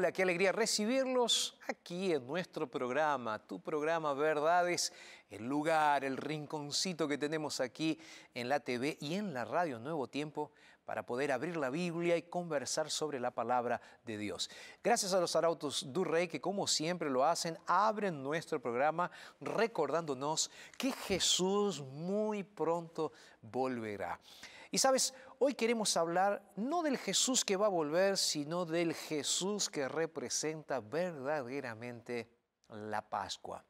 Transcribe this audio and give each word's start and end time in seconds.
Hola, 0.00 0.12
qué 0.12 0.22
alegría 0.22 0.50
recibirlos 0.50 1.58
aquí 1.68 2.14
en 2.14 2.26
nuestro 2.26 2.66
programa, 2.66 3.38
tu 3.38 3.60
programa 3.60 4.14
Verdades, 4.14 4.94
el 5.28 5.46
lugar, 5.46 6.06
el 6.06 6.16
rinconcito 6.16 7.06
que 7.06 7.18
tenemos 7.18 7.60
aquí 7.60 7.98
en 8.32 8.48
la 8.48 8.60
TV 8.60 8.96
y 8.98 9.16
en 9.16 9.34
la 9.34 9.44
radio 9.44 9.78
Nuevo 9.78 10.08
Tiempo 10.08 10.52
para 10.86 11.04
poder 11.04 11.32
abrir 11.32 11.58
la 11.58 11.68
Biblia 11.68 12.16
y 12.16 12.22
conversar 12.22 12.90
sobre 12.90 13.20
la 13.20 13.30
palabra 13.30 13.78
de 14.06 14.16
Dios. 14.16 14.48
Gracias 14.82 15.12
a 15.12 15.20
los 15.20 15.36
arautos 15.36 15.92
du 15.92 16.02
Rey 16.02 16.28
que 16.28 16.40
como 16.40 16.66
siempre 16.66 17.10
lo 17.10 17.22
hacen, 17.22 17.58
abren 17.66 18.22
nuestro 18.22 18.58
programa 18.58 19.10
recordándonos 19.38 20.50
que 20.78 20.92
Jesús 20.92 21.82
muy 21.82 22.42
pronto 22.42 23.12
volverá. 23.42 24.18
Y 24.70 24.78
sabes, 24.78 25.12
hoy 25.42 25.54
queremos 25.54 25.96
hablar 25.96 26.42
no 26.56 26.82
del 26.82 26.98
Jesús 26.98 27.46
que 27.46 27.56
va 27.56 27.66
a 27.66 27.70
volver, 27.70 28.18
sino 28.18 28.66
del 28.66 28.94
Jesús 28.94 29.70
que 29.70 29.88
representa 29.88 30.80
verdaderamente 30.80 32.28
la 32.68 33.00
Pascua. 33.00 33.64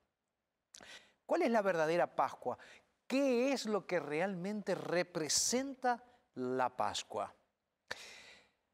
¿Cuál 1.24 1.42
es 1.42 1.50
la 1.50 1.62
verdadera 1.62 2.08
Pascua? 2.08 2.58
¿Qué 3.06 3.52
es 3.52 3.66
lo 3.66 3.86
que 3.86 4.00
realmente 4.00 4.74
representa 4.74 6.02
la 6.34 6.76
Pascua? 6.76 7.32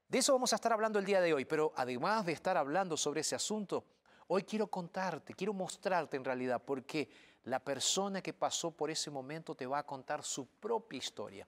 De 0.09 0.19
eso 0.19 0.33
vamos 0.33 0.55
a 0.55 0.57
estar 0.57 0.73
hablando 0.73 0.99
el 0.99 1.05
día 1.05 1.21
de 1.21 1.35
hoy, 1.35 1.45
pero 1.45 1.75
además 1.77 2.25
de 2.25 2.33
estar 2.33 2.57
hablando 2.57 2.97
sobre 2.97 3.21
ese 3.21 3.35
asunto, 3.35 3.85
hoy 4.29 4.45
quiero 4.45 4.69
contarte, 4.69 5.35
quiero 5.35 5.53
mostrarte 5.53 6.17
en 6.17 6.25
realidad, 6.25 6.63
porque 6.65 7.11
la 7.45 7.59
persona 7.59 8.23
que 8.23 8.33
pasó 8.33 8.71
por 8.71 8.91
ese 8.91 9.11
momento 9.11 9.55
te 9.55 9.67
va 9.67 9.81
a 9.81 9.87
contar 9.87 10.25
su 10.25 10.47
propia 10.47 10.97
historia. 10.97 11.47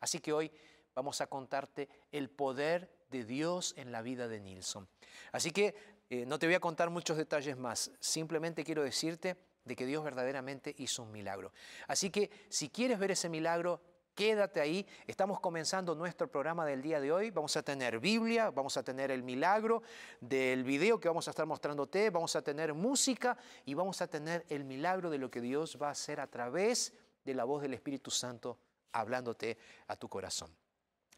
Así 0.00 0.20
que 0.20 0.32
hoy 0.32 0.50
vamos 0.98 1.20
a 1.20 1.28
contarte 1.28 1.88
el 2.10 2.28
poder 2.28 2.90
de 3.08 3.22
Dios 3.24 3.72
en 3.76 3.92
la 3.92 4.02
vida 4.02 4.26
de 4.26 4.40
Nilsson. 4.40 4.88
Así 5.30 5.52
que 5.52 5.76
eh, 6.10 6.26
no 6.26 6.40
te 6.40 6.46
voy 6.46 6.56
a 6.56 6.60
contar 6.60 6.90
muchos 6.90 7.16
detalles 7.16 7.56
más, 7.56 7.92
simplemente 8.00 8.64
quiero 8.64 8.82
decirte 8.82 9.36
de 9.64 9.76
que 9.76 9.86
Dios 9.86 10.02
verdaderamente 10.02 10.74
hizo 10.76 11.04
un 11.04 11.12
milagro. 11.12 11.52
Así 11.86 12.10
que 12.10 12.32
si 12.48 12.68
quieres 12.68 12.98
ver 12.98 13.12
ese 13.12 13.28
milagro, 13.28 13.80
quédate 14.12 14.60
ahí. 14.60 14.84
Estamos 15.06 15.38
comenzando 15.38 15.94
nuestro 15.94 16.28
programa 16.28 16.66
del 16.66 16.82
día 16.82 17.00
de 17.00 17.12
hoy. 17.12 17.30
Vamos 17.30 17.56
a 17.56 17.62
tener 17.62 18.00
Biblia, 18.00 18.50
vamos 18.50 18.76
a 18.76 18.82
tener 18.82 19.12
el 19.12 19.22
milagro 19.22 19.84
del 20.20 20.64
video 20.64 20.98
que 20.98 21.06
vamos 21.06 21.28
a 21.28 21.30
estar 21.30 21.46
mostrándote, 21.46 22.10
vamos 22.10 22.34
a 22.34 22.42
tener 22.42 22.74
música 22.74 23.38
y 23.64 23.74
vamos 23.74 24.02
a 24.02 24.08
tener 24.08 24.44
el 24.48 24.64
milagro 24.64 25.10
de 25.10 25.18
lo 25.18 25.30
que 25.30 25.40
Dios 25.40 25.78
va 25.80 25.88
a 25.88 25.92
hacer 25.92 26.18
a 26.18 26.26
través 26.26 26.92
de 27.24 27.34
la 27.34 27.44
voz 27.44 27.62
del 27.62 27.74
Espíritu 27.74 28.10
Santo 28.10 28.58
hablándote 28.92 29.58
a 29.86 29.96
tu 29.96 30.08
corazón. 30.08 30.50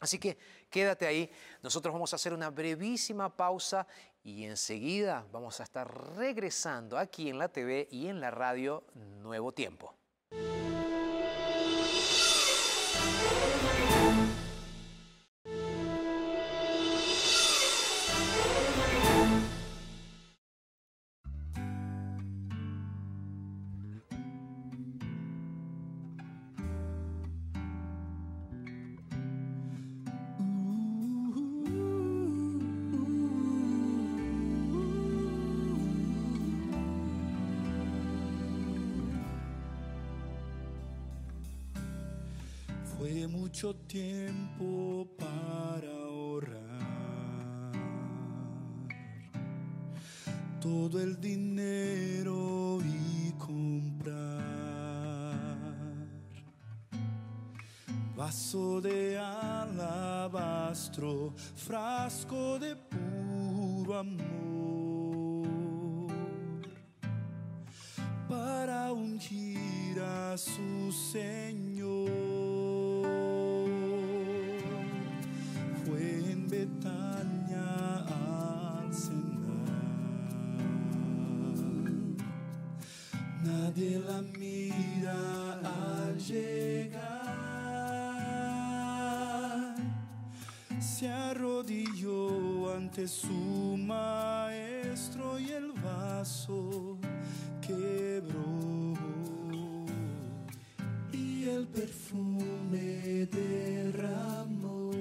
Así 0.01 0.17
que 0.17 0.35
quédate 0.71 1.05
ahí, 1.05 1.31
nosotros 1.61 1.93
vamos 1.93 2.11
a 2.11 2.15
hacer 2.15 2.33
una 2.33 2.49
brevísima 2.49 3.29
pausa 3.29 3.85
y 4.23 4.45
enseguida 4.45 5.27
vamos 5.31 5.59
a 5.59 5.63
estar 5.63 5.87
regresando 6.17 6.97
aquí 6.97 7.29
en 7.29 7.37
la 7.37 7.49
TV 7.49 7.87
y 7.91 8.07
en 8.07 8.19
la 8.19 8.31
radio 8.31 8.83
Nuevo 8.95 9.51
Tiempo. 9.51 9.95
nuestro 60.91 61.33
frasco 61.55 62.59
de 62.59 62.75
puro 62.75 63.97
amor 63.97 64.19
para 68.27 68.91
ungir 68.91 70.01
a 70.01 70.37
su 70.37 70.91
Señor. 70.91 72.11
Fue 75.85 76.31
en 76.31 76.49
Betania 76.49 78.05
al 78.81 78.93
cenar. 78.93 79.71
Nadie 83.45 83.99
la 83.99 84.21
mira. 84.21 84.71
Su 93.07 93.77
maestro 93.77 95.39
y 95.39 95.51
el 95.51 95.71
vaso 95.71 96.97
quebró 97.59 98.93
y 101.11 101.49
el 101.49 101.67
perfume 101.67 103.27
derramó. 103.31 104.91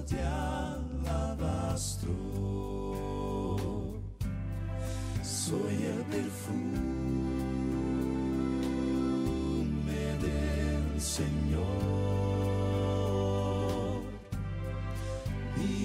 de 0.01 0.21
alabastro. 0.23 1.57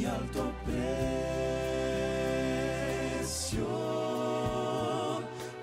Mi 0.02 0.08
alto 0.08 0.52
precio 0.64 0.88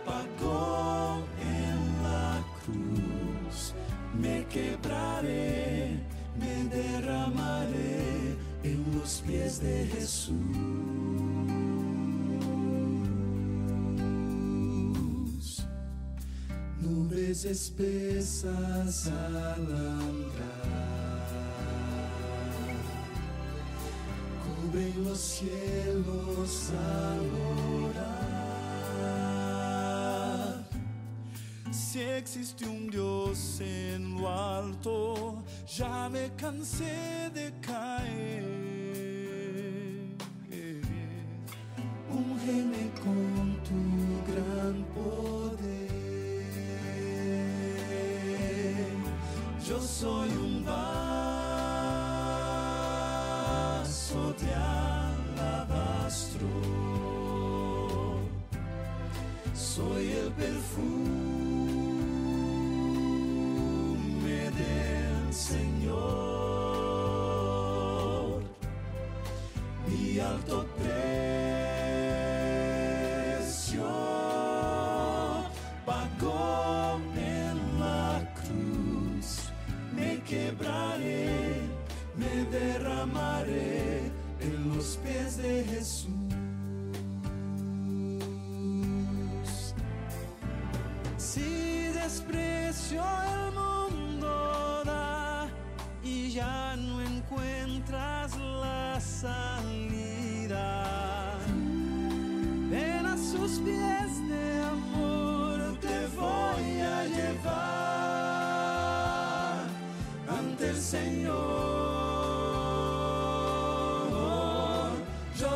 pagó 0.05 1.21
en 1.41 2.03
la 2.03 2.41
cruz. 2.63 3.73
Me 4.17 4.45
quebraré, 4.47 5.99
me 6.39 6.63
derramaré 6.73 8.37
en 8.63 8.85
los 8.97 9.21
pies 9.27 9.59
de 9.59 9.87
Jesús. 9.87 10.37
Nubes 16.79 17.43
espesas 17.43 19.07
al 19.07 20.28
cielos 25.39 26.71
al 26.71 27.23
orar. 27.85 29.07
Si 31.71 31.99
existe 32.01 32.65
un 32.67 32.89
Dios 32.89 33.61
en 33.61 34.15
lo 34.17 34.27
alto, 34.29 35.43
ya 35.65 36.09
me 36.09 36.35
cansé 36.35 37.29
de 37.33 37.53
caer. 37.61 38.43
Úngeme 42.09 42.91
con 43.03 43.57
tu 43.67 43.79
gran 44.29 44.83
poder. 44.93 45.89
Yo 49.65 49.79
soy 49.79 50.29
un 50.29 50.65
vaso 50.65 51.39
de 54.33 54.53
alabastro. 54.53 54.78
El 60.29 60.35
perfume 60.35 60.89
del 64.51 65.33
Señor. 65.33 65.89
Mi 69.87 70.19
alto 70.19 70.65
precio 70.77 71.28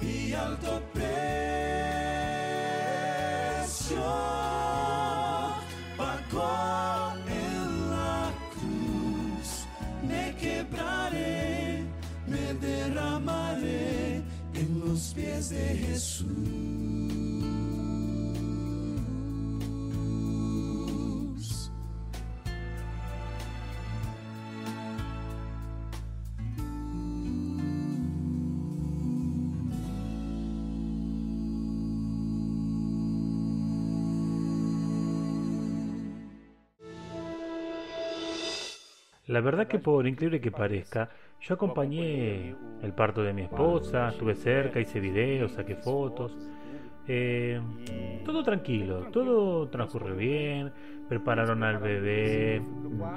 Mi 0.02 0.34
alto 0.34 0.82
precio 0.94 1.16
en 15.16 15.24
los 15.24 15.48
pies 15.48 15.50
de 15.50 15.76
Jesús. 15.78 16.95
La 39.36 39.42
verdad 39.42 39.68
que 39.68 39.80
por 39.80 40.08
increíble 40.08 40.40
que 40.40 40.50
parezca, 40.50 41.10
yo 41.42 41.56
acompañé 41.56 42.56
el 42.82 42.94
parto 42.94 43.22
de 43.22 43.34
mi 43.34 43.42
esposa, 43.42 44.08
estuve 44.08 44.34
cerca, 44.34 44.80
hice 44.80 45.02
videos, 45.02 45.52
saqué 45.52 45.76
fotos. 45.76 46.38
Eh, 47.06 47.60
todo 48.24 48.44
tranquilo, 48.44 49.08
todo 49.12 49.68
transcurrió 49.68 50.16
bien, 50.16 50.72
prepararon 51.10 51.64
al 51.64 51.80
bebé, 51.80 52.62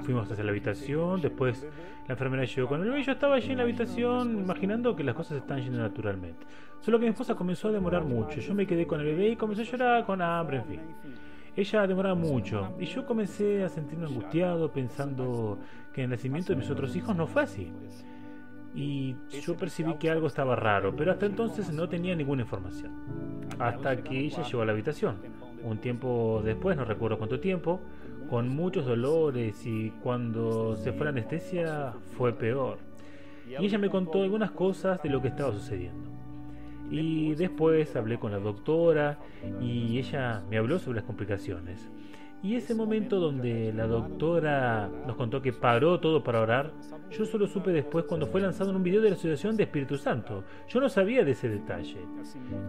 fuimos 0.03 0.29
hacia 0.29 0.43
la 0.43 0.51
habitación, 0.51 1.21
después 1.21 1.65
la 2.09 2.15
enfermera 2.15 2.45
llegó 2.45 2.67
con 2.67 2.83
el 2.83 2.91
bebé 2.91 3.05
yo 3.05 3.13
estaba 3.13 3.37
allí 3.37 3.53
en 3.53 3.59
la 3.59 3.63
habitación 3.63 4.41
imaginando 4.41 4.97
que 4.97 5.05
las 5.05 5.15
cosas 5.15 5.39
estaban 5.39 5.63
yendo 5.63 5.79
naturalmente. 5.79 6.45
Solo 6.81 6.99
que 6.99 7.05
mi 7.05 7.11
esposa 7.11 7.37
comenzó 7.37 7.69
a 7.69 7.71
demorar 7.71 8.03
mucho, 8.03 8.41
yo 8.41 8.55
me 8.55 8.67
quedé 8.67 8.89
con 8.89 8.99
el 8.99 9.07
bebé 9.07 9.29
y 9.29 9.37
comenzó 9.37 9.63
a 9.63 9.67
llorar 9.67 10.05
con 10.05 10.21
hambre, 10.21 10.57
en 10.57 10.65
fin. 10.65 10.81
Ella 11.59 11.89
demoraba 11.89 12.15
mucho 12.15 12.77
y 12.79 12.85
yo 12.85 13.05
comencé 13.05 13.65
a 13.65 13.69
sentirme 13.69 14.07
angustiado 14.07 14.71
pensando 14.71 15.59
que 15.93 16.05
el 16.05 16.11
nacimiento 16.11 16.53
de 16.53 16.61
mis 16.61 16.71
otros 16.71 16.95
hijos 16.95 17.17
no 17.17 17.27
fue 17.27 17.43
así. 17.43 17.73
Y 18.77 19.17
yo 19.43 19.57
percibí 19.57 19.95
que 19.95 20.09
algo 20.09 20.29
estaba 20.29 20.55
raro, 20.55 20.95
pero 20.95 21.11
hasta 21.11 21.27
entonces 21.27 21.73
no 21.73 21.89
tenía 21.89 22.15
ninguna 22.15 22.43
información. 22.43 22.93
Hasta 23.59 24.05
que 24.05 24.21
ella 24.21 24.45
llegó 24.45 24.63
a 24.63 24.67
la 24.67 24.71
habitación. 24.71 25.17
Un 25.65 25.79
tiempo 25.79 26.41
después, 26.45 26.77
no 26.77 26.85
recuerdo 26.85 27.19
cuánto 27.19 27.41
tiempo, 27.41 27.81
con 28.31 28.49
muchos 28.49 28.87
dolores 28.87 29.67
y 29.67 29.91
cuando 30.01 30.77
se 30.77 30.93
fue 30.93 31.07
la 31.07 31.11
anestesia 31.11 31.93
fue 32.17 32.35
peor. 32.35 32.79
Y 33.49 33.65
ella 33.65 33.79
me 33.79 33.91
contó 33.91 34.23
algunas 34.23 34.53
cosas 34.53 35.03
de 35.03 35.09
lo 35.09 35.21
que 35.21 35.27
estaba 35.27 35.51
sucediendo. 35.53 36.18
Y 36.91 37.35
después 37.35 37.95
hablé 37.97 38.19
con 38.19 38.33
la 38.33 38.39
doctora 38.39 39.19
y 39.61 39.99
ella 39.99 40.43
me 40.51 40.57
habló 40.59 40.79
sobre 40.79 40.97
las 40.97 41.05
complicaciones. 41.05 41.91
Y 42.41 42.55
ese 42.55 42.75
momento 42.75 43.19
donde 43.19 43.73
la 43.73 43.89
doctora 43.89 44.89
nos 45.07 45.17
contó 45.17 45.43
que 45.43 45.53
paró 45.53 45.99
todo 45.99 46.23
para 46.23 46.41
orar, 46.41 46.73
yo 47.11 47.25
solo 47.25 47.49
supe 47.49 47.73
después 47.73 48.05
cuando 48.05 48.27
fue 48.27 48.41
lanzado 48.41 48.71
en 48.71 48.77
un 48.77 48.83
video 48.85 49.01
de 49.01 49.11
la 49.11 49.17
Asociación 49.17 49.57
de 49.57 49.65
Espíritu 49.65 49.97
Santo. 49.97 50.45
Yo 50.69 50.81
no 50.81 50.89
sabía 50.89 51.25
de 51.25 51.33
ese 51.33 51.49
detalle. 51.49 51.99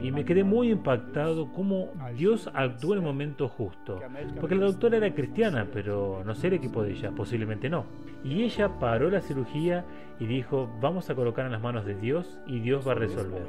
Y 0.01 0.11
me 0.11 0.25
quedé 0.25 0.43
muy 0.43 0.71
impactado 0.71 1.51
cómo 1.53 1.91
Dios 2.15 2.49
actuó 2.53 2.93
en 2.93 2.99
el 2.99 3.05
momento 3.05 3.47
justo. 3.47 3.99
Porque 4.39 4.55
la 4.55 4.65
doctora 4.65 4.97
era 4.97 5.13
cristiana, 5.13 5.67
pero 5.71 6.23
no 6.25 6.33
sé 6.33 6.47
el 6.47 6.53
equipo 6.53 6.81
de 6.81 6.93
ella, 6.93 7.11
posiblemente 7.11 7.69
no. 7.69 7.85
Y 8.23 8.43
ella 8.43 8.79
paró 8.79 9.11
la 9.11 9.21
cirugía 9.21 9.85
y 10.19 10.25
dijo, 10.25 10.69
vamos 10.81 11.09
a 11.09 11.15
colocar 11.15 11.45
en 11.45 11.51
las 11.51 11.61
manos 11.61 11.85
de 11.85 11.95
Dios 11.95 12.39
y 12.47 12.59
Dios 12.59 12.87
va 12.87 12.93
a 12.93 12.95
resolver. 12.95 13.43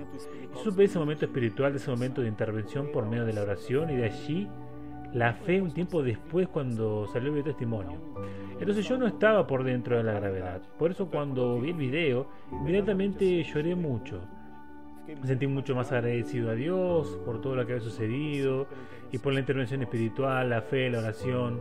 Y 0.54 0.58
supe 0.62 0.84
ese 0.84 0.98
momento 0.98 1.24
espiritual, 1.24 1.74
ese 1.74 1.90
momento 1.90 2.20
de 2.20 2.28
intervención 2.28 2.92
por 2.92 3.06
medio 3.06 3.24
de 3.24 3.32
la 3.32 3.42
oración 3.42 3.90
y 3.90 3.96
de 3.96 4.04
allí 4.04 4.48
la 5.14 5.32
fe 5.32 5.60
un 5.60 5.72
tiempo 5.72 6.02
después 6.02 6.48
cuando 6.48 7.06
salió 7.08 7.34
el 7.34 7.42
testimonio. 7.42 7.98
Entonces 8.58 8.86
yo 8.86 8.98
no 8.98 9.06
estaba 9.06 9.46
por 9.46 9.64
dentro 9.64 9.96
de 9.96 10.04
la 10.04 10.12
gravedad. 10.12 10.60
Por 10.78 10.90
eso 10.90 11.08
cuando 11.10 11.60
vi 11.60 11.70
el 11.70 11.76
video, 11.76 12.28
inmediatamente 12.52 13.42
lloré 13.42 13.74
mucho. 13.74 14.20
Me 15.06 15.26
sentí 15.26 15.46
mucho 15.46 15.74
más 15.74 15.90
agradecido 15.90 16.50
a 16.50 16.54
Dios 16.54 17.18
por 17.24 17.40
todo 17.40 17.56
lo 17.56 17.66
que 17.66 17.72
había 17.72 17.84
sucedido 17.84 18.66
y 19.10 19.18
por 19.18 19.32
la 19.32 19.40
intervención 19.40 19.82
espiritual, 19.82 20.50
la 20.50 20.62
fe, 20.62 20.88
la 20.90 20.98
oración. 20.98 21.60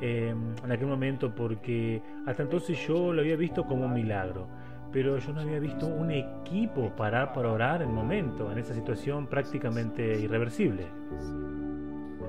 Em, 0.00 0.54
en 0.62 0.72
aquel 0.72 0.86
momento 0.88 1.34
porque 1.34 2.02
hasta 2.26 2.42
entonces 2.42 2.78
yo 2.86 3.14
lo 3.14 3.22
había 3.22 3.36
visto 3.36 3.64
como 3.64 3.86
un 3.86 3.94
milagro, 3.94 4.46
pero 4.92 5.18
yo 5.18 5.32
no 5.32 5.40
había 5.40 5.58
visto 5.58 5.86
un 5.86 6.10
equipo 6.10 6.90
parar 6.94 7.32
para 7.32 7.50
orar 7.50 7.82
en 7.82 7.88
el 7.88 7.94
momento, 7.94 8.52
en 8.52 8.58
esa 8.58 8.74
situación 8.74 9.26
prácticamente 9.26 10.20
irreversible. 10.20 10.86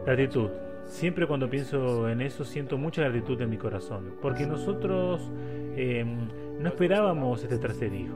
Gratitud. 0.08 0.50
Siempre 0.86 1.28
cuando 1.28 1.50
pienso 1.50 2.08
en 2.08 2.22
eso 2.22 2.46
siento 2.46 2.78
mucha 2.78 3.02
gratitud 3.02 3.42
en 3.42 3.50
mi 3.50 3.58
corazón, 3.58 4.14
porque 4.22 4.46
nosotros 4.46 5.30
em, 5.76 6.30
no 6.62 6.70
esperábamos 6.70 7.44
este 7.44 7.58
tercer 7.58 7.94
hijo. 7.94 8.16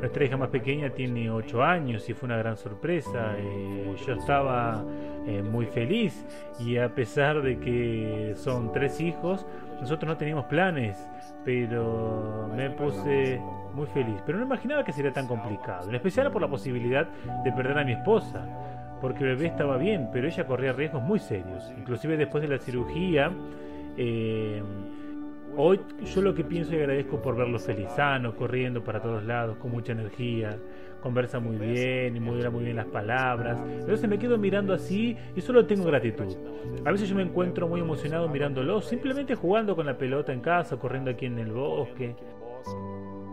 Nuestra 0.00 0.24
hija 0.24 0.36
más 0.36 0.48
pequeña 0.48 0.90
tiene 0.90 1.30
8 1.30 1.62
años 1.62 2.10
y 2.10 2.14
fue 2.14 2.26
una 2.26 2.38
gran 2.38 2.56
sorpresa. 2.56 3.36
Eh, 3.38 3.94
yo 4.04 4.14
estaba 4.14 4.84
eh, 5.24 5.44
muy 5.44 5.66
feliz 5.66 6.26
y 6.58 6.76
a 6.78 6.92
pesar 6.92 7.40
de 7.40 7.60
que 7.60 8.34
son 8.34 8.72
tres 8.72 9.00
hijos, 9.00 9.46
nosotros 9.80 10.08
no 10.08 10.16
teníamos 10.16 10.46
planes, 10.46 10.98
pero 11.44 12.50
me 12.52 12.68
puse 12.70 13.40
muy 13.74 13.86
feliz. 13.86 14.20
Pero 14.26 14.38
no 14.38 14.44
imaginaba 14.44 14.82
que 14.82 14.92
sería 14.92 15.12
tan 15.12 15.28
complicado, 15.28 15.88
en 15.88 15.94
especial 15.94 16.32
por 16.32 16.42
la 16.42 16.48
posibilidad 16.48 17.06
de 17.44 17.52
perder 17.52 17.78
a 17.78 17.84
mi 17.84 17.92
esposa 17.92 18.44
porque 19.02 19.24
el 19.24 19.30
bebé 19.30 19.48
estaba 19.48 19.76
bien, 19.76 20.08
pero 20.12 20.28
ella 20.28 20.46
corría 20.46 20.72
riesgos 20.72 21.02
muy 21.02 21.18
serios. 21.18 21.74
Inclusive 21.76 22.16
después 22.16 22.40
de 22.40 22.48
la 22.48 22.58
cirugía, 22.58 23.32
eh, 23.96 24.62
hoy 25.56 25.80
yo 26.04 26.22
lo 26.22 26.32
que 26.32 26.44
pienso 26.44 26.72
y 26.72 26.78
agradezco 26.78 27.20
por 27.20 27.34
verlo 27.34 27.58
feliz, 27.58 27.88
sano, 27.96 28.36
corriendo 28.36 28.84
para 28.84 29.02
todos 29.02 29.24
lados, 29.24 29.56
con 29.56 29.72
mucha 29.72 29.90
energía, 29.90 30.56
conversa 31.02 31.40
muy 31.40 31.56
bien 31.56 32.14
y 32.14 32.20
modera 32.20 32.48
muy 32.50 32.62
bien 32.62 32.76
las 32.76 32.86
palabras. 32.86 33.58
Entonces 33.80 34.08
me 34.08 34.20
quedo 34.20 34.38
mirando 34.38 34.72
así 34.72 35.16
y 35.34 35.40
solo 35.40 35.66
tengo 35.66 35.84
gratitud. 35.84 36.36
A 36.84 36.92
veces 36.92 37.08
yo 37.08 37.16
me 37.16 37.22
encuentro 37.22 37.66
muy 37.66 37.80
emocionado 37.80 38.28
mirándolo, 38.28 38.80
simplemente 38.80 39.34
jugando 39.34 39.74
con 39.74 39.84
la 39.84 39.98
pelota 39.98 40.32
en 40.32 40.40
casa, 40.40 40.76
corriendo 40.76 41.10
aquí 41.10 41.26
en 41.26 41.40
el 41.40 41.50
bosque. 41.50 42.14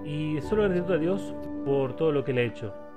Y 0.04 0.42
solo 0.42 0.64
gratitud 0.64 0.94
a 0.96 0.98
Dios 0.98 1.36
por 1.64 1.96
todo 1.96 2.12
lo 2.12 2.24
que 2.24 2.34
le 2.34 2.42
ha 2.42 2.46
hecho. 2.46 2.89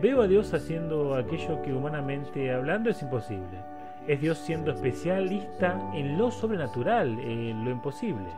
Veo 0.00 0.22
a 0.22 0.26
Dios 0.26 0.52
haciendo 0.52 1.14
aquello 1.14 1.62
que 1.62 1.72
humanamente 1.72 2.52
hablando 2.52 2.90
es 2.90 3.00
imposible. 3.00 3.58
Es 4.06 4.20
Dios 4.20 4.38
siendo 4.38 4.72
especialista 4.72 5.80
en 5.94 6.18
lo 6.18 6.30
sobrenatural, 6.30 7.18
en 7.20 7.64
lo 7.64 7.70
imposible. 7.70 8.28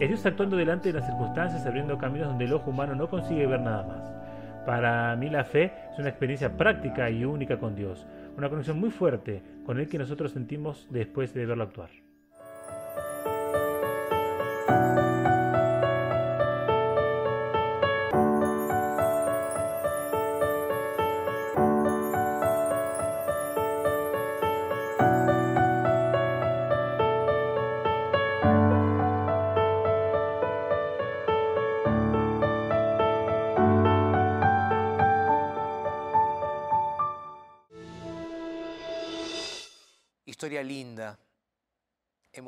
Es 0.00 0.08
Dios 0.08 0.24
actuando 0.24 0.56
delante 0.56 0.92
de 0.92 0.98
las 0.98 1.06
circunstancias, 1.06 1.66
abriendo 1.66 1.98
caminos 1.98 2.28
donde 2.28 2.46
el 2.46 2.54
ojo 2.54 2.70
humano 2.70 2.94
no 2.94 3.10
consigue 3.10 3.46
ver 3.46 3.60
nada 3.60 3.82
más. 3.82 4.12
Para 4.64 5.14
mí 5.16 5.28
la 5.28 5.44
fe 5.44 5.72
es 5.92 5.98
una 5.98 6.08
experiencia 6.08 6.56
práctica 6.56 7.10
y 7.10 7.24
única 7.24 7.58
con 7.58 7.74
Dios, 7.74 8.06
una 8.38 8.48
conexión 8.48 8.80
muy 8.80 8.90
fuerte 8.90 9.42
con 9.66 9.78
el 9.78 9.88
que 9.88 9.98
nosotros 9.98 10.32
sentimos 10.32 10.88
después 10.90 11.34
de 11.34 11.44
verlo 11.44 11.64
actuar. 11.64 12.03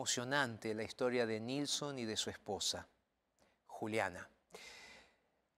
Emocionante, 0.06 0.72
la 0.72 0.84
historia 0.84 1.26
de 1.26 1.40
Nilsson 1.40 1.98
y 1.98 2.04
de 2.04 2.16
su 2.16 2.30
esposa, 2.30 2.86
Juliana. 3.66 4.28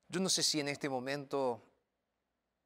Yo 0.08 0.20
no 0.20 0.30
sé 0.30 0.42
si 0.42 0.58
en 0.58 0.68
este 0.68 0.88
momento 0.88 1.62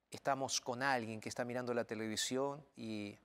estamos 0.08 0.60
con 0.60 0.80
alguien 0.80 1.20
que 1.20 1.28
está 1.28 1.44
mirando 1.44 1.74
la 1.74 1.82
televisión 1.82 2.64
y 2.76 3.18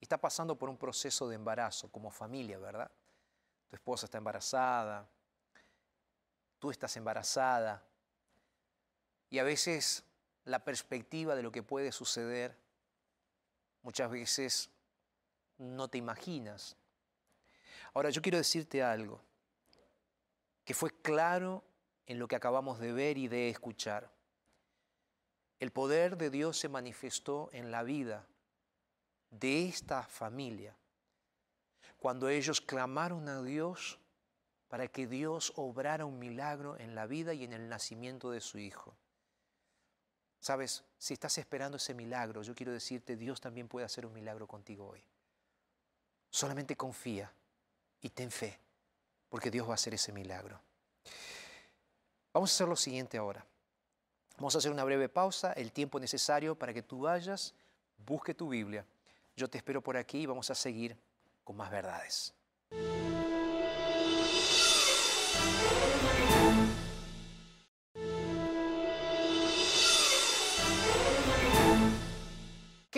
está 0.00 0.18
pasando 0.18 0.58
por 0.58 0.68
un 0.68 0.76
proceso 0.76 1.28
de 1.28 1.36
embarazo 1.36 1.92
como 1.92 2.10
familia, 2.10 2.58
¿verdad? 2.58 2.90
Tu 3.70 3.76
esposa 3.76 4.06
está 4.06 4.18
embarazada, 4.18 5.08
tú 6.58 6.72
estás 6.72 6.96
embarazada 6.96 7.84
y 9.30 9.38
a 9.38 9.44
veces 9.44 10.02
la 10.44 10.64
perspectiva 10.64 11.36
de 11.36 11.44
lo 11.44 11.52
que 11.52 11.62
puede 11.62 11.92
suceder 11.92 12.58
muchas 13.84 14.10
veces 14.10 14.70
no 15.56 15.86
te 15.86 15.98
imaginas. 15.98 16.76
Ahora, 17.94 18.10
yo 18.10 18.22
quiero 18.22 18.38
decirte 18.38 18.82
algo 18.82 19.20
que 20.64 20.74
fue 20.74 20.90
claro 21.00 21.64
en 22.06 22.18
lo 22.18 22.28
que 22.28 22.36
acabamos 22.36 22.78
de 22.78 22.92
ver 22.92 23.18
y 23.18 23.28
de 23.28 23.48
escuchar. 23.48 24.10
El 25.60 25.72
poder 25.72 26.16
de 26.16 26.30
Dios 26.30 26.58
se 26.58 26.68
manifestó 26.68 27.48
en 27.52 27.70
la 27.70 27.82
vida 27.82 28.26
de 29.30 29.66
esta 29.66 30.02
familia 30.04 30.76
cuando 31.98 32.28
ellos 32.28 32.60
clamaron 32.60 33.28
a 33.28 33.42
Dios 33.42 33.98
para 34.68 34.88
que 34.88 35.06
Dios 35.06 35.52
obrara 35.56 36.04
un 36.04 36.18
milagro 36.18 36.78
en 36.78 36.94
la 36.94 37.06
vida 37.06 37.34
y 37.34 37.44
en 37.44 37.52
el 37.52 37.68
nacimiento 37.68 38.30
de 38.30 38.40
su 38.40 38.58
hijo. 38.58 38.94
Sabes, 40.40 40.84
si 40.98 41.14
estás 41.14 41.38
esperando 41.38 41.78
ese 41.78 41.94
milagro, 41.94 42.42
yo 42.42 42.54
quiero 42.54 42.72
decirte, 42.72 43.16
Dios 43.16 43.40
también 43.40 43.68
puede 43.68 43.86
hacer 43.86 44.06
un 44.06 44.12
milagro 44.12 44.46
contigo 44.46 44.86
hoy. 44.86 45.02
Solamente 46.30 46.76
confía 46.76 47.32
y 48.00 48.10
ten 48.10 48.30
fe, 48.30 48.58
porque 49.28 49.50
Dios 49.50 49.66
va 49.66 49.72
a 49.72 49.74
hacer 49.74 49.94
ese 49.94 50.12
milagro. 50.12 50.60
Vamos 52.32 52.50
a 52.50 52.54
hacer 52.54 52.68
lo 52.68 52.76
siguiente 52.76 53.18
ahora. 53.18 53.44
Vamos 54.36 54.54
a 54.54 54.58
hacer 54.58 54.70
una 54.70 54.84
breve 54.84 55.08
pausa, 55.08 55.52
el 55.54 55.72
tiempo 55.72 55.98
necesario 55.98 56.56
para 56.56 56.72
que 56.72 56.82
tú 56.82 57.00
vayas, 57.00 57.54
busque 57.96 58.34
tu 58.34 58.48
Biblia. 58.48 58.84
Yo 59.36 59.48
te 59.48 59.58
espero 59.58 59.82
por 59.82 59.96
aquí 59.96 60.20
y 60.20 60.26
vamos 60.26 60.50
a 60.50 60.54
seguir 60.54 60.96
con 61.42 61.56
más 61.56 61.70
verdades. 61.70 62.34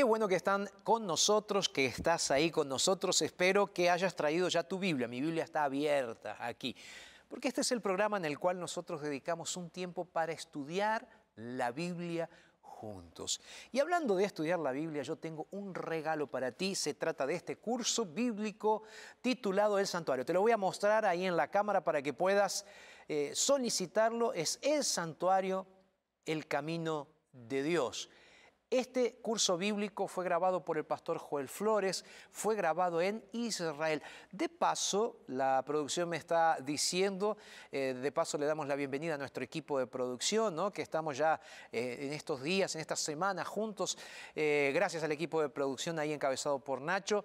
Qué 0.01 0.05
bueno 0.05 0.29
que 0.29 0.37
están 0.37 0.67
con 0.83 1.07
nosotros, 1.07 1.69
que 1.69 1.85
estás 1.85 2.31
ahí 2.31 2.51
con 2.51 2.71
nosotros. 2.71 3.21
Espero 3.21 3.71
que 3.71 3.91
hayas 3.91 4.17
traído 4.17 4.49
ya 4.49 4.63
tu 4.63 4.79
Biblia. 4.79 5.07
Mi 5.07 5.21
Biblia 5.21 5.45
está 5.45 5.65
abierta 5.65 6.39
aquí. 6.41 6.75
Porque 7.29 7.49
este 7.49 7.61
es 7.61 7.71
el 7.71 7.83
programa 7.83 8.17
en 8.17 8.25
el 8.25 8.39
cual 8.39 8.59
nosotros 8.59 9.03
dedicamos 9.03 9.59
un 9.59 9.69
tiempo 9.69 10.07
para 10.07 10.33
estudiar 10.33 11.07
la 11.37 11.71
Biblia 11.71 12.31
juntos. 12.63 13.43
Y 13.73 13.81
hablando 13.81 14.17
de 14.17 14.25
estudiar 14.25 14.59
la 14.59 14.73
Biblia, 14.73 15.03
yo 15.03 15.17
tengo 15.17 15.49
un 15.51 15.75
regalo 15.75 16.29
para 16.29 16.51
ti. 16.51 16.75
Se 16.75 16.95
trata 16.95 17.27
de 17.27 17.35
este 17.35 17.57
curso 17.57 18.07
bíblico 18.07 18.85
titulado 19.21 19.79
El 19.79 19.87
Santuario. 19.87 20.25
Te 20.25 20.33
lo 20.33 20.41
voy 20.41 20.53
a 20.53 20.57
mostrar 20.57 21.05
ahí 21.05 21.27
en 21.27 21.37
la 21.37 21.49
cámara 21.49 21.85
para 21.85 22.01
que 22.01 22.15
puedas 22.15 22.65
eh, 23.07 23.33
solicitarlo. 23.35 24.33
Es 24.33 24.59
El 24.63 24.83
Santuario, 24.83 25.67
el 26.25 26.47
Camino 26.47 27.07
de 27.35 27.63
Dios. 27.63 28.09
Este 28.71 29.15
curso 29.15 29.59
bíblico 29.59 30.07
fue 30.07 30.25
grabado 30.25 30.65
por 30.65 30.79
el 30.79 30.85
pastor 30.85 31.19
Joel 31.19 31.49
Flores, 31.49 32.05
fue 32.31 32.55
grabado 32.55 33.01
en 33.01 33.21
Israel. 33.33 34.01
De 34.31 34.49
paso, 34.49 35.17
la 35.27 35.65
producción 35.67 36.09
me 36.09 36.17
está 36.17 36.57
diciendo, 36.61 37.37
eh, 37.73 37.99
de 38.01 38.13
paso 38.13 38.39
le 38.39 38.47
damos 38.47 38.69
la 38.69 38.77
bienvenida 38.77 39.17
a 39.17 39.19
nuestro 39.19 39.43
equipo 39.43 39.77
de 39.81 39.89
producción, 39.89 40.55
¿no? 40.55 40.71
que 40.71 40.83
estamos 40.83 41.19
ya 41.19 41.41
eh, 41.73 41.99
en 42.03 42.13
estos 42.13 42.45
días, 42.45 42.73
en 42.77 42.81
estas 42.81 43.01
semanas 43.01 43.49
juntos, 43.49 43.99
eh, 44.37 44.71
gracias 44.73 45.03
al 45.03 45.11
equipo 45.11 45.43
de 45.43 45.49
producción 45.49 45.99
ahí 45.99 46.13
encabezado 46.13 46.61
por 46.61 46.81
Nacho. 46.81 47.25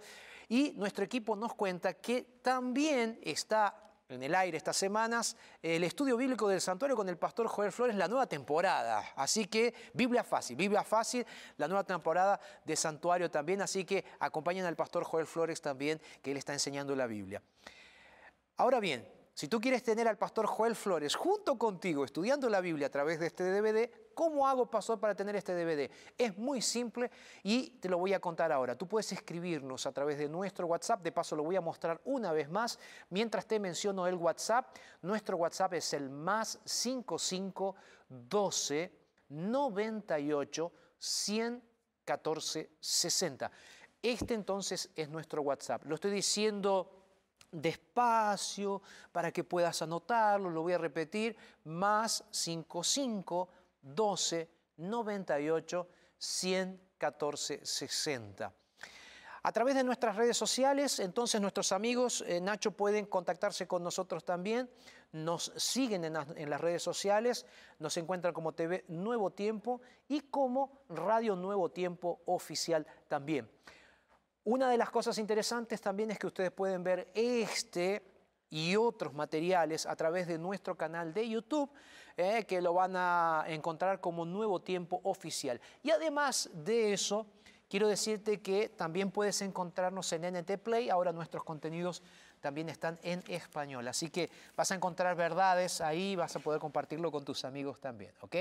Y 0.49 0.71
nuestro 0.71 1.05
equipo 1.05 1.35
nos 1.35 1.53
cuenta 1.53 1.93
que 1.93 2.39
también 2.41 3.19
está 3.21 3.85
en 4.09 4.21
el 4.21 4.35
aire 4.35 4.57
estas 4.57 4.77
semanas 4.77 5.35
el 5.61 5.83
estudio 5.83 6.15
bíblico 6.17 6.47
del 6.47 6.61
santuario 6.61 6.95
con 6.95 7.09
el 7.09 7.17
pastor 7.17 7.47
Joel 7.47 7.71
Flores, 7.71 7.95
la 7.95 8.07
nueva 8.07 8.27
temporada. 8.27 9.03
Así 9.15 9.45
que 9.45 9.73
Biblia 9.93 10.23
fácil, 10.23 10.55
Biblia 10.55 10.83
fácil, 10.83 11.25
la 11.57 11.67
nueva 11.67 11.83
temporada 11.83 12.39
de 12.63 12.75
santuario 12.75 13.31
también. 13.31 13.61
Así 13.61 13.83
que 13.83 14.05
acompañen 14.19 14.65
al 14.65 14.75
pastor 14.75 15.03
Joel 15.03 15.25
Flores 15.25 15.61
también, 15.61 15.99
que 16.21 16.31
él 16.31 16.37
está 16.37 16.53
enseñando 16.53 16.95
la 16.95 17.07
Biblia. 17.07 17.41
Ahora 18.57 18.79
bien, 18.79 19.07
si 19.33 19.47
tú 19.47 19.59
quieres 19.59 19.83
tener 19.83 20.07
al 20.07 20.17
pastor 20.17 20.45
Joel 20.45 20.75
Flores 20.75 21.15
junto 21.15 21.57
contigo 21.57 22.05
estudiando 22.05 22.47
la 22.47 22.61
Biblia 22.61 22.87
a 22.87 22.91
través 22.91 23.19
de 23.19 23.27
este 23.27 23.43
DVD, 23.43 23.89
¿cómo 24.15 24.47
hago, 24.47 24.65
pastor, 24.65 24.99
para 24.99 25.13
tener 25.13 25.35
este 25.35 25.53
DVD? 25.53 25.91
Es 26.17 26.35
muy 26.37 26.61
simple 26.61 27.11
y 27.43 27.71
te 27.71 27.89
lo 27.89 27.99
voy 27.99 28.13
a 28.13 28.19
contar 28.19 28.51
ahora. 28.51 28.75
Tú 28.75 28.87
puedes 28.87 29.11
escribirnos 29.11 29.85
a 29.85 29.91
través 29.91 30.17
de 30.17 30.27
nuestro 30.27 30.65
WhatsApp, 30.65 31.03
de 31.03 31.11
paso 31.11 31.35
lo 31.35 31.43
voy 31.43 31.57
a 31.57 31.61
mostrar 31.61 32.01
una 32.05 32.31
vez 32.31 32.49
más. 32.49 32.79
Mientras 33.09 33.45
te 33.45 33.59
menciono 33.59 34.07
el 34.07 34.15
WhatsApp, 34.15 34.75
nuestro 35.03 35.37
WhatsApp 35.37 35.73
es 35.73 35.93
el 35.93 36.09
más 36.09 36.59
55 36.65 37.75
12 38.09 38.91
98 39.29 40.71
114 40.97 42.71
60. 42.79 43.51
Este 44.01 44.33
entonces 44.33 44.89
es 44.95 45.09
nuestro 45.09 45.41
WhatsApp. 45.41 45.85
Lo 45.85 45.95
estoy 45.95 46.11
diciendo 46.11 46.95
despacio 47.51 48.81
para 49.11 49.31
que 49.31 49.43
puedas 49.43 49.81
anotarlo, 49.81 50.49
lo 50.49 50.61
voy 50.61 50.73
a 50.73 50.77
repetir, 50.77 51.35
más 51.63 52.23
55 52.29 53.49
12 53.85 54.49
98 54.77 55.87
114 56.17 57.65
60. 57.65 58.53
A 59.43 59.51
través 59.51 59.75
de 59.75 59.83
nuestras 59.83 60.15
redes 60.15 60.35
sociales, 60.35 60.99
entonces 60.99 61.39
nuestros 61.39 61.71
amigos, 61.71 62.23
eh, 62.27 62.41
Nacho, 62.41 62.71
pueden 62.71 63.05
contactarse 63.05 63.67
con 63.67 63.83
nosotros 63.83 64.25
también, 64.25 64.67
nos 65.11 65.53
siguen 65.55 66.03
en, 66.03 66.15
en, 66.35 66.49
las 66.49 66.59
redes 66.59 66.81
sociales, 66.81 67.45
nos 67.77 67.95
encuentran 67.97 68.33
como 68.33 68.53
TV 68.53 68.85
Nuevo 68.87 69.29
Tiempo 69.29 69.81
y 70.07 70.21
como 70.21 70.81
Radio 70.89 71.35
Nuevo 71.35 71.69
Tiempo 71.69 72.21
Oficial 72.25 72.87
también. 73.07 73.47
Una 74.45 74.67
de 74.67 74.77
las 74.77 74.89
cosas 74.89 75.19
interesantes 75.19 75.79
también 75.79 76.09
es 76.09 76.17
que 76.17 76.27
ustedes 76.27 76.51
pueden 76.51 76.83
ver 76.83 77.11
este 77.13 78.01
y 78.49 78.75
otros 78.75 79.13
materiales 79.13 79.85
a 79.85 79.95
través 79.95 80.27
de 80.27 80.37
nuestro 80.37 80.75
canal 80.75 81.13
de 81.13 81.27
YouTube, 81.27 81.69
eh, 82.17 82.45
que 82.47 82.61
lo 82.61 82.73
van 82.73 82.95
a 82.95 83.43
encontrar 83.47 83.99
como 83.99 84.25
Nuevo 84.25 84.61
Tiempo 84.61 85.01
Oficial. 85.03 85.59
Y 85.83 85.91
además 85.91 86.49
de 86.53 86.93
eso, 86.93 87.25
quiero 87.69 87.87
decirte 87.87 88.41
que 88.41 88.69
también 88.69 89.11
puedes 89.11 89.41
encontrarnos 89.41 90.11
en 90.13 90.23
NT 90.33 90.57
Play, 90.59 90.89
ahora 90.89 91.11
nuestros 91.11 91.43
contenidos 91.43 92.01
también 92.39 92.69
están 92.69 92.99
en 93.01 93.23
español. 93.27 93.87
Así 93.87 94.09
que 94.09 94.29
vas 94.55 94.71
a 94.71 94.75
encontrar 94.75 95.15
verdades 95.15 95.81
ahí, 95.81 96.15
vas 96.15 96.35
a 96.35 96.39
poder 96.39 96.59
compartirlo 96.59 97.11
con 97.11 97.25
tus 97.25 97.43
amigos 97.43 97.79
también, 97.81 98.13
¿ok? 98.21 98.35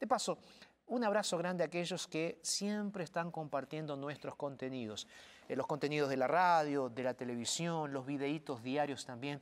De 0.00 0.06
paso, 0.06 0.38
un 0.86 1.02
abrazo 1.02 1.38
grande 1.38 1.64
a 1.64 1.68
aquellos 1.68 2.06
que 2.06 2.38
siempre 2.42 3.04
están 3.04 3.30
compartiendo 3.30 3.96
nuestros 3.96 4.34
contenidos. 4.34 5.06
Eh, 5.48 5.56
los 5.56 5.66
contenidos 5.66 6.10
de 6.10 6.16
la 6.16 6.26
radio, 6.26 6.90
de 6.90 7.02
la 7.04 7.14
televisión, 7.14 7.92
los 7.92 8.04
videitos 8.04 8.62
diarios 8.62 9.06
también. 9.06 9.40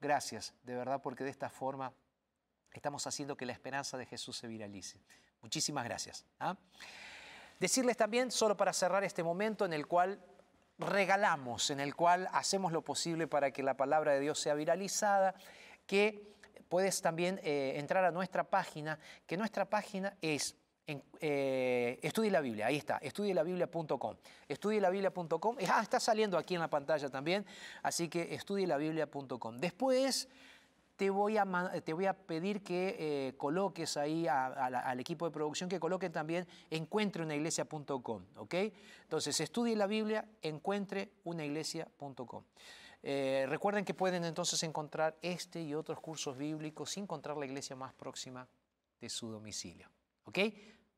Gracias, 0.00 0.54
de 0.64 0.74
verdad, 0.74 1.00
porque 1.00 1.24
de 1.24 1.30
esta 1.30 1.48
forma 1.48 1.92
estamos 2.78 3.06
haciendo 3.06 3.36
que 3.36 3.46
la 3.46 3.52
esperanza 3.52 3.96
de 3.98 4.06
Jesús 4.06 4.36
se 4.36 4.46
viralice. 4.46 5.00
Muchísimas 5.42 5.84
gracias. 5.84 6.24
¿ah? 6.40 6.56
Decirles 7.58 7.96
también, 7.96 8.30
solo 8.30 8.56
para 8.56 8.72
cerrar 8.72 9.04
este 9.04 9.22
momento 9.22 9.64
en 9.64 9.72
el 9.72 9.86
cual 9.86 10.20
regalamos, 10.78 11.70
en 11.70 11.80
el 11.80 11.94
cual 11.94 12.28
hacemos 12.32 12.72
lo 12.72 12.82
posible 12.82 13.26
para 13.26 13.50
que 13.50 13.62
la 13.62 13.76
palabra 13.76 14.12
de 14.12 14.20
Dios 14.20 14.38
sea 14.38 14.54
viralizada, 14.54 15.34
que 15.86 16.32
puedes 16.68 17.02
también 17.02 17.40
eh, 17.42 17.74
entrar 17.76 18.04
a 18.04 18.10
nuestra 18.10 18.44
página, 18.44 18.98
que 19.26 19.36
nuestra 19.36 19.68
página 19.68 20.16
es 20.20 20.56
en, 20.86 21.02
eh, 21.20 22.00
estudie 22.02 22.30
la 22.30 22.40
Biblia, 22.40 22.66
ahí 22.66 22.76
está, 22.76 22.98
estudielabiblia.com. 22.98 24.16
Estudielabiblia.com, 24.48 25.56
ah, 25.68 25.80
está 25.82 26.00
saliendo 26.00 26.36
aquí 26.36 26.54
en 26.54 26.60
la 26.60 26.68
pantalla 26.68 27.08
también, 27.08 27.46
así 27.82 28.08
que 28.08 28.34
estudielabiblia.com. 28.34 29.58
Después 29.58 30.28
te 31.02 31.10
voy 31.10 31.36
a, 31.36 31.44
te 31.84 31.92
voy 31.92 32.06
a 32.06 32.12
pedir 32.12 32.62
que 32.62 32.94
eh, 32.96 33.34
coloques 33.36 33.96
ahí 33.96 34.28
al 34.28 35.00
equipo 35.00 35.24
de 35.24 35.32
producción, 35.32 35.68
que 35.68 35.80
coloquen 35.80 36.12
también 36.12 36.46
encuentreunaiglesia.com, 36.70 38.22
¿ok? 38.36 38.54
Entonces, 39.02 39.40
estudie 39.40 39.74
la 39.74 39.88
Biblia, 39.88 40.24
encuentreunaiglesia.com. 40.42 42.44
Eh, 43.02 43.46
recuerden 43.48 43.84
que 43.84 43.94
pueden 43.94 44.24
entonces 44.24 44.62
encontrar 44.62 45.18
este 45.22 45.60
y 45.60 45.74
otros 45.74 45.98
cursos 45.98 46.38
bíblicos 46.38 46.92
sin 46.92 47.02
encontrar 47.02 47.36
la 47.36 47.46
iglesia 47.46 47.74
más 47.74 47.92
próxima 47.94 48.46
de 49.00 49.08
su 49.08 49.28
domicilio. 49.28 49.88
¿Ok? 50.22 50.38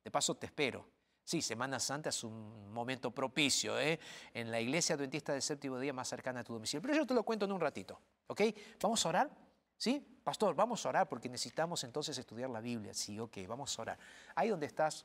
De 0.05 0.11
paso 0.11 0.35
te 0.35 0.45
espero. 0.45 0.87
Sí, 1.25 1.41
Semana 1.41 1.81
Santa 1.81 2.11
es 2.11 2.23
un 2.25 2.71
momento 2.75 3.11
propicio, 3.11 3.81
¿eh? 3.81 3.99
En 4.35 4.51
la 4.51 4.61
iglesia 4.61 4.97
adventista 4.97 5.33
del 5.33 5.41
séptimo 5.41 5.79
día 5.79 5.95
más 5.95 6.09
cercana 6.09 6.41
a 6.41 6.45
tu 6.45 6.53
domicilio. 6.53 6.83
Pero 6.83 6.95
yo 6.95 7.07
te 7.07 7.15
lo 7.15 7.23
cuento 7.23 7.47
en 7.47 7.53
un 7.53 7.61
ratito, 7.63 7.99
¿ok? 8.27 8.43
¿Vamos 8.83 9.07
a 9.07 9.09
orar? 9.09 9.54
¿Sí? 9.85 10.03
Pastor, 10.25 10.55
vamos 10.55 10.87
a 10.87 10.89
orar 10.89 11.07
porque 11.11 11.29
necesitamos 11.29 11.85
entonces 11.85 12.17
estudiar 12.17 12.49
la 12.49 12.63
Biblia. 12.63 12.95
Sí, 12.95 13.21
ok, 13.21 13.37
vamos 13.47 13.79
a 13.79 13.83
orar. 13.83 13.99
Ahí 14.35 14.49
donde 14.49 14.65
estás, 14.65 15.05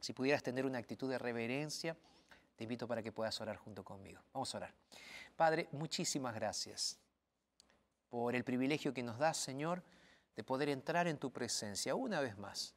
si 0.00 0.12
pudieras 0.12 0.42
tener 0.42 0.66
una 0.66 0.78
actitud 0.78 1.08
de 1.08 1.18
reverencia, 1.18 1.96
te 2.56 2.64
invito 2.64 2.88
para 2.88 3.00
que 3.00 3.12
puedas 3.12 3.40
orar 3.40 3.58
junto 3.58 3.84
conmigo. 3.84 4.20
Vamos 4.32 4.52
a 4.52 4.58
orar. 4.58 4.74
Padre, 5.36 5.68
muchísimas 5.70 6.34
gracias 6.34 6.98
por 8.10 8.34
el 8.34 8.42
privilegio 8.42 8.92
que 8.92 9.04
nos 9.04 9.20
das, 9.20 9.36
Señor, 9.36 9.84
de 10.34 10.42
poder 10.42 10.68
entrar 10.68 11.06
en 11.06 11.18
tu 11.18 11.30
presencia 11.30 11.94
una 11.94 12.18
vez 12.18 12.36
más 12.36 12.74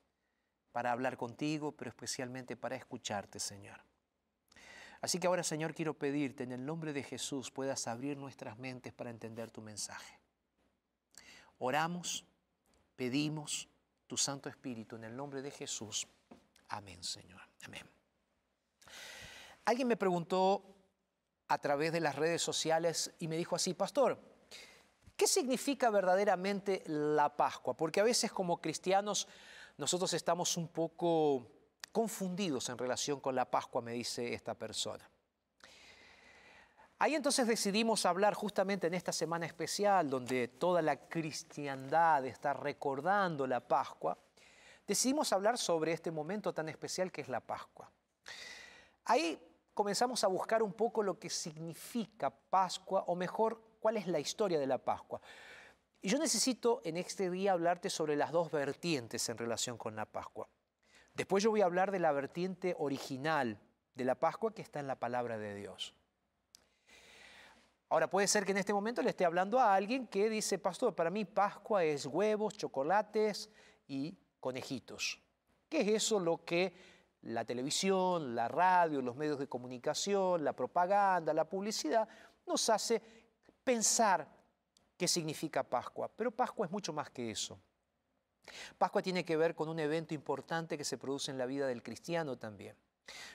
para 0.72 0.92
hablar 0.92 1.18
contigo, 1.18 1.72
pero 1.72 1.90
especialmente 1.90 2.56
para 2.56 2.76
escucharte, 2.76 3.40
Señor. 3.40 3.82
Así 5.02 5.18
que 5.18 5.26
ahora, 5.26 5.42
Señor, 5.42 5.74
quiero 5.74 5.96
pedirte 5.96 6.44
en 6.44 6.52
el 6.52 6.64
nombre 6.64 6.94
de 6.94 7.02
Jesús 7.02 7.50
puedas 7.50 7.88
abrir 7.88 8.16
nuestras 8.16 8.60
mentes 8.60 8.94
para 8.94 9.10
entender 9.10 9.50
tu 9.50 9.64
mensaje. 9.64 10.20
Oramos, 11.60 12.26
pedimos 12.96 13.68
tu 14.08 14.18
Santo 14.18 14.50
Espíritu 14.50 14.96
en 14.96 15.06
el 15.06 15.15
nombre 15.15 15.41
de 15.41 15.52
Jesús. 15.52 16.08
Amén, 16.70 17.04
Señor. 17.04 17.41
Amén. 17.63 17.84
Alguien 19.65 19.88
me 19.88 19.98
preguntó 19.98 20.63
a 21.48 21.58
través 21.58 21.91
de 21.91 22.00
las 22.00 22.15
redes 22.15 22.41
sociales 22.41 23.12
y 23.20 23.28
me 23.28 23.38
dijo 23.38 23.56
así, 23.56 23.74
pastor, 23.74 24.20
¿qué 25.15 25.28
significa 25.28 25.89
verdaderamente 25.89 26.84
la 26.88 27.36
Pascua? 27.36 27.76
Porque 27.76 28.00
a 28.00 28.04
veces 28.04 28.32
como 28.32 28.62
cristianos 28.62 29.28
nosotros 29.78 30.13
estamos 30.13 30.58
un 30.58 30.68
poco 30.68 31.48
confundidos 31.91 32.70
en 32.70 32.78
relación 32.78 33.20
con 33.20 33.36
la 33.36 33.50
Pascua, 33.50 33.82
me 33.82 33.94
dice 33.94 34.34
esta 34.34 34.54
persona. 34.54 35.10
Ahí 36.98 37.14
entonces 37.14 37.46
decidimos 37.46 38.06
hablar 38.06 38.34
justamente 38.34 38.88
en 38.88 38.94
esta 38.94 39.12
semana 39.12 39.46
especial 39.46 40.10
donde 40.10 40.48
toda 40.48 40.82
la 40.82 41.08
cristiandad 41.08 42.26
está 42.26 42.54
recordando 42.54 43.46
la 43.46 43.60
Pascua, 43.60 44.18
decidimos 44.88 45.34
hablar 45.34 45.58
sobre 45.58 45.92
este 45.92 46.10
momento 46.10 46.54
tan 46.54 46.70
especial 46.70 47.12
que 47.12 47.20
es 47.22 47.28
la 47.28 47.42
Pascua. 47.42 47.92
Ahí 49.04 49.38
comenzamos 49.74 50.24
a 50.24 50.28
buscar 50.28 50.64
un 50.64 50.72
poco 50.72 51.04
lo 51.04 51.20
que 51.20 51.30
significa 51.30 52.30
Pascua, 52.30 53.04
o 53.08 53.16
mejor, 53.16 53.62
cuál 53.82 53.98
es 53.98 54.08
la 54.08 54.20
historia 54.20 54.58
de 54.58 54.66
la 54.66 54.78
Pascua. 54.78 55.20
Y 56.02 56.08
yo 56.08 56.18
necesito 56.18 56.82
en 56.86 56.96
este 56.96 57.30
día 57.30 57.52
hablarte 57.52 57.90
sobre 57.90 58.16
las 58.16 58.32
dos 58.32 58.52
vertientes 58.52 59.28
en 59.28 59.38
relación 59.38 59.78
con 59.78 59.98
la 59.98 60.06
Pascua. 60.06 60.48
Después 61.14 61.44
yo 61.44 61.50
voy 61.50 61.62
a 61.62 61.66
hablar 61.66 61.92
de 61.92 62.00
la 62.00 62.14
vertiente 62.14 62.74
original 62.80 63.60
de 63.96 64.06
la 64.06 64.16
Pascua 64.16 64.54
que 64.54 64.62
está 64.62 64.80
en 64.80 64.88
la 64.88 64.96
palabra 64.96 65.38
de 65.38 65.56
Dios. 65.56 65.94
Ahora 67.89 68.10
puede 68.10 68.28
ser 68.28 68.45
que 68.45 68.52
en 68.52 68.58
este 68.58 68.74
momento 68.74 69.02
le 69.02 69.12
esté 69.12 69.26
hablando 69.26 69.60
a 69.60 69.74
alguien 69.74 70.08
que 70.08 70.30
dice, 70.30 70.58
pastor, 70.58 70.95
para 70.95 71.10
mí 71.10 71.24
Pascua 71.26 71.84
es 71.84 72.06
huevos, 72.06 72.58
chocolates 72.58 73.50
y 73.88 74.17
conejitos. 74.39 75.21
¿Qué 75.69 75.82
es 75.82 75.88
eso 76.04 76.19
lo 76.19 76.43
que 76.43 76.74
la 77.21 77.45
televisión, 77.45 78.36
la 78.36 78.48
radio, 78.48 79.02
los 79.02 79.15
medios 79.15 79.39
de 79.39 79.48
comunicación, 79.48 80.43
la 80.43 80.54
propaganda, 80.54 81.34
la 81.34 81.50
publicidad 81.50 82.08
nos 82.45 82.69
hace 82.69 83.02
pensar 83.63 84.28
qué 84.98 85.08
significa 85.08 85.63
Pascua, 85.63 86.10
pero 86.15 86.32
Pascua 86.32 86.65
es 86.65 86.71
mucho 86.71 86.93
más 86.93 87.10
que 87.10 87.32
eso. 87.32 87.60
Pascua 88.78 89.02
tiene 89.02 89.26
que 89.26 89.36
ver 89.36 89.56
con 89.56 89.69
un 89.69 89.80
evento 89.80 90.13
importante 90.13 90.78
que 90.78 90.84
se 90.84 90.98
produce 90.98 91.32
en 91.32 91.38
la 91.38 91.48
vida 91.48 91.65
del 91.67 91.82
cristiano 91.82 92.38
también. 92.38 92.76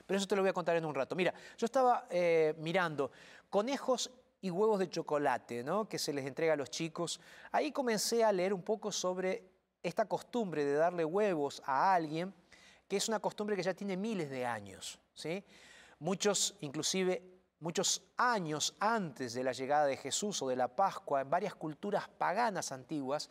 Pero 0.07 0.19
eso 0.19 0.27
te 0.27 0.37
lo 0.37 0.43
voy 0.43 0.51
a 0.51 0.55
contar 0.55 0.77
en 0.77 0.85
un 0.85 0.95
rato. 0.95 1.17
Mira, 1.17 1.35
yo 1.59 1.65
estaba 1.65 2.07
eh, 2.11 2.55
mirando 2.59 3.11
conejos 3.49 4.11
y 4.41 4.51
huevos 4.51 4.79
de 4.79 4.89
chocolate, 4.89 5.63
¿no? 5.63 5.89
Que 5.89 5.99
se 5.99 6.13
les 6.13 6.27
entrega 6.27 6.55
a 6.55 6.57
los 6.57 6.71
chicos. 6.71 7.21
Ahí 7.53 7.73
comencé 7.73 8.25
a 8.25 8.33
leer 8.33 8.55
un 8.55 8.63
poco 8.63 8.91
sobre 8.91 9.45
esta 9.83 10.07
costumbre 10.07 10.65
de 10.65 10.75
darle 10.75 11.05
huevos 11.05 11.63
a 11.65 11.95
alguien, 11.95 12.35
que 12.89 12.97
es 12.97 13.09
una 13.09 13.21
costumbre 13.21 13.57
que 13.57 13.63
ya 13.63 13.75
tiene 13.75 13.97
miles 13.97 14.31
de 14.31 14.47
años, 14.47 14.99
¿sí? 15.15 15.45
Muchos 15.99 16.57
inclusive 16.61 17.41
muchos 17.61 18.03
años 18.17 18.75
antes 18.81 19.35
de 19.35 19.45
la 19.45 19.53
llegada 19.53 19.87
de 19.87 19.97
Jesús 19.97 20.43
o 20.43 20.49
de 20.49 20.57
la 20.57 20.69
Pascua, 20.69 21.21
en 21.21 21.31
varias 21.31 21.55
culturas 21.55 22.09
paganas 22.09 22.73
antiguas, 22.73 23.31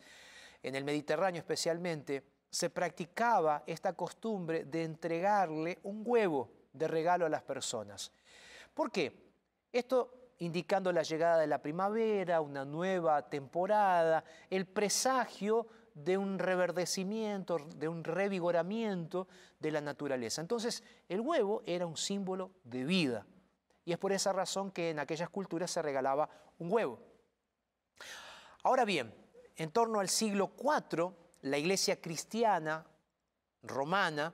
en 0.62 0.74
el 0.74 0.84
Mediterráneo 0.84 1.40
especialmente, 1.40 2.22
se 2.48 2.70
practicaba 2.70 3.62
esta 3.66 3.92
costumbre 3.92 4.64
de 4.64 4.84
entregarle 4.84 5.78
un 5.82 6.02
huevo 6.04 6.50
de 6.72 6.88
regalo 6.88 7.26
a 7.26 7.28
las 7.28 7.42
personas. 7.42 8.12
¿Por 8.74 8.90
qué? 8.90 9.32
Esto 9.72 10.19
indicando 10.40 10.90
la 10.90 11.02
llegada 11.02 11.38
de 11.38 11.46
la 11.46 11.62
primavera, 11.62 12.40
una 12.40 12.64
nueva 12.64 13.28
temporada, 13.28 14.24
el 14.48 14.66
presagio 14.66 15.66
de 15.94 16.16
un 16.16 16.38
reverdecimiento, 16.38 17.58
de 17.76 17.88
un 17.88 18.02
revigoramiento 18.02 19.28
de 19.58 19.70
la 19.70 19.80
naturaleza. 19.80 20.40
Entonces, 20.40 20.82
el 21.08 21.20
huevo 21.20 21.62
era 21.66 21.86
un 21.86 21.96
símbolo 21.96 22.52
de 22.64 22.84
vida. 22.84 23.26
Y 23.84 23.92
es 23.92 23.98
por 23.98 24.12
esa 24.12 24.32
razón 24.32 24.70
que 24.70 24.90
en 24.90 24.98
aquellas 24.98 25.28
culturas 25.28 25.70
se 25.70 25.82
regalaba 25.82 26.28
un 26.58 26.72
huevo. 26.72 26.98
Ahora 28.62 28.84
bien, 28.84 29.14
en 29.56 29.70
torno 29.70 30.00
al 30.00 30.08
siglo 30.08 30.52
IV, 30.58 31.12
la 31.42 31.58
iglesia 31.58 32.00
cristiana 32.00 32.86
romana 33.62 34.32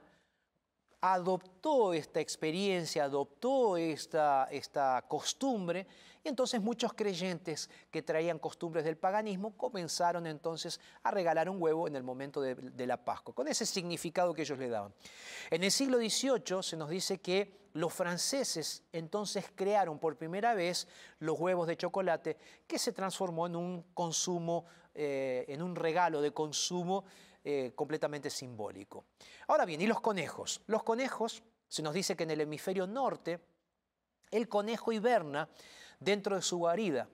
adoptó 1.15 1.93
esta 1.93 2.21
experiencia, 2.21 3.05
adoptó 3.05 3.77
esta, 3.77 4.49
esta 4.51 5.05
costumbre, 5.09 5.87
y 6.27 6.29
entonces 6.29 6.61
muchos 6.61 6.93
creyentes 6.93 7.71
que 7.91 8.03
traían 8.03 8.41
costumbres 8.41 8.85
del 8.85 8.97
paganismo 8.97 9.57
comenzaron 9.57 10.27
entonces 10.27 10.81
a 11.05 11.13
regalar 11.13 11.49
un 11.49 11.63
huevo 11.63 11.87
en 11.87 11.95
el 11.95 12.03
momento 12.03 12.41
de, 12.41 12.87
la 12.87 12.97
Pascua, 12.97 13.33
con 13.33 13.47
ese 13.47 13.65
significado 13.65 14.35
que 14.35 14.43
ellos 14.43 14.59
le 14.59 14.69
daban. 14.69 14.93
En 15.51 15.63
el 15.63 15.71
siglo 15.71 15.99
XVIII 15.99 16.63
se 16.63 16.77
nos 16.77 16.91
dice 16.91 17.19
que 17.19 17.69
los 17.75 17.93
franceses 17.93 18.83
entonces 18.93 19.45
crearon 19.55 20.01
por 20.01 20.17
primera 20.17 20.55
vez 20.55 20.89
los 21.21 21.39
huevos 21.39 21.69
de 21.69 21.77
chocolate, 21.77 22.37
que 22.67 22.81
se 22.81 22.93
transformó 22.93 23.47
en 23.47 23.55
un 23.55 23.85
consumo, 23.95 24.65
eh, 24.95 25.45
en 25.47 25.63
un 25.63 25.77
regalo 25.77 26.21
de 26.21 26.33
consumo 26.33 27.05
eh, 27.49 27.75
completamente 27.77 28.29
simbólico. 28.29 29.05
Ahora 29.47 29.65
bien, 29.65 29.81
¿y 29.81 29.87
los 29.87 30.01
conejos? 30.01 30.63
Los 30.67 30.83
conejos, 30.83 31.45
se 31.69 31.81
nos 31.81 31.95
dice 31.95 32.17
que 32.17 32.25
en 32.25 32.33
el 32.33 32.41
hemisferio 32.41 32.89
norte, 32.89 33.39
el 34.33 34.49
conejo 34.49 34.91
hiberna 34.91 35.49
dentro 36.01 36.35
de 36.35 36.43
su 36.43 36.59
guarida 36.59 37.09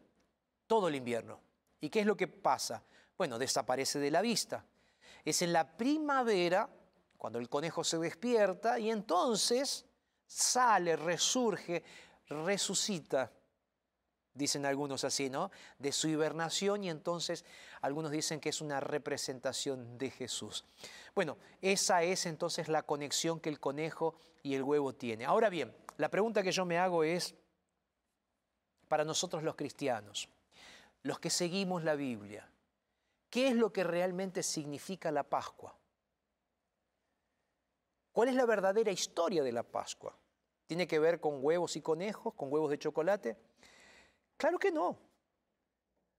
todo 0.67 0.89
el 0.89 0.95
invierno. 0.95 1.39
¿Y 1.83 1.91
qué 1.91 2.01
es 2.01 2.07
lo 2.07 2.17
que 2.17 2.29
pasa? 2.29 2.83
Bueno, 3.19 3.39
desaparece 3.39 3.99
de 3.99 4.11
la 4.11 4.23
vista. 4.23 4.65
Es 5.23 5.43
en 5.43 5.53
la 5.53 5.77
primavera 5.77 6.67
cuando 7.19 7.39
el 7.39 7.51
conejo 7.51 7.85
se 7.85 7.99
despierta 7.99 8.79
y 8.79 8.91
entonces 8.91 9.85
sale, 10.27 10.97
resurge, 10.97 11.85
resucita 12.29 13.31
dicen 14.35 14.67
algunos 14.67 15.05
así, 15.05 15.31
¿no? 15.31 15.51
De 15.79 15.93
su 15.93 16.09
hibernación 16.09 16.85
y 16.85 16.91
entonces 16.91 17.45
algunos 17.81 18.11
dicen 18.11 18.41
que 18.41 18.49
es 18.49 18.61
una 18.61 18.81
representación 18.81 19.99
de 19.99 20.11
Jesús. 20.11 20.65
Bueno, 21.15 21.37
esa 21.61 22.03
es 22.03 22.27
entonces 22.27 22.69
la 22.69 22.83
conexión 22.83 23.41
que 23.41 23.49
el 23.49 23.61
conejo 23.61 24.15
y 24.43 24.55
el 24.55 24.63
huevo 24.63 24.95
tiene. 24.95 25.25
Ahora 25.25 25.49
bien, 25.49 25.75
la 25.99 26.09
pregunta 26.09 26.43
que 26.43 26.53
yo 26.53 26.65
me 26.65 26.79
hago 26.79 27.05
es, 27.05 27.35
para 28.89 29.05
nosotros 29.05 29.43
los 29.43 29.57
cristianos, 29.57 30.29
los 31.03 31.19
que 31.19 31.31
seguimos 31.31 31.85
la 31.85 31.95
Biblia, 31.95 32.49
¿qué 33.31 33.49
es 33.49 33.55
lo 33.55 33.73
que 33.73 33.85
realmente 33.85 34.43
significa 34.43 35.11
la 35.11 35.23
Pascua? 35.23 35.77
¿Cuál 38.13 38.29
es 38.29 38.35
la 38.35 38.45
verdadera 38.45 38.91
historia 38.91 39.43
de 39.43 39.53
la 39.53 39.63
Pascua? 39.63 40.15
¿Tiene 40.67 40.87
que 40.87 40.99
ver 40.99 41.21
con 41.21 41.43
huevos 41.43 41.77
y 41.77 41.81
conejos, 41.81 42.35
con 42.35 42.53
huevos 42.53 42.71
de 42.71 42.79
chocolate? 42.79 43.37
Claro 44.37 44.59
que 44.59 44.71
no. 44.71 44.99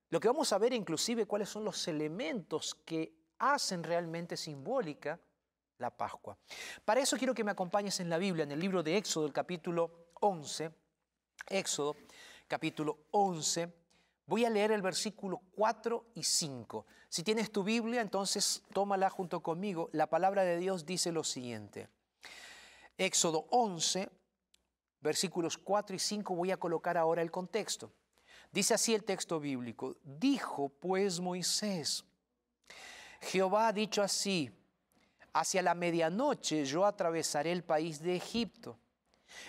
Lo 0.10 0.20
que 0.20 0.28
vamos 0.28 0.54
a 0.54 0.58
ver 0.58 0.74
inclusive 0.74 1.26
cuáles 1.26 1.50
son 1.50 1.64
los 1.64 1.88
elementos 1.88 2.76
que 2.86 3.14
hacen 3.40 3.84
realmente 3.84 4.38
simbólica 4.38 5.20
la 5.80 5.90
Pascua. 5.90 6.38
Para 6.86 7.02
eso 7.02 7.18
quiero 7.18 7.34
que 7.34 7.44
me 7.44 7.52
acompañes 7.52 8.00
en 8.00 8.10
la 8.10 8.18
Biblia, 8.18 8.44
en 8.44 8.52
el 8.52 8.60
libro 8.60 8.84
de 8.84 8.96
Éxodo, 8.98 9.26
el 9.26 9.34
capítulo 9.34 10.10
11. 10.22 10.72
Éxodo, 11.48 11.96
capítulo 12.48 13.00
11. 13.12 13.74
Voy 14.26 14.46
a 14.46 14.50
leer 14.50 14.72
el 14.72 14.82
versículo 14.82 15.42
4 15.56 16.12
y 16.16 16.24
5. 16.24 16.86
Si 17.10 17.24
tienes 17.24 17.52
tu 17.52 17.64
Biblia, 17.64 18.02
entonces 18.02 18.64
tómala 18.74 19.10
junto 19.10 19.42
conmigo. 19.42 19.90
La 19.92 20.08
palabra 20.08 20.44
de 20.44 20.58
Dios 20.58 20.86
dice 20.86 21.12
lo 21.12 21.24
siguiente. 21.24 21.90
Éxodo 22.98 23.46
11, 23.50 24.10
versículos 25.02 25.58
4 25.58 25.96
y 25.96 26.00
5, 26.00 26.36
voy 26.36 26.52
a 26.52 26.58
colocar 26.58 26.98
ahora 26.98 27.22
el 27.22 27.32
contexto. 27.32 27.92
Dice 28.54 28.76
así 28.76 28.94
el 28.94 29.04
texto 29.04 29.40
bíblico, 29.40 29.98
dijo 30.04 30.70
pues 30.70 31.20
Moisés, 31.20 32.06
Jehová 33.20 33.70
ha 33.70 33.74
dicho 33.74 34.04
así, 34.04 34.52
hacia 35.34 35.64
la 35.64 35.74
medianoche 35.74 36.64
yo 36.64 36.86
atravesaré 36.86 37.52
el 37.52 37.64
país 37.64 38.00
de 38.00 38.16
Egipto 38.16 38.78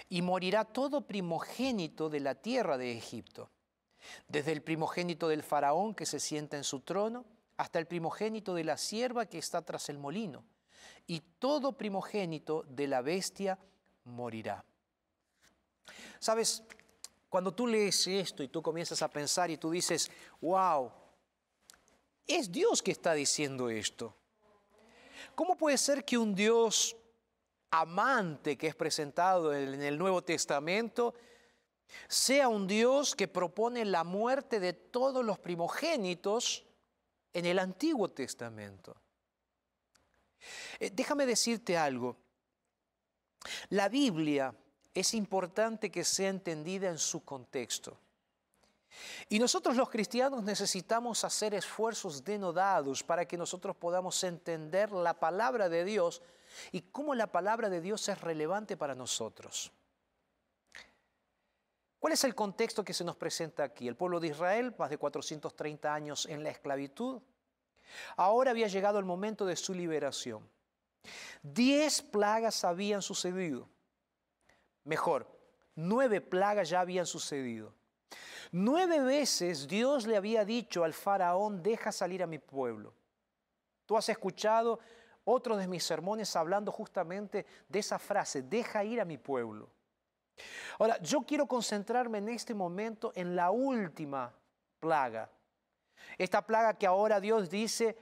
y 0.08 0.22
morirá 0.22 0.64
todo 0.64 1.06
primogénito 1.06 2.08
de 2.08 2.20
la 2.20 2.34
tierra 2.34 2.78
de 2.78 2.96
Egipto, 2.96 3.50
desde 4.26 4.52
el 4.52 4.62
primogénito 4.62 5.28
del 5.28 5.42
faraón 5.42 5.94
que 5.94 6.06
se 6.06 6.18
sienta 6.18 6.56
en 6.56 6.64
su 6.64 6.80
trono 6.80 7.26
hasta 7.58 7.78
el 7.78 7.86
primogénito 7.86 8.54
de 8.54 8.64
la 8.64 8.78
sierva 8.78 9.26
que 9.26 9.36
está 9.36 9.60
tras 9.60 9.90
el 9.90 9.98
molino, 9.98 10.46
y 11.06 11.20
todo 11.38 11.72
primogénito 11.72 12.64
de 12.70 12.86
la 12.86 13.02
bestia 13.02 13.58
morirá. 14.04 14.64
Sabes, 16.18 16.64
cuando 17.34 17.52
tú 17.52 17.66
lees 17.66 18.06
esto 18.06 18.44
y 18.44 18.48
tú 18.48 18.62
comienzas 18.62 19.02
a 19.02 19.08
pensar 19.08 19.50
y 19.50 19.56
tú 19.56 19.68
dices, 19.68 20.08
wow, 20.40 20.88
es 22.28 22.52
Dios 22.52 22.80
que 22.80 22.92
está 22.92 23.12
diciendo 23.12 23.68
esto. 23.70 24.14
¿Cómo 25.34 25.56
puede 25.56 25.76
ser 25.76 26.04
que 26.04 26.16
un 26.16 26.32
Dios 26.32 26.96
amante 27.72 28.56
que 28.56 28.68
es 28.68 28.76
presentado 28.76 29.52
en 29.52 29.82
el 29.82 29.98
Nuevo 29.98 30.22
Testamento 30.22 31.12
sea 32.06 32.46
un 32.46 32.68
Dios 32.68 33.16
que 33.16 33.26
propone 33.26 33.84
la 33.84 34.04
muerte 34.04 34.60
de 34.60 34.72
todos 34.72 35.24
los 35.24 35.40
primogénitos 35.40 36.64
en 37.32 37.46
el 37.46 37.58
Antiguo 37.58 38.12
Testamento? 38.12 38.94
Eh, 40.78 40.88
déjame 40.94 41.26
decirte 41.26 41.76
algo. 41.76 42.16
La 43.70 43.88
Biblia 43.88 44.54
es 44.94 45.12
importante 45.14 45.90
que 45.90 46.04
sea 46.04 46.30
entendida 46.30 46.88
en 46.88 46.98
su 46.98 47.24
contexto. 47.24 47.98
Y 49.28 49.40
nosotros 49.40 49.76
los 49.76 49.90
cristianos 49.90 50.44
necesitamos 50.44 51.24
hacer 51.24 51.52
esfuerzos 51.54 52.24
denodados 52.24 53.02
para 53.02 53.26
que 53.26 53.36
nosotros 53.36 53.74
podamos 53.76 54.22
entender 54.22 54.92
la 54.92 55.18
palabra 55.18 55.68
de 55.68 55.84
Dios 55.84 56.22
y 56.70 56.82
cómo 56.82 57.14
la 57.14 57.32
palabra 57.32 57.68
de 57.68 57.80
Dios 57.80 58.08
es 58.08 58.20
relevante 58.20 58.76
para 58.76 58.94
nosotros. 58.94 59.72
¿Cuál 61.98 62.12
es 62.12 62.22
el 62.24 62.34
contexto 62.34 62.84
que 62.84 62.94
se 62.94 63.02
nos 63.02 63.16
presenta 63.16 63.64
aquí? 63.64 63.88
El 63.88 63.96
pueblo 63.96 64.20
de 64.20 64.28
Israel, 64.28 64.74
más 64.78 64.90
de 64.90 64.98
430 64.98 65.92
años 65.92 66.26
en 66.26 66.44
la 66.44 66.50
esclavitud. 66.50 67.22
Ahora 68.16 68.50
había 68.50 68.68
llegado 68.68 68.98
el 68.98 69.04
momento 69.04 69.46
de 69.46 69.56
su 69.56 69.74
liberación. 69.74 70.48
Diez 71.42 72.02
plagas 72.02 72.62
habían 72.62 73.02
sucedido. 73.02 73.68
Mejor, 74.84 75.26
nueve 75.74 76.20
plagas 76.20 76.68
ya 76.68 76.80
habían 76.80 77.06
sucedido. 77.06 77.74
Nueve 78.52 79.00
veces 79.00 79.66
Dios 79.66 80.06
le 80.06 80.16
había 80.16 80.44
dicho 80.44 80.84
al 80.84 80.94
faraón, 80.94 81.62
deja 81.62 81.90
salir 81.90 82.22
a 82.22 82.26
mi 82.26 82.38
pueblo. 82.38 82.94
Tú 83.86 83.96
has 83.96 84.08
escuchado 84.08 84.78
otro 85.24 85.56
de 85.56 85.66
mis 85.66 85.84
sermones 85.84 86.36
hablando 86.36 86.70
justamente 86.70 87.46
de 87.68 87.78
esa 87.78 87.98
frase, 87.98 88.42
deja 88.42 88.84
ir 88.84 89.00
a 89.00 89.04
mi 89.04 89.18
pueblo. 89.18 89.70
Ahora, 90.78 91.00
yo 91.00 91.22
quiero 91.22 91.46
concentrarme 91.46 92.18
en 92.18 92.28
este 92.28 92.54
momento 92.54 93.12
en 93.14 93.34
la 93.34 93.50
última 93.50 94.32
plaga. 94.80 95.30
Esta 96.18 96.44
plaga 96.46 96.74
que 96.74 96.86
ahora 96.86 97.20
Dios 97.20 97.48
dice, 97.48 97.96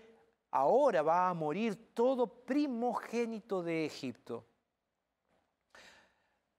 ahora 0.50 1.02
va 1.02 1.28
a 1.28 1.34
morir 1.34 1.94
todo 1.94 2.26
primogénito 2.26 3.62
de 3.62 3.84
Egipto. 3.84 4.44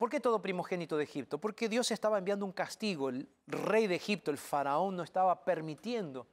¿Por 0.03 0.09
qué 0.09 0.19
todo 0.19 0.41
primogénito 0.41 0.97
de 0.97 1.05
Egipto? 1.05 1.37
Porque 1.37 1.69
Dios 1.69 1.89
estaba 1.89 2.17
enviando 2.17 2.45
un 2.45 2.51
castigo. 2.51 3.07
El 3.07 3.25
rey 3.47 3.87
de 3.87 3.95
Egipto, 3.95 4.31
el 4.31 4.37
faraón, 4.37 4.97
no 4.97 5.01
estaba 5.01 5.45
permitiendo 5.45 6.27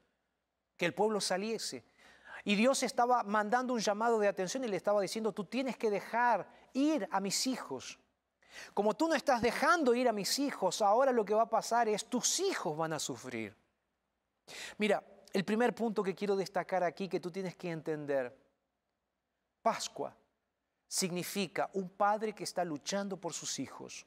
que 0.76 0.86
el 0.86 0.92
pueblo 0.92 1.20
saliese. 1.20 1.84
Y 2.42 2.56
Dios 2.56 2.82
estaba 2.82 3.22
mandando 3.22 3.72
un 3.72 3.78
llamado 3.78 4.18
de 4.18 4.26
atención 4.26 4.64
y 4.64 4.66
le 4.66 4.76
estaba 4.76 5.00
diciendo, 5.00 5.30
tú 5.30 5.44
tienes 5.44 5.76
que 5.76 5.88
dejar 5.88 6.50
ir 6.72 7.06
a 7.12 7.20
mis 7.20 7.46
hijos. 7.46 8.00
Como 8.74 8.94
tú 8.94 9.06
no 9.06 9.14
estás 9.14 9.40
dejando 9.40 9.94
ir 9.94 10.08
a 10.08 10.12
mis 10.12 10.40
hijos, 10.40 10.82
ahora 10.82 11.12
lo 11.12 11.24
que 11.24 11.34
va 11.34 11.42
a 11.42 11.48
pasar 11.48 11.88
es 11.88 12.06
tus 12.06 12.40
hijos 12.40 12.76
van 12.76 12.92
a 12.92 12.98
sufrir. 12.98 13.56
Mira, 14.78 15.00
el 15.32 15.44
primer 15.44 15.76
punto 15.76 16.02
que 16.02 16.16
quiero 16.16 16.34
destacar 16.34 16.82
aquí 16.82 17.08
que 17.08 17.20
tú 17.20 17.30
tienes 17.30 17.54
que 17.54 17.70
entender, 17.70 18.36
Pascua 19.62 20.12
significa 20.90 21.70
un 21.74 21.88
padre 21.90 22.34
que 22.34 22.42
está 22.42 22.64
luchando 22.64 23.16
por 23.16 23.32
sus 23.32 23.60
hijos. 23.60 24.04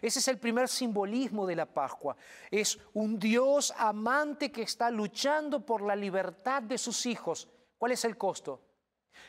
Ese 0.00 0.20
es 0.20 0.28
el 0.28 0.38
primer 0.38 0.68
simbolismo 0.68 1.46
de 1.46 1.54
la 1.54 1.66
Pascua. 1.66 2.16
Es 2.50 2.78
un 2.94 3.18
Dios 3.18 3.74
amante 3.76 4.50
que 4.50 4.62
está 4.62 4.90
luchando 4.90 5.64
por 5.64 5.82
la 5.82 5.94
libertad 5.94 6.62
de 6.62 6.78
sus 6.78 7.04
hijos. 7.04 7.46
¿Cuál 7.76 7.92
es 7.92 8.06
el 8.06 8.16
costo? 8.16 8.62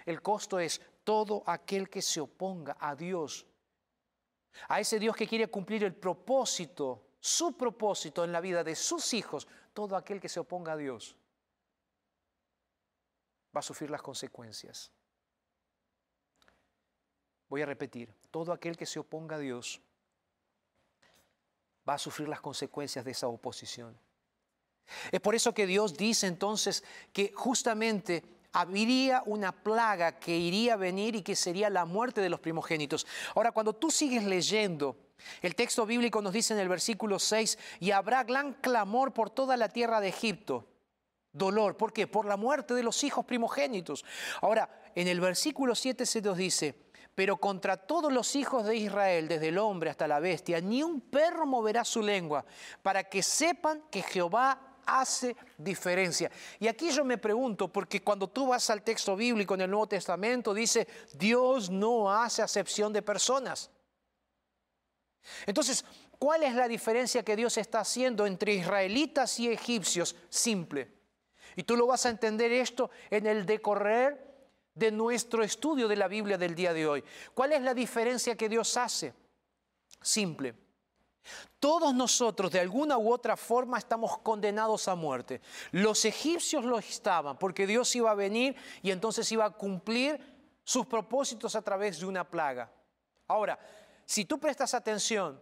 El 0.05 0.21
costo 0.21 0.57
es 0.57 0.81
todo 1.03 1.43
aquel 1.45 1.89
que 1.89 2.01
se 2.01 2.21
oponga 2.21 2.77
a 2.79 2.95
Dios. 2.95 3.45
A 4.69 4.79
ese 4.79 4.99
Dios 4.99 5.17
que 5.17 5.27
quiere 5.27 5.47
cumplir 5.47 5.83
el 5.83 5.93
propósito, 5.93 7.07
su 7.19 7.57
propósito 7.57 8.23
en 8.23 8.31
la 8.31 8.39
vida 8.39 8.63
de 8.63 8.75
sus 8.75 9.13
hijos. 9.13 9.49
Todo 9.73 9.97
aquel 9.97 10.21
que 10.21 10.29
se 10.29 10.39
oponga 10.39 10.71
a 10.71 10.77
Dios 10.77 11.17
va 13.53 13.59
a 13.59 13.63
sufrir 13.63 13.89
las 13.89 14.01
consecuencias. 14.01 14.93
Voy 17.49 17.61
a 17.61 17.65
repetir, 17.65 18.13
todo 18.31 18.53
aquel 18.53 18.77
que 18.77 18.85
se 18.85 18.99
oponga 18.99 19.35
a 19.35 19.39
Dios 19.39 19.81
va 21.87 21.95
a 21.95 21.97
sufrir 21.97 22.29
las 22.29 22.41
consecuencias 22.41 23.03
de 23.03 23.11
esa 23.11 23.27
oposición. 23.27 23.97
Es 25.11 25.19
por 25.19 25.35
eso 25.35 25.53
que 25.53 25.67
Dios 25.67 25.97
dice 25.97 26.27
entonces 26.27 26.83
que 27.11 27.31
justamente 27.33 28.23
habría 28.51 29.23
una 29.25 29.51
plaga 29.51 30.19
que 30.19 30.37
iría 30.37 30.73
a 30.73 30.77
venir 30.77 31.15
y 31.15 31.21
que 31.21 31.35
sería 31.35 31.69
la 31.69 31.85
muerte 31.85 32.21
de 32.21 32.29
los 32.29 32.39
primogénitos. 32.39 33.05
Ahora, 33.35 33.51
cuando 33.51 33.73
tú 33.73 33.91
sigues 33.91 34.23
leyendo, 34.23 34.95
el 35.41 35.55
texto 35.55 35.85
bíblico 35.85 36.21
nos 36.21 36.33
dice 36.33 36.53
en 36.53 36.59
el 36.59 36.69
versículo 36.69 37.19
6, 37.19 37.57
y 37.79 37.91
habrá 37.91 38.23
gran 38.23 38.53
clamor 38.53 39.13
por 39.13 39.29
toda 39.29 39.57
la 39.57 39.69
tierra 39.69 39.99
de 40.01 40.09
Egipto. 40.09 40.67
Dolor, 41.31 41.77
¿por 41.77 41.93
qué? 41.93 42.07
Por 42.07 42.25
la 42.25 42.37
muerte 42.37 42.73
de 42.73 42.81
los 42.81 43.03
hijos 43.03 43.25
primogénitos. 43.25 44.03
Ahora, 44.41 44.81
en 44.95 45.07
el 45.07 45.19
versículo 45.19 45.75
7 45.75 46.05
se 46.05 46.21
nos 46.21 46.37
dice, 46.37 46.88
pero 47.15 47.37
contra 47.37 47.77
todos 47.77 48.11
los 48.11 48.35
hijos 48.35 48.65
de 48.65 48.75
Israel, 48.75 49.27
desde 49.27 49.49
el 49.49 49.57
hombre 49.57 49.89
hasta 49.89 50.07
la 50.07 50.19
bestia, 50.19 50.61
ni 50.61 50.83
un 50.83 51.01
perro 51.01 51.45
moverá 51.45 51.83
su 51.83 52.01
lengua, 52.01 52.45
para 52.81 53.03
que 53.03 53.21
sepan 53.21 53.83
que 53.91 54.01
Jehová 54.01 54.69
hace 54.85 55.35
diferencia. 55.57 56.31
Y 56.59 56.67
aquí 56.67 56.91
yo 56.91 57.05
me 57.05 57.17
pregunto, 57.17 57.67
porque 57.67 58.01
cuando 58.01 58.27
tú 58.27 58.47
vas 58.47 58.69
al 58.69 58.81
texto 58.81 59.15
bíblico 59.15 59.53
en 59.53 59.61
el 59.61 59.69
Nuevo 59.69 59.87
Testamento, 59.87 60.53
dice, 60.53 60.87
Dios 61.13 61.69
no 61.69 62.11
hace 62.11 62.41
acepción 62.41 62.91
de 62.91 63.01
personas. 63.01 63.69
Entonces, 65.45 65.85
¿cuál 66.17 66.43
es 66.43 66.55
la 66.55 66.67
diferencia 66.67 67.23
que 67.23 67.35
Dios 67.35 67.57
está 67.57 67.81
haciendo 67.81 68.25
entre 68.25 68.53
israelitas 68.53 69.39
y 69.39 69.51
egipcios? 69.51 70.15
Simple. 70.29 70.91
Y 71.55 71.63
tú 71.63 71.75
lo 71.75 71.87
vas 71.87 72.05
a 72.05 72.09
entender 72.09 72.51
esto 72.51 72.89
en 73.09 73.27
el 73.27 73.45
decorrer 73.45 74.28
de 74.79 74.91
nuestro 74.91 75.43
estudio 75.43 75.87
de 75.87 75.97
la 75.97 76.07
Biblia 76.07 76.37
del 76.37 76.55
día 76.55 76.73
de 76.73 76.87
hoy. 76.87 77.03
¿Cuál 77.33 77.51
es 77.51 77.61
la 77.61 77.73
diferencia 77.73 78.35
que 78.35 78.47
Dios 78.49 78.77
hace? 78.77 79.13
Simple. 80.01 80.55
Todos 81.59 81.93
nosotros 81.93 82.51
de 82.51 82.61
alguna 82.61 82.97
u 82.97 83.11
otra 83.11 83.35
forma 83.35 83.77
estamos 83.77 84.17
condenados 84.19 84.87
a 84.87 84.95
muerte. 84.95 85.41
Los 85.71 86.05
egipcios 86.05 86.63
lo 86.63 86.79
estaban 86.79 87.37
porque 87.37 87.67
Dios 87.67 87.93
iba 87.95 88.09
a 88.09 88.15
venir 88.15 88.55
y 88.81 88.91
entonces 88.91 89.29
iba 89.31 89.45
a 89.45 89.51
cumplir 89.51 90.19
sus 90.63 90.85
propósitos 90.85 91.55
a 91.55 91.61
través 91.61 91.99
de 91.99 92.05
una 92.05 92.23
plaga. 92.23 92.71
Ahora, 93.27 93.59
si 94.05 94.25
tú 94.25 94.39
prestas 94.39 94.73
atención, 94.73 95.41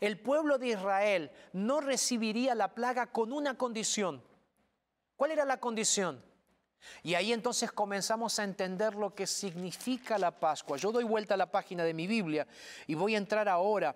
el 0.00 0.20
pueblo 0.20 0.58
de 0.58 0.68
Israel 0.68 1.30
no 1.52 1.80
recibiría 1.80 2.54
la 2.54 2.74
plaga 2.74 3.12
con 3.12 3.32
una 3.32 3.56
condición. 3.56 4.22
¿Cuál 5.16 5.30
era 5.30 5.44
la 5.44 5.60
condición? 5.60 6.22
Y 7.02 7.14
ahí 7.14 7.32
entonces 7.32 7.72
comenzamos 7.72 8.38
a 8.38 8.44
entender 8.44 8.94
lo 8.94 9.14
que 9.14 9.26
significa 9.26 10.18
la 10.18 10.30
Pascua. 10.30 10.76
Yo 10.76 10.92
doy 10.92 11.04
vuelta 11.04 11.34
a 11.34 11.36
la 11.36 11.50
página 11.50 11.84
de 11.84 11.94
mi 11.94 12.06
Biblia 12.06 12.46
y 12.86 12.94
voy 12.94 13.14
a 13.14 13.18
entrar 13.18 13.48
ahora 13.48 13.94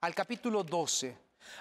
al 0.00 0.14
capítulo 0.14 0.62
12. 0.62 1.16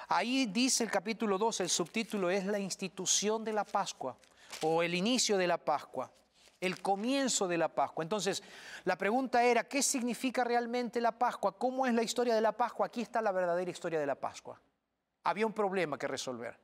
Ahí 0.08 0.46
dice 0.46 0.84
el 0.84 0.92
capítulo 0.92 1.38
12, 1.38 1.64
el 1.64 1.70
subtítulo 1.70 2.30
es 2.30 2.46
la 2.46 2.60
institución 2.60 3.44
de 3.44 3.54
la 3.54 3.64
Pascua 3.64 4.18
o 4.62 4.84
el 4.84 4.96
inicio 4.96 5.38
de 5.38 5.48
la 5.48 5.58
Pascua, 5.58 6.12
el 6.60 6.82
comienzo 6.82 7.48
de 7.48 7.58
la 7.58 7.68
Pascua. 7.68 8.04
Entonces, 8.04 8.44
la 8.86 8.98
pregunta 8.98 9.44
era, 9.44 9.68
¿qué 9.68 9.82
significa 9.82 10.44
realmente 10.44 11.02
la 11.02 11.12
Pascua? 11.12 11.58
¿Cómo 11.58 11.86
es 11.86 11.94
la 11.94 12.04
historia 12.04 12.36
de 12.36 12.42
la 12.42 12.52
Pascua? 12.52 12.88
Aquí 12.88 13.02
está 13.02 13.22
la 13.22 13.32
verdadera 13.32 13.70
historia 13.70 14.00
de 14.00 14.06
la 14.06 14.16
Pascua. 14.16 14.60
Había 15.24 15.46
un 15.46 15.54
problema 15.54 15.98
que 15.98 16.08
resolver. 16.08 16.58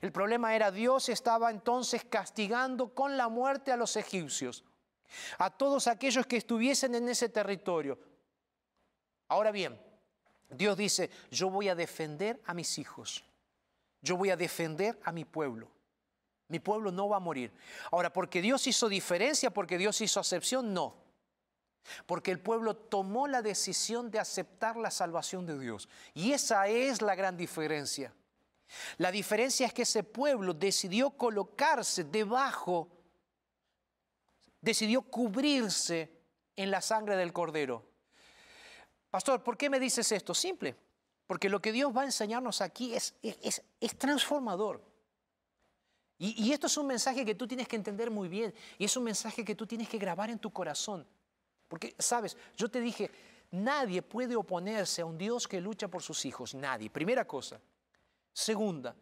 El 0.00 0.12
problema 0.12 0.54
era 0.54 0.70
Dios 0.70 1.08
estaba 1.08 1.50
entonces 1.50 2.04
castigando 2.04 2.94
con 2.94 3.16
la 3.16 3.28
muerte 3.28 3.72
a 3.72 3.76
los 3.76 3.96
egipcios, 3.96 4.64
a 5.38 5.50
todos 5.50 5.86
aquellos 5.86 6.26
que 6.26 6.36
estuviesen 6.36 6.94
en 6.94 7.08
ese 7.08 7.28
territorio. 7.28 7.98
Ahora 9.28 9.50
bien, 9.50 9.80
Dios 10.50 10.76
dice, 10.76 11.10
yo 11.30 11.50
voy 11.50 11.68
a 11.68 11.74
defender 11.74 12.40
a 12.46 12.54
mis 12.54 12.78
hijos, 12.78 13.24
yo 14.00 14.16
voy 14.16 14.30
a 14.30 14.36
defender 14.36 14.98
a 15.04 15.12
mi 15.12 15.24
pueblo. 15.24 15.70
Mi 16.48 16.60
pueblo 16.60 16.92
no 16.92 17.08
va 17.08 17.16
a 17.16 17.20
morir. 17.20 17.52
Ahora, 17.90 18.12
porque 18.12 18.40
Dios 18.40 18.66
hizo 18.68 18.88
diferencia, 18.88 19.50
porque 19.50 19.78
Dios 19.78 20.00
hizo 20.00 20.20
acepción, 20.20 20.72
no. 20.72 20.94
Porque 22.06 22.30
el 22.30 22.38
pueblo 22.38 22.76
tomó 22.76 23.26
la 23.26 23.42
decisión 23.42 24.10
de 24.10 24.20
aceptar 24.20 24.76
la 24.76 24.92
salvación 24.92 25.44
de 25.44 25.58
Dios. 25.58 25.88
Y 26.14 26.32
esa 26.32 26.68
es 26.68 27.02
la 27.02 27.16
gran 27.16 27.36
diferencia. 27.36 28.12
La 28.98 29.10
diferencia 29.10 29.66
es 29.66 29.72
que 29.72 29.82
ese 29.82 30.02
pueblo 30.02 30.54
decidió 30.54 31.10
colocarse 31.10 32.04
debajo, 32.04 32.88
decidió 34.60 35.02
cubrirse 35.02 36.10
en 36.56 36.70
la 36.70 36.80
sangre 36.80 37.16
del 37.16 37.32
cordero. 37.32 37.84
Pastor, 39.10 39.42
¿por 39.42 39.56
qué 39.56 39.70
me 39.70 39.78
dices 39.78 40.10
esto? 40.12 40.34
Simple, 40.34 40.76
porque 41.26 41.48
lo 41.48 41.60
que 41.60 41.72
Dios 41.72 41.96
va 41.96 42.02
a 42.02 42.06
enseñarnos 42.06 42.60
aquí 42.60 42.94
es, 42.94 43.14
es, 43.22 43.98
transformador. 43.98 44.82
Y, 46.18 46.44
y 46.44 46.52
esto 46.52 46.66
es 46.66 46.76
un 46.76 46.86
mensaje 46.86 47.24
que 47.24 47.34
tú 47.34 47.46
tienes 47.46 47.68
que 47.68 47.76
entender 47.76 48.10
muy 48.10 48.28
bien 48.28 48.54
y 48.78 48.84
es 48.84 48.96
un 48.96 49.04
mensaje 49.04 49.44
que 49.44 49.54
tú 49.54 49.66
tienes 49.66 49.88
que 49.88 49.98
grabar 49.98 50.30
en 50.30 50.38
tu 50.38 50.50
corazón. 50.52 51.06
Porque, 51.68 51.94
sabes, 51.98 52.36
yo 52.56 52.70
te 52.70 52.80
dije, 52.80 53.10
nadie 53.50 54.02
puede 54.02 54.36
oponerse 54.36 55.02
a 55.02 55.06
un 55.06 55.18
Dios 55.18 55.46
que 55.46 55.60
lucha 55.60 55.88
por 55.88 56.02
sus 56.02 56.24
hijos, 56.24 56.54
nadie. 56.54 56.90
Primera 56.90 57.26
cosa. 57.26 57.60
Segunda, 58.36 58.94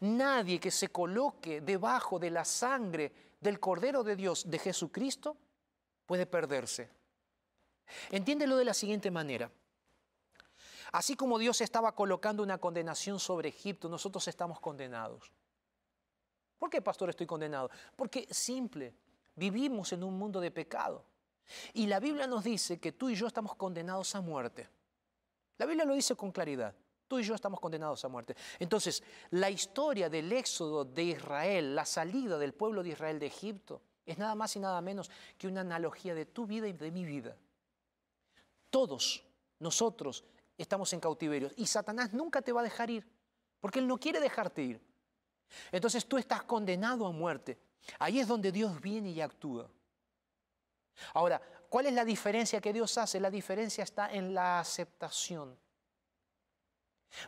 nadie 0.00 0.60
que 0.60 0.70
se 0.70 0.88
coloque 0.88 1.62
debajo 1.62 2.18
de 2.18 2.30
la 2.30 2.44
sangre 2.44 3.10
del 3.40 3.58
Cordero 3.58 4.04
de 4.04 4.14
Dios, 4.14 4.44
de 4.46 4.58
Jesucristo, 4.58 5.38
puede 6.04 6.26
perderse. 6.26 6.90
Entiéndelo 8.10 8.58
de 8.58 8.66
la 8.66 8.74
siguiente 8.74 9.10
manera. 9.10 9.50
Así 10.92 11.16
como 11.16 11.38
Dios 11.38 11.62
estaba 11.62 11.94
colocando 11.94 12.42
una 12.42 12.58
condenación 12.58 13.18
sobre 13.18 13.48
Egipto, 13.48 13.88
nosotros 13.88 14.28
estamos 14.28 14.60
condenados. 14.60 15.32
¿Por 16.58 16.68
qué, 16.68 16.82
pastor, 16.82 17.08
estoy 17.08 17.26
condenado? 17.26 17.70
Porque 17.96 18.28
simple, 18.30 18.94
vivimos 19.34 19.94
en 19.94 20.04
un 20.04 20.18
mundo 20.18 20.42
de 20.42 20.50
pecado. 20.50 21.06
Y 21.72 21.86
la 21.86 22.00
Biblia 22.00 22.26
nos 22.26 22.44
dice 22.44 22.78
que 22.78 22.92
tú 22.92 23.08
y 23.08 23.14
yo 23.14 23.26
estamos 23.26 23.54
condenados 23.54 24.14
a 24.14 24.20
muerte. 24.20 24.68
La 25.56 25.64
Biblia 25.64 25.86
lo 25.86 25.94
dice 25.94 26.14
con 26.14 26.30
claridad. 26.30 26.74
Tú 27.12 27.18
y 27.18 27.24
yo 27.24 27.34
estamos 27.34 27.60
condenados 27.60 28.02
a 28.06 28.08
muerte. 28.08 28.34
Entonces, 28.58 29.02
la 29.32 29.50
historia 29.50 30.08
del 30.08 30.32
éxodo 30.32 30.82
de 30.82 31.02
Israel, 31.02 31.74
la 31.74 31.84
salida 31.84 32.38
del 32.38 32.54
pueblo 32.54 32.82
de 32.82 32.88
Israel 32.88 33.18
de 33.18 33.26
Egipto, 33.26 33.82
es 34.06 34.16
nada 34.16 34.34
más 34.34 34.56
y 34.56 34.60
nada 34.60 34.80
menos 34.80 35.10
que 35.36 35.46
una 35.46 35.60
analogía 35.60 36.14
de 36.14 36.24
tu 36.24 36.46
vida 36.46 36.66
y 36.66 36.72
de 36.72 36.90
mi 36.90 37.04
vida. 37.04 37.36
Todos 38.70 39.22
nosotros 39.58 40.24
estamos 40.56 40.90
en 40.94 41.00
cautiverio 41.00 41.50
y 41.58 41.66
Satanás 41.66 42.14
nunca 42.14 42.40
te 42.40 42.50
va 42.50 42.62
a 42.62 42.64
dejar 42.64 42.88
ir, 42.88 43.06
porque 43.60 43.80
él 43.80 43.86
no 43.86 43.98
quiere 43.98 44.18
dejarte 44.18 44.62
ir. 44.62 44.80
Entonces 45.70 46.06
tú 46.06 46.16
estás 46.16 46.44
condenado 46.44 47.04
a 47.04 47.12
muerte. 47.12 47.58
Ahí 47.98 48.20
es 48.20 48.26
donde 48.26 48.50
Dios 48.50 48.80
viene 48.80 49.10
y 49.10 49.20
actúa. 49.20 49.68
Ahora, 51.12 51.42
¿cuál 51.68 51.84
es 51.84 51.92
la 51.92 52.06
diferencia 52.06 52.58
que 52.62 52.72
Dios 52.72 52.96
hace? 52.96 53.20
La 53.20 53.30
diferencia 53.30 53.84
está 53.84 54.10
en 54.10 54.32
la 54.32 54.60
aceptación. 54.60 55.60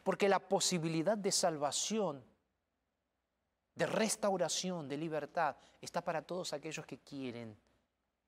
Porque 0.03 0.29
la 0.29 0.41
posibilidad 0.41 1.17
de 1.17 1.33
salvación, 1.33 2.25
de 3.75 3.87
restauración, 3.87 4.89
de 4.89 4.97
libertad, 4.97 5.57
está 5.81 6.03
para 6.03 6.23
todos 6.23 6.53
aquellos 6.53 6.87
que 6.87 6.99
quieren 6.99 7.57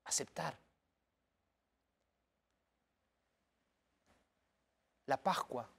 aceptar. 0.03 0.57
La 5.05 5.21
Pascua 5.21 5.69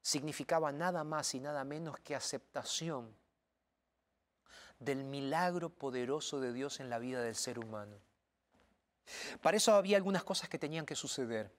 significaba 0.00 0.72
nada 0.72 1.04
más 1.04 1.34
y 1.34 1.40
nada 1.40 1.64
menos 1.64 1.98
que 2.00 2.14
aceptación 2.14 3.14
del 4.78 5.04
milagro 5.04 5.68
poderoso 5.68 6.40
de 6.40 6.52
Dios 6.52 6.80
en 6.80 6.88
la 6.88 6.98
vida 6.98 7.22
del 7.22 7.34
ser 7.34 7.58
humano. 7.58 7.96
Para 9.42 9.56
eso 9.56 9.74
había 9.74 9.96
algunas 9.96 10.24
cosas 10.24 10.48
que 10.48 10.58
tenían 10.58 10.86
que 10.86 10.94
suceder. 10.94 11.52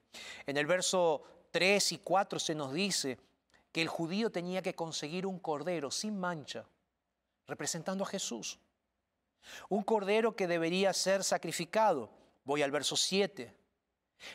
En 0.46 0.56
el 0.56 0.66
verso 0.66 1.22
3 1.52 1.92
y 1.92 1.98
4 1.98 2.38
se 2.38 2.54
nos 2.54 2.72
dice 2.72 3.18
que 3.70 3.82
el 3.82 3.88
judío 3.88 4.30
tenía 4.30 4.62
que 4.62 4.74
conseguir 4.74 5.26
un 5.26 5.38
cordero 5.38 5.90
sin 5.90 6.18
mancha, 6.18 6.66
representando 7.46 8.04
a 8.04 8.08
Jesús. 8.08 8.58
Un 9.68 9.82
cordero 9.82 10.34
que 10.34 10.46
debería 10.46 10.92
ser 10.92 11.24
sacrificado. 11.24 12.10
Voy 12.44 12.62
al 12.62 12.70
verso 12.70 12.96
7. 12.96 13.54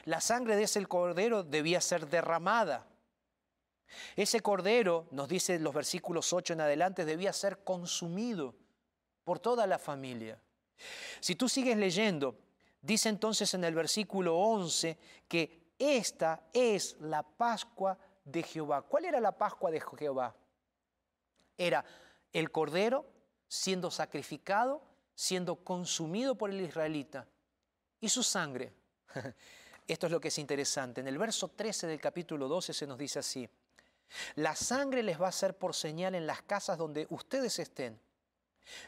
La 0.06 0.22
sangre 0.22 0.56
de 0.56 0.64
ese 0.64 0.86
cordero 0.86 1.44
debía 1.44 1.82
ser 1.82 2.08
derramada. 2.08 2.88
Ese 4.16 4.42
cordero, 4.42 5.08
nos 5.12 5.28
dice 5.28 5.60
los 5.60 5.74
versículos 5.74 6.34
8 6.34 6.54
en 6.54 6.62
adelante, 6.62 7.06
debía 7.06 7.34
ser 7.34 7.64
consumido 7.64 8.56
por 9.24 9.40
toda 9.40 9.66
la 9.66 9.80
familia. 9.80 10.42
Si 11.20 11.36
tú 11.36 11.50
sigues 11.50 11.78
leyendo, 11.78 12.38
dice 12.82 13.10
entonces 13.10 13.54
en 13.54 13.64
el 13.64 13.74
versículo 13.74 14.38
11 14.38 14.98
que 15.28 15.67
esta 15.80 16.48
es 16.54 16.98
la 17.00 17.24
Pascua 17.24 17.98
de 18.24 18.44
Jehová. 18.44 18.82
¿Cuál 18.82 19.06
era 19.06 19.20
la 19.20 19.32
Pascua 19.32 19.72
de 19.72 19.82
Jehová? 19.82 20.36
Era 21.58 21.84
el 22.34 22.52
cordero 22.52 23.06
siendo 23.48 23.90
sacrificado, 23.90 24.82
siendo 25.16 25.56
consumido 25.64 26.36
por 26.36 26.50
el 26.50 26.62
israelita 26.62 27.28
y 28.00 28.10
su 28.10 28.24
sangre. 28.24 28.74
Esto 29.88 30.08
es 30.08 30.12
lo 30.12 30.20
que 30.20 30.28
es 30.28 30.38
interesante. 30.38 31.02
En 31.02 31.08
el 31.08 31.18
verso 31.18 31.48
13 31.48 31.88
del 31.88 32.02
capítulo 32.02 32.48
12 32.48 32.74
se 32.74 32.88
nos 32.88 32.98
dice 32.98 33.20
así, 33.20 33.50
la 34.36 34.56
sangre 34.56 35.04
les 35.04 35.20
va 35.22 35.30
a 35.30 35.32
ser 35.32 35.58
por 35.58 35.74
señal 35.74 36.16
en 36.16 36.28
las 36.28 36.42
casas 36.42 36.78
donde 36.78 37.08
ustedes 37.10 37.60
estén. 37.60 38.00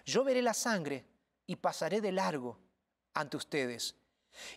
Yo 0.05 0.23
veré 0.23 0.41
la 0.41 0.53
sangre 0.53 1.05
y 1.45 1.55
pasaré 1.55 2.01
de 2.01 2.11
largo 2.11 2.59
ante 3.13 3.37
ustedes. 3.37 3.95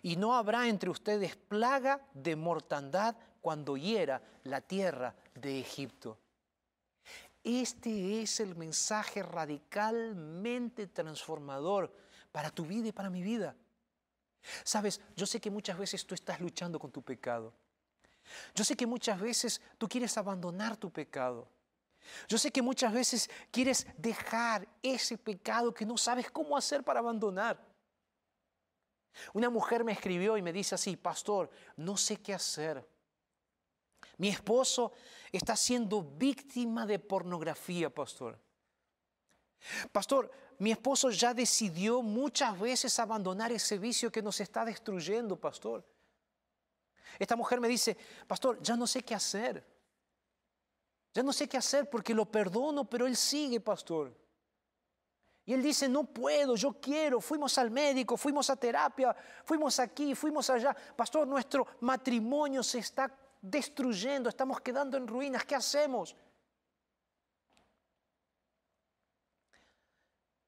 Y 0.01 0.15
no 0.15 0.35
habrá 0.35 0.67
entre 0.67 0.89
ustedes 0.89 1.35
plaga 1.35 2.01
de 2.13 2.35
mortandad 2.35 3.15
cuando 3.41 3.77
hiera 3.77 4.21
la 4.43 4.61
tierra 4.61 5.15
de 5.35 5.59
Egipto. 5.59 6.17
Este 7.43 8.21
es 8.21 8.39
el 8.39 8.55
mensaje 8.55 9.21
radicalmente 9.21 10.87
transformador 10.87 11.93
para 12.31 12.49
tu 12.49 12.65
vida 12.65 12.87
y 12.87 12.91
para 12.93 13.09
mi 13.09 13.21
vida. 13.21 13.55
Sabes, 14.63 15.01
yo 15.15 15.25
sé 15.25 15.41
que 15.41 15.51
muchas 15.51 15.77
veces 15.77 16.05
tú 16.05 16.15
estás 16.15 16.39
luchando 16.39 16.79
con 16.79 16.91
tu 16.91 17.01
pecado. 17.01 17.53
Yo 18.55 18.63
sé 18.63 18.75
que 18.75 18.87
muchas 18.87 19.19
veces 19.19 19.61
tú 19.77 19.87
quieres 19.87 20.17
abandonar 20.17 20.77
tu 20.77 20.89
pecado. 20.89 21.47
Yo 22.27 22.37
sé 22.37 22.51
que 22.51 22.61
muchas 22.61 22.93
veces 22.93 23.29
quieres 23.51 23.87
dejar 23.97 24.67
ese 24.81 25.17
pecado 25.17 25.73
que 25.73 25.85
no 25.85 25.97
sabes 25.97 26.29
cómo 26.31 26.57
hacer 26.57 26.83
para 26.83 26.99
abandonar. 26.99 27.72
Una 29.33 29.49
mujer 29.49 29.83
me 29.83 29.91
escribió 29.91 30.37
y 30.37 30.41
me 30.41 30.53
dice 30.53 30.75
así, 30.75 30.95
pastor, 30.95 31.49
no 31.77 31.97
sé 31.97 32.17
qué 32.17 32.33
hacer. 32.33 32.87
Mi 34.17 34.29
esposo 34.29 34.91
está 35.31 35.55
siendo 35.55 36.01
víctima 36.01 36.85
de 36.85 36.99
pornografía, 36.99 37.89
pastor. 37.89 38.39
Pastor, 39.91 40.31
mi 40.59 40.71
esposo 40.71 41.09
ya 41.09 41.33
decidió 41.33 42.01
muchas 42.01 42.59
veces 42.59 42.99
abandonar 42.99 43.51
ese 43.51 43.77
vicio 43.77 44.11
que 44.11 44.21
nos 44.21 44.39
está 44.39 44.65
destruyendo, 44.65 45.39
pastor. 45.39 45.85
Esta 47.17 47.35
mujer 47.35 47.59
me 47.59 47.67
dice, 47.67 47.97
pastor, 48.27 48.61
ya 48.61 48.75
no 48.75 48.87
sé 48.87 49.03
qué 49.03 49.15
hacer. 49.15 49.65
Ya 51.13 51.21
no 51.21 51.31
sé 51.31 51.47
qué 51.47 51.57
hacer 51.57 51.89
porque 51.89 52.13
lo 52.13 52.25
perdono, 52.25 52.89
pero 52.89 53.05
él 53.05 53.15
sigue, 53.15 53.59
pastor. 53.59 54.15
Y 55.45 55.53
él 55.53 55.61
dice, 55.61 55.89
no 55.89 56.05
puedo, 56.05 56.55
yo 56.55 56.79
quiero. 56.79 57.19
Fuimos 57.19 57.57
al 57.57 57.69
médico, 57.69 58.15
fuimos 58.15 58.49
a 58.49 58.55
terapia, 58.55 59.15
fuimos 59.43 59.77
aquí, 59.79 60.15
fuimos 60.15 60.49
allá. 60.49 60.75
Pastor, 60.95 61.27
nuestro 61.27 61.67
matrimonio 61.81 62.63
se 62.63 62.79
está 62.79 63.13
destruyendo, 63.41 64.29
estamos 64.29 64.61
quedando 64.61 64.95
en 64.95 65.05
ruinas. 65.05 65.43
¿Qué 65.43 65.55
hacemos? 65.55 66.15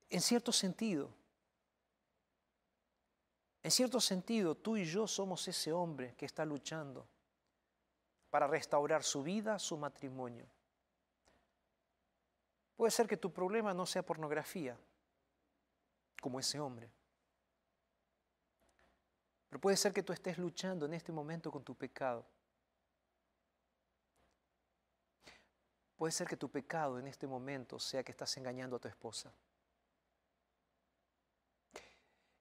En 0.09 0.21
cierto 0.21 0.53
sentido, 0.53 1.13
en 3.61 3.71
cierto 3.71 3.99
sentido, 3.99 4.55
tú 4.55 4.77
y 4.77 4.85
yo 4.85 5.07
somos 5.07 5.45
ese 5.47 5.73
hombre 5.73 6.15
que 6.15 6.25
está 6.25 6.45
luchando 6.45 7.05
para 8.29 8.47
restaurar 8.47 9.03
su 9.03 9.23
vida, 9.23 9.59
su 9.59 9.75
matrimonio. 9.75 10.47
Puede 12.75 12.91
ser 12.91 13.07
que 13.07 13.17
tu 13.17 13.31
problema 13.31 13.73
no 13.73 13.85
sea 13.85 14.03
pornografía, 14.03 14.77
como 16.21 16.39
ese 16.39 16.59
hombre. 16.59 16.89
Pero 19.49 19.61
puede 19.61 19.77
ser 19.77 19.93
que 19.93 20.03
tú 20.03 20.11
estés 20.11 20.37
luchando 20.37 20.85
en 20.85 20.93
este 20.93 21.11
momento 21.11 21.51
con 21.51 21.63
tu 21.63 21.75
pecado. 21.75 22.25
Puede 25.95 26.11
ser 26.11 26.27
que 26.27 26.35
tu 26.35 26.49
pecado 26.49 26.99
en 26.99 27.07
este 27.07 27.25
momento 27.25 27.79
sea 27.79 28.03
que 28.03 28.11
estás 28.11 28.35
engañando 28.35 28.75
a 28.75 28.79
tu 28.79 28.89
esposa. 28.89 29.31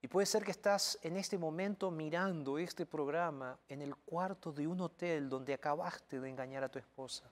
Y 0.03 0.09
puede 0.09 0.27
ser 0.27 0.44
que 0.44 0.51
estás 0.51 0.99
en 1.03 1.16
este 1.16 1.38
momento 1.38 1.90
mirando 1.90 2.59
este 2.59 2.85
programa 2.85 3.59
en 3.68 3.81
el 3.81 3.97
cuarto 3.97 4.53
de 4.53 4.66
un 4.66 4.81
hotel 4.81 5.29
donde 5.29 5.55
acabaste 5.55 6.20
de 6.20 6.29
engañar 6.29 6.64
a 6.64 6.68
tu 6.68 6.79
esposa. 6.79 7.31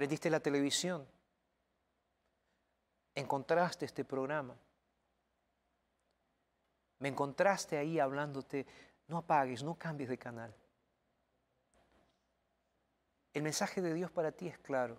Prendiste 0.00 0.30
la 0.30 0.40
televisión, 0.40 1.06
encontraste 3.14 3.84
este 3.84 4.02
programa, 4.02 4.56
me 7.00 7.08
encontraste 7.08 7.76
ahí 7.76 7.98
hablándote, 7.98 8.66
no 9.08 9.18
apagues, 9.18 9.62
no 9.62 9.74
cambies 9.74 10.08
de 10.08 10.16
canal. 10.16 10.54
El 13.34 13.42
mensaje 13.42 13.82
de 13.82 13.92
Dios 13.92 14.10
para 14.10 14.32
ti 14.32 14.48
es 14.48 14.56
claro. 14.60 14.98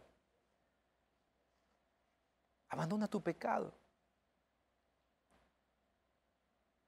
Abandona 2.69 3.07
tu 3.07 3.23
pecado. 3.23 3.73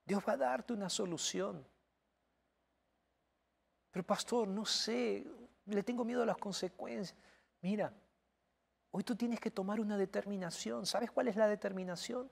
Dios 0.05 0.23
va 0.23 0.33
a 0.33 0.37
darte 0.37 0.71
una 0.71 0.87
solución. 0.87 1.67
Pero 3.89 4.05
pastor, 4.05 4.47
no 4.47 4.65
sé, 4.65 5.25
le 5.65 5.81
tengo 5.81 6.05
miedo 6.05 6.21
a 6.21 6.27
las 6.27 6.37
consecuencias. 6.37 7.17
Mira, 7.61 7.91
hoy 8.95 9.03
tú 9.03 9.15
tienes 9.15 9.39
que 9.39 9.49
tomar 9.49 9.79
una 9.79 9.97
determinación. 9.97 10.85
¿Sabes 10.85 11.09
cuál 11.11 11.27
es 11.27 11.35
la 11.35 11.47
determinación? 11.47 12.31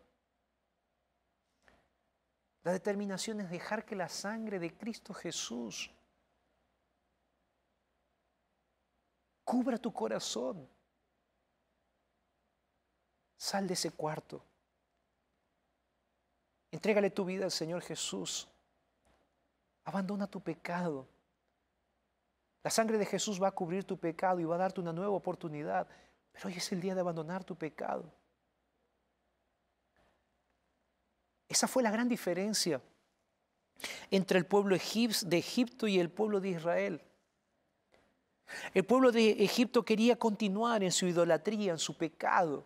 La 2.64 2.72
determinación 2.72 3.42
es 3.42 3.50
dejar 3.50 3.84
que 3.84 3.96
la 3.96 4.08
sangre 4.08 4.60
de 4.60 4.78
Cristo 4.78 5.12
Jesús 5.14 5.92
cubra 9.44 9.80
tu 9.80 9.92
corazón. 9.92 10.70
Sal 13.38 13.66
de 13.66 13.74
ese 13.74 13.90
cuarto. 13.90 14.46
Entrégale 16.70 17.10
tu 17.10 17.26
vida 17.26 17.46
al 17.46 17.52
Señor 17.52 17.82
Jesús. 17.82 18.48
Abandona 19.86 20.28
tu 20.28 20.40
pecado. 20.40 21.08
La 22.62 22.70
sangre 22.70 23.00
de 23.00 23.08
Jesús 23.08 23.42
va 23.42 23.48
a 23.48 23.52
cubrir 23.52 23.84
tu 23.84 23.98
pecado 23.98 24.40
y 24.40 24.46
va 24.46 24.54
a 24.54 24.60
darte 24.60 24.80
una 24.80 24.94
nueva 24.94 25.16
oportunidad. 25.16 25.88
Pero 26.32 26.48
hoy 26.48 26.56
es 26.56 26.72
el 26.72 26.82
día 26.82 26.96
de 26.96 27.02
abandonar 27.02 27.44
tu 27.44 27.56
pecado. 27.56 28.12
Esa 31.48 31.68
fue 31.68 31.84
la 31.84 31.92
gran 31.92 32.08
diferencia 32.08 32.82
entre 34.10 34.40
el 34.40 34.46
pueblo 34.46 34.76
de 34.76 35.38
Egipto 35.38 35.88
y 35.88 36.00
el 36.00 36.10
pueblo 36.10 36.40
de 36.40 36.50
Israel. 36.50 37.02
El 38.74 38.86
pueblo 38.86 39.12
de 39.12 39.32
Egipto 39.44 39.84
quería 39.84 40.18
continuar 40.18 40.84
en 40.84 40.92
su 40.92 41.06
idolatría, 41.08 41.74
en 41.74 41.80
su 41.80 41.98
pecado. 41.98 42.66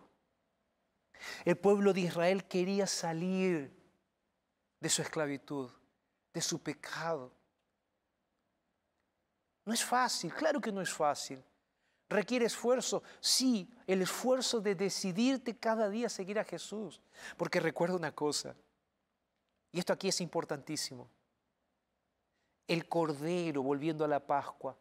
El 1.44 1.56
pueblo 1.56 1.92
de 1.92 2.02
Israel 2.02 2.44
quería 2.44 2.86
salir 2.86 3.72
de 4.80 4.88
su 4.88 5.02
esclavitud, 5.02 5.70
de 6.32 6.40
su 6.40 6.62
pecado. 6.62 7.32
No 9.64 9.72
es 9.72 9.84
fácil, 9.84 10.32
claro 10.32 10.60
que 10.60 10.70
no 10.70 10.80
es 10.80 10.92
fácil. 10.92 11.42
Requiere 12.08 12.46
esfuerzo, 12.46 13.02
sí, 13.20 13.68
el 13.86 14.02
esfuerzo 14.02 14.60
de 14.60 14.74
decidirte 14.74 15.56
cada 15.56 15.90
día 15.90 16.08
seguir 16.08 16.38
a 16.38 16.44
Jesús. 16.44 17.00
Porque 17.36 17.60
recuerda 17.60 17.96
una 17.96 18.12
cosa, 18.12 18.54
y 19.72 19.78
esto 19.78 19.92
aquí 19.92 20.08
es 20.08 20.20
importantísimo. 20.20 21.08
El 22.68 22.88
cordero, 22.88 23.62
volviendo 23.62 24.04
a 24.04 24.08
la 24.08 24.20
Pascua, 24.20 24.76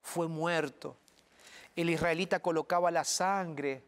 fue 0.00 0.28
muerto. 0.28 0.96
El 1.74 1.90
israelita 1.90 2.40
colocaba 2.40 2.90
la 2.90 3.04
sangre 3.04 3.84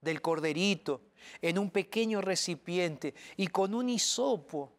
del 0.00 0.20
corderito 0.20 1.00
en 1.40 1.58
un 1.58 1.70
pequeño 1.70 2.20
recipiente 2.20 3.14
y 3.36 3.48
con 3.48 3.74
un 3.74 3.88
hisopo 3.88 4.72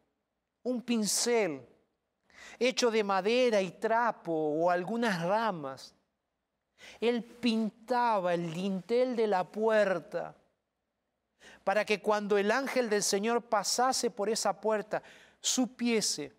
un 0.66 0.82
pincel 0.82 1.66
hecho 2.60 2.92
de 2.92 3.04
madera 3.04 3.62
y 3.62 3.72
trapo 3.72 4.32
o 4.34 4.70
algunas 4.70 5.24
ramas. 5.24 5.95
Él 7.00 7.24
pintaba 7.24 8.34
el 8.34 8.54
dintel 8.54 9.16
de 9.16 9.28
la 9.28 9.44
puerta 9.44 10.36
para 11.64 11.84
que 11.84 12.02
cuando 12.02 12.38
el 12.38 12.52
ángel 12.52 12.90
del 12.90 13.04
Señor 13.04 13.42
pasase 13.42 14.12
por 14.12 14.30
esa 14.30 14.60
puerta, 14.60 15.02
supiese 15.42 16.32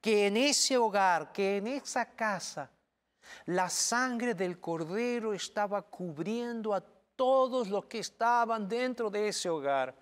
que 0.00 0.26
en 0.26 0.36
ese 0.36 0.76
hogar, 0.76 1.32
que 1.32 1.58
en 1.58 1.66
esa 1.68 2.04
casa, 2.04 2.70
la 3.46 3.68
sangre 3.68 4.34
del 4.34 4.58
cordero 4.58 5.32
estaba 5.32 5.82
cubriendo 5.82 6.74
a 6.74 6.80
todos 7.14 7.68
los 7.68 7.84
que 7.84 8.00
estaban 8.00 8.68
dentro 8.68 9.10
de 9.10 9.28
ese 9.28 9.48
hogar. 9.48 9.94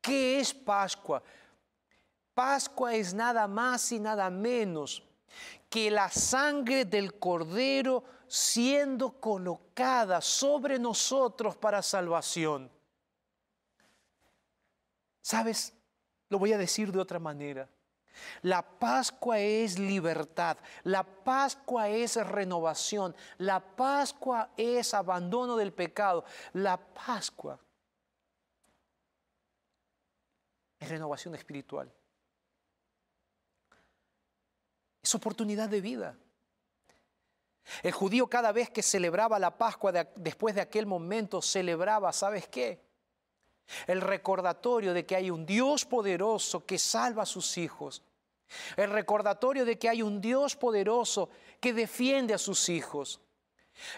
¿Qué 0.00 0.38
es 0.38 0.54
Pascua? 0.54 1.22
Pascua 2.34 2.94
es 2.94 3.12
nada 3.12 3.48
más 3.48 3.90
y 3.90 3.98
nada 3.98 4.30
menos 4.30 5.02
que 5.68 5.90
la 5.90 6.10
sangre 6.10 6.84
del 6.84 7.18
cordero 7.18 8.04
siendo 8.26 9.20
colocada 9.20 10.20
sobre 10.20 10.78
nosotros 10.78 11.56
para 11.56 11.82
salvación. 11.82 12.70
¿Sabes? 15.22 15.74
Lo 16.28 16.38
voy 16.38 16.52
a 16.52 16.58
decir 16.58 16.92
de 16.92 17.00
otra 17.00 17.18
manera. 17.18 17.68
La 18.42 18.62
Pascua 18.62 19.38
es 19.38 19.78
libertad, 19.78 20.58
la 20.82 21.04
Pascua 21.04 21.88
es 21.88 22.16
renovación, 22.16 23.14
la 23.38 23.60
Pascua 23.60 24.50
es 24.56 24.92
abandono 24.92 25.56
del 25.56 25.72
pecado, 25.72 26.24
la 26.52 26.76
Pascua 26.76 27.60
es 30.80 30.88
renovación 30.88 31.34
espiritual. 31.36 31.92
Es 35.08 35.14
oportunidad 35.14 35.70
de 35.70 35.80
vida. 35.80 36.18
El 37.82 37.92
judío 37.92 38.26
cada 38.26 38.52
vez 38.52 38.68
que 38.68 38.82
celebraba 38.82 39.38
la 39.38 39.56
Pascua 39.56 39.90
después 39.90 40.54
de 40.54 40.60
aquel 40.60 40.84
momento 40.84 41.40
celebraba, 41.40 42.12
¿sabes 42.12 42.46
qué? 42.46 42.84
El 43.86 44.02
recordatorio 44.02 44.92
de 44.92 45.06
que 45.06 45.16
hay 45.16 45.30
un 45.30 45.46
Dios 45.46 45.86
poderoso 45.86 46.66
que 46.66 46.78
salva 46.78 47.22
a 47.22 47.26
sus 47.26 47.56
hijos. 47.56 48.02
El 48.76 48.90
recordatorio 48.90 49.64
de 49.64 49.78
que 49.78 49.88
hay 49.88 50.02
un 50.02 50.20
Dios 50.20 50.54
poderoso 50.56 51.30
que 51.58 51.72
defiende 51.72 52.34
a 52.34 52.38
sus 52.38 52.68
hijos. 52.68 53.18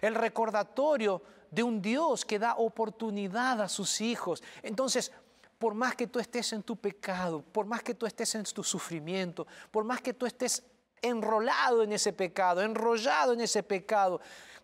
El 0.01 0.15
recordatorio 0.15 1.23
de 1.51 1.65
un 1.65 1.83
Dios 1.83 2.25
que 2.25 2.39
da 2.39 2.55
oportunidad 2.55 3.61
a 3.61 3.69
sus 3.69 4.01
hijos. 4.01 4.45
Entonces, 4.63 5.11
por 5.59 5.75
más 5.75 5.97
que 5.97 6.07
tú 6.07 6.21
estés 6.21 6.53
en 6.53 6.63
tu 6.63 6.77
pecado, 6.77 7.43
por 7.43 7.67
más 7.67 7.83
que 7.83 7.95
tú 7.95 8.07
estés 8.07 8.33
en 8.37 8.45
tu 8.45 8.63
sufrimiento, 8.63 9.49
por 9.73 9.83
más 9.83 10.01
que 10.01 10.15
tú 10.15 10.25
estés 10.25 10.63
enrolado 11.03 11.83
en 11.83 11.93
ese 11.93 12.13
pecado, 12.13 12.63
enrollado 12.63 13.33
en 13.33 13.41
ese 13.41 13.63
pecado, 13.63 14.21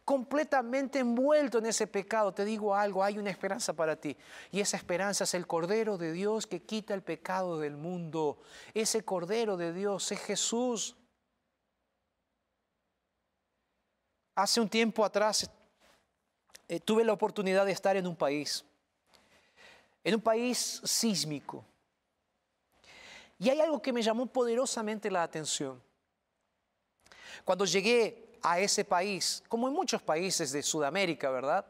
completamente 0.07 1.01
envuelto 1.01 1.59
en 1.59 1.66
ese 1.66 1.89
pecado, 1.89 2.32
te 2.32 2.45
digo 2.45 2.74
algo, 2.74 3.03
hay 3.03 3.18
una 3.18 3.30
esperanza 3.30 3.72
para 3.72 3.97
ti. 3.97 4.16
Y 4.53 4.61
esa 4.61 4.76
esperanza 4.76 5.24
es 5.24 5.34
el 5.34 5.49
Cordero 5.49 5.99
de 5.99 6.12
Dios 6.12 6.47
que 6.47 6.62
quita 6.62 6.95
el 6.95 7.03
pecado 7.03 7.59
del 7.59 7.76
mundo. 7.76 8.39
Ese 8.72 9.05
Cordero 9.05 9.57
de 9.57 9.72
Dios 9.72 10.12
es 10.12 10.20
Jesús. 10.20 10.95
Hace 14.37 14.61
un 14.61 14.68
tiempo 14.68 15.05
atrás 15.05 15.51
eh, 16.68 16.78
tuve 16.78 17.05
la 17.05 17.12
oportunidad 17.12 17.66
de 17.66 17.72
estar 17.72 17.97
en 17.97 18.07
un 18.07 18.14
país, 18.14 18.64
en 20.05 20.14
un 20.14 20.20
país 20.20 20.80
sísmico. 20.84 21.64
Y 23.41 23.51
hay 23.51 23.61
algo 23.61 23.82
que 23.82 23.93
me 23.93 24.03
llamó 24.03 24.26
poderosamente 24.26 25.11
la 25.11 25.22
atención. 25.22 25.82
Cuando 27.45 27.64
llegué 27.64 28.39
a 28.43 28.61
ese 28.61 28.84
país, 28.84 29.43
como 29.49 29.68
en 29.68 29.74
muchos 29.74 30.03
países 30.03 30.53
de 30.53 30.62
Sudamérica, 30.62 31.30
¿verdad? 31.30 31.66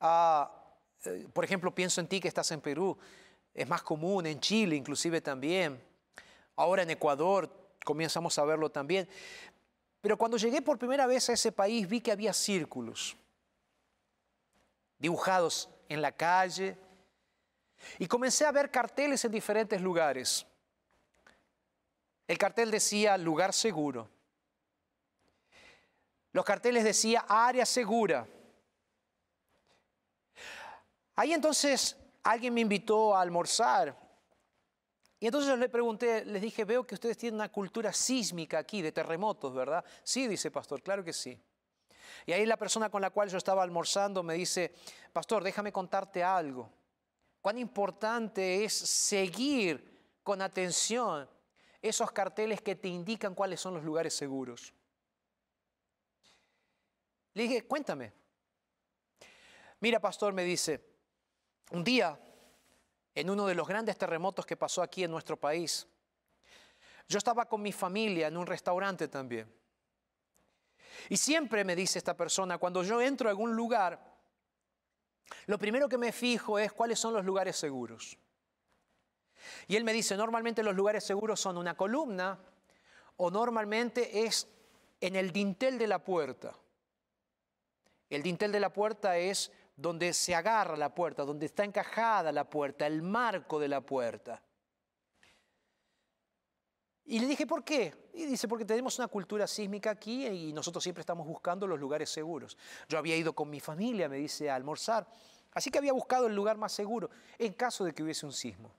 Ah, 0.00 0.50
eh, 1.04 1.26
por 1.32 1.44
ejemplo, 1.44 1.74
pienso 1.74 2.00
en 2.00 2.08
ti 2.08 2.20
que 2.20 2.28
estás 2.28 2.50
en 2.52 2.60
Perú, 2.60 2.96
es 3.54 3.66
más 3.68 3.82
común, 3.82 4.26
en 4.26 4.38
Chile 4.40 4.76
inclusive 4.76 5.20
también, 5.20 5.82
ahora 6.56 6.82
en 6.82 6.90
Ecuador 6.90 7.50
comenzamos 7.84 8.38
a 8.38 8.44
verlo 8.44 8.70
también. 8.70 9.08
Pero 10.00 10.18
cuando 10.18 10.36
llegué 10.36 10.60
por 10.62 10.78
primera 10.78 11.06
vez 11.06 11.28
a 11.30 11.32
ese 11.32 11.52
país 11.52 11.88
vi 11.88 12.00
que 12.00 12.12
había 12.12 12.32
círculos 12.32 13.16
dibujados 14.98 15.68
en 15.88 16.02
la 16.02 16.12
calle 16.12 16.76
y 17.98 18.06
comencé 18.06 18.44
a 18.44 18.52
ver 18.52 18.70
carteles 18.70 19.24
en 19.24 19.32
diferentes 19.32 19.80
lugares. 19.80 20.46
El 22.26 22.38
cartel 22.38 22.70
decía 22.70 23.16
lugar 23.16 23.52
seguro. 23.52 24.08
Los 26.36 26.44
carteles 26.44 26.84
decía 26.84 27.24
área 27.26 27.64
segura. 27.64 28.28
Ahí 31.14 31.32
entonces 31.32 31.96
alguien 32.24 32.52
me 32.52 32.60
invitó 32.60 33.16
a 33.16 33.22
almorzar. 33.22 33.98
Y 35.18 35.24
entonces 35.24 35.48
yo 35.48 35.56
le 35.56 35.70
pregunté, 35.70 36.26
les 36.26 36.42
dije, 36.42 36.66
veo 36.66 36.86
que 36.86 36.94
ustedes 36.94 37.16
tienen 37.16 37.36
una 37.36 37.50
cultura 37.50 37.90
sísmica 37.90 38.58
aquí, 38.58 38.82
de 38.82 38.92
terremotos, 38.92 39.54
¿verdad? 39.54 39.82
Sí, 40.02 40.28
dice 40.28 40.50
pastor, 40.50 40.82
claro 40.82 41.02
que 41.02 41.14
sí. 41.14 41.40
Y 42.26 42.32
ahí 42.32 42.44
la 42.44 42.58
persona 42.58 42.90
con 42.90 43.00
la 43.00 43.08
cual 43.08 43.30
yo 43.30 43.38
estaba 43.38 43.62
almorzando 43.62 44.22
me 44.22 44.34
dice, 44.34 44.74
pastor, 45.14 45.42
déjame 45.42 45.72
contarte 45.72 46.22
algo. 46.22 46.68
Cuán 47.40 47.56
importante 47.56 48.62
es 48.62 48.74
seguir 48.74 50.18
con 50.22 50.42
atención 50.42 51.26
esos 51.80 52.12
carteles 52.12 52.60
que 52.60 52.76
te 52.76 52.88
indican 52.88 53.34
cuáles 53.34 53.58
son 53.58 53.72
los 53.72 53.84
lugares 53.84 54.12
seguros. 54.12 54.74
Le 57.36 57.42
dije, 57.42 57.66
cuéntame. 57.66 58.14
Mira, 59.80 60.00
pastor, 60.00 60.32
me 60.32 60.42
dice, 60.42 60.80
un 61.72 61.84
día, 61.84 62.18
en 63.14 63.28
uno 63.28 63.46
de 63.46 63.54
los 63.54 63.68
grandes 63.68 63.98
terremotos 63.98 64.46
que 64.46 64.56
pasó 64.56 64.80
aquí 64.80 65.04
en 65.04 65.10
nuestro 65.10 65.38
país, 65.38 65.86
yo 67.06 67.18
estaba 67.18 67.46
con 67.46 67.60
mi 67.60 67.72
familia 67.72 68.28
en 68.28 68.38
un 68.38 68.46
restaurante 68.46 69.08
también. 69.08 69.54
Y 71.10 71.18
siempre 71.18 71.62
me 71.62 71.76
dice 71.76 71.98
esta 71.98 72.16
persona, 72.16 72.56
cuando 72.56 72.82
yo 72.82 73.02
entro 73.02 73.28
a 73.28 73.32
algún 73.32 73.54
lugar, 73.54 74.00
lo 75.44 75.58
primero 75.58 75.90
que 75.90 75.98
me 75.98 76.12
fijo 76.12 76.58
es 76.58 76.72
cuáles 76.72 76.98
son 76.98 77.12
los 77.12 77.26
lugares 77.26 77.54
seguros. 77.56 78.16
Y 79.66 79.76
él 79.76 79.84
me 79.84 79.92
dice, 79.92 80.16
normalmente 80.16 80.62
los 80.62 80.74
lugares 80.74 81.04
seguros 81.04 81.38
son 81.38 81.58
una 81.58 81.76
columna 81.76 82.38
o 83.18 83.30
normalmente 83.30 84.24
es 84.24 84.48
en 85.02 85.16
el 85.16 85.32
dintel 85.32 85.76
de 85.76 85.86
la 85.86 86.02
puerta. 86.02 86.58
El 88.08 88.22
dintel 88.22 88.52
de 88.52 88.60
la 88.60 88.72
puerta 88.72 89.16
es 89.16 89.50
donde 89.76 90.12
se 90.12 90.34
agarra 90.34 90.76
la 90.76 90.94
puerta, 90.94 91.24
donde 91.24 91.46
está 91.46 91.64
encajada 91.64 92.32
la 92.32 92.48
puerta, 92.48 92.86
el 92.86 93.02
marco 93.02 93.58
de 93.58 93.68
la 93.68 93.80
puerta. 93.80 94.42
Y 97.04 97.20
le 97.20 97.26
dije, 97.26 97.46
¿por 97.46 97.62
qué? 97.62 97.94
Y 98.14 98.24
dice, 98.24 98.48
porque 98.48 98.64
tenemos 98.64 98.98
una 98.98 99.06
cultura 99.06 99.46
sísmica 99.46 99.90
aquí 99.90 100.26
y 100.26 100.52
nosotros 100.52 100.82
siempre 100.82 101.02
estamos 101.02 101.26
buscando 101.26 101.66
los 101.66 101.78
lugares 101.78 102.10
seguros. 102.10 102.56
Yo 102.88 102.98
había 102.98 103.16
ido 103.16 103.32
con 103.32 103.48
mi 103.48 103.60
familia, 103.60 104.08
me 104.08 104.16
dice, 104.16 104.50
a 104.50 104.56
almorzar, 104.56 105.06
así 105.52 105.70
que 105.70 105.78
había 105.78 105.92
buscado 105.92 106.26
el 106.26 106.34
lugar 106.34 106.56
más 106.56 106.72
seguro 106.72 107.10
en 107.38 107.52
caso 107.52 107.84
de 107.84 107.94
que 107.94 108.02
hubiese 108.02 108.26
un 108.26 108.32
sismo. 108.32 108.72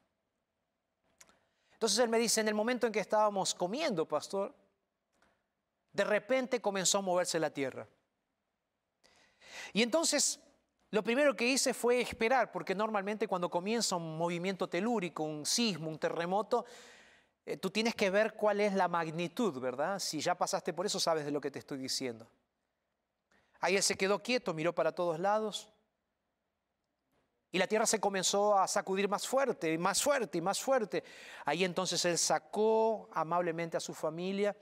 Entonces 1.71 1.99
él 1.99 2.09
me 2.09 2.17
dice, 2.17 2.41
en 2.41 2.47
el 2.47 2.55
momento 2.55 2.87
en 2.87 2.91
que 2.91 2.99
estábamos 2.99 3.53
comiendo, 3.53 4.05
pastor, 4.07 4.53
de 5.93 6.03
repente 6.03 6.59
comenzó 6.59 6.97
a 6.97 7.01
moverse 7.01 7.39
la 7.39 7.51
tierra. 7.51 7.87
Y 9.73 9.81
entonces 9.81 10.39
lo 10.89 11.03
primero 11.03 11.35
que 11.35 11.45
hice 11.45 11.73
fue 11.73 11.99
esperar, 11.99 12.51
porque 12.51 12.73
normalmente 12.73 13.27
cuando 13.27 13.49
comienza 13.49 13.97
un 13.97 14.17
movimiento 14.17 14.69
telúrico, 14.69 15.23
un 15.23 15.45
sismo, 15.45 15.89
un 15.89 15.99
terremoto, 15.99 16.65
eh, 17.45 17.57
tú 17.57 17.69
tienes 17.69 17.93
que 17.93 18.09
ver 18.09 18.35
cuál 18.35 18.61
es 18.61 18.73
la 18.73 18.87
magnitud, 18.87 19.59
¿verdad? 19.59 19.99
Si 19.99 20.21
ya 20.21 20.35
pasaste 20.35 20.73
por 20.73 20.85
eso, 20.85 20.99
sabes 20.99 21.25
de 21.25 21.31
lo 21.31 21.41
que 21.41 21.51
te 21.51 21.59
estoy 21.59 21.77
diciendo. 21.77 22.27
Ahí 23.59 23.75
él 23.75 23.83
se 23.83 23.97
quedó 23.97 24.23
quieto, 24.23 24.53
miró 24.53 24.73
para 24.73 24.93
todos 24.93 25.19
lados. 25.19 25.69
Y 27.51 27.57
la 27.57 27.67
tierra 27.67 27.85
se 27.85 27.99
comenzó 27.99 28.57
a 28.57 28.67
sacudir 28.67 29.09
más 29.09 29.27
fuerte, 29.27 29.73
y 29.73 29.77
más 29.77 30.01
fuerte, 30.01 30.37
y 30.37 30.41
más 30.41 30.59
fuerte. 30.59 31.03
Ahí 31.43 31.63
entonces 31.65 32.03
él 32.05 32.17
sacó 32.17 33.09
amablemente 33.13 33.75
a 33.75 33.81
su 33.81 33.93
familia 33.93 34.55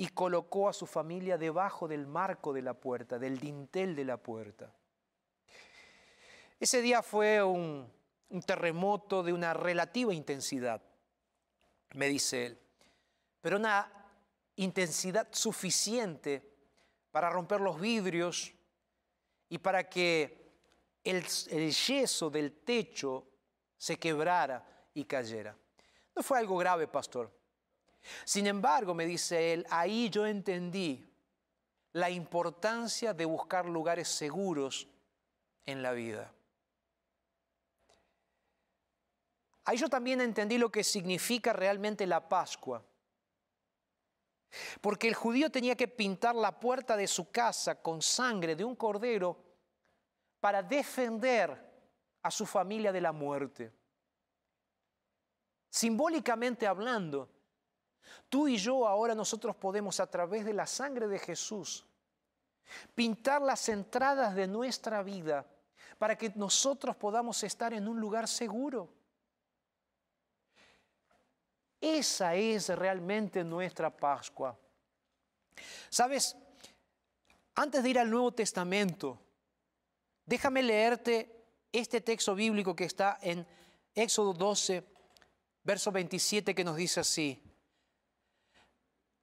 y 0.00 0.08
colocó 0.08 0.66
a 0.66 0.72
su 0.72 0.86
familia 0.86 1.36
debajo 1.36 1.86
del 1.86 2.06
marco 2.06 2.54
de 2.54 2.62
la 2.62 2.72
puerta, 2.72 3.18
del 3.18 3.38
dintel 3.38 3.94
de 3.94 4.06
la 4.06 4.16
puerta. 4.16 4.72
Ese 6.58 6.80
día 6.80 7.02
fue 7.02 7.42
un, 7.42 7.86
terremoto 8.46 9.22
de 9.22 9.34
una 9.34 9.52
relativa 9.52 10.14
intensidad, 10.14 10.80
me 11.92 12.08
dice 12.08 12.46
él, 12.46 12.58
pero 13.42 13.58
una 13.58 13.92
intensidad 14.56 15.28
suficiente 15.32 16.50
para 17.10 17.28
romper 17.28 17.60
los 17.60 17.78
vidrios 17.78 18.54
y 19.50 19.58
para 19.58 19.86
que 19.86 20.50
el, 21.04 21.22
el 21.50 21.72
yeso 21.72 22.30
del 22.30 22.52
techo 22.64 23.26
se 23.76 23.98
quebrara 23.98 24.66
y 24.94 25.04
cayera. 25.04 25.54
No 26.16 26.22
fue 26.22 26.38
algo 26.38 26.56
grave, 26.56 26.88
pastor. 26.88 27.38
Sin 28.24 28.46
embargo, 28.46 28.94
me 28.94 29.06
dice 29.06 29.52
él, 29.52 29.66
ahí 29.70 30.08
yo 30.10 30.26
entendí 30.26 31.06
la 31.92 32.10
importancia 32.10 33.12
de 33.12 33.24
buscar 33.24 33.66
lugares 33.66 34.08
seguros 34.08 34.86
en 35.66 35.82
la 35.82 35.92
vida. 35.92 36.32
Ahí 39.64 39.76
yo 39.76 39.88
también 39.88 40.20
entendí 40.20 40.58
lo 40.58 40.70
que 40.70 40.82
significa 40.82 41.52
realmente 41.52 42.06
la 42.06 42.28
Pascua. 42.28 42.84
Porque 44.80 45.06
el 45.06 45.14
judío 45.14 45.50
tenía 45.50 45.76
que 45.76 45.86
pintar 45.86 46.34
la 46.34 46.58
puerta 46.58 46.96
de 46.96 47.06
su 47.06 47.30
casa 47.30 47.80
con 47.80 48.02
sangre 48.02 48.56
de 48.56 48.64
un 48.64 48.74
cordero 48.74 49.36
para 50.40 50.62
defender 50.62 51.70
a 52.22 52.30
su 52.30 52.46
familia 52.46 52.90
de 52.90 53.00
la 53.00 53.12
muerte. 53.12 53.72
Simbólicamente 55.68 56.66
hablando, 56.66 57.28
tú 58.28 58.48
y 58.48 58.56
yo 58.56 58.86
ahora 58.86 59.14
nosotros 59.14 59.56
podemos 59.56 60.00
a 60.00 60.06
través 60.06 60.44
de 60.44 60.54
la 60.54 60.66
sangre 60.66 61.08
de 61.08 61.18
Jesús 61.18 61.86
pintar 62.94 63.42
las 63.42 63.68
entradas 63.68 64.34
de 64.34 64.46
nuestra 64.46 65.02
vida 65.02 65.46
para 65.98 66.16
que 66.16 66.32
nosotros 66.34 66.96
podamos 66.96 67.42
estar 67.42 67.74
en 67.74 67.88
un 67.88 68.00
lugar 68.00 68.28
seguro. 68.28 68.88
Esa 71.80 72.34
es 72.34 72.68
realmente 72.68 73.42
nuestra 73.42 73.90
Pascua. 73.94 74.56
Sabes, 75.88 76.36
antes 77.54 77.82
de 77.82 77.90
ir 77.90 77.98
al 77.98 78.10
Nuevo 78.10 78.32
Testamento, 78.32 79.18
déjame 80.24 80.62
leerte 80.62 81.44
este 81.72 82.00
texto 82.00 82.34
bíblico 82.34 82.74
que 82.74 82.84
está 82.84 83.18
en 83.22 83.46
Éxodo 83.94 84.32
12, 84.32 84.84
verso 85.64 85.90
27, 85.90 86.54
que 86.54 86.64
nos 86.64 86.76
dice 86.76 87.00
así. 87.00 87.49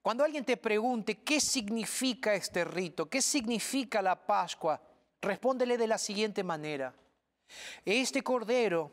Cuando 0.07 0.23
alguien 0.23 0.45
te 0.45 0.55
pregunte 0.55 1.15
qué 1.15 1.41
significa 1.41 2.33
este 2.33 2.63
rito, 2.63 3.09
qué 3.09 3.21
significa 3.21 4.01
la 4.01 4.15
Pascua, 4.15 4.81
respóndele 5.19 5.77
de 5.77 5.85
la 5.85 5.97
siguiente 5.97 6.45
manera. 6.45 6.95
Este 7.83 8.23
cordero 8.23 8.89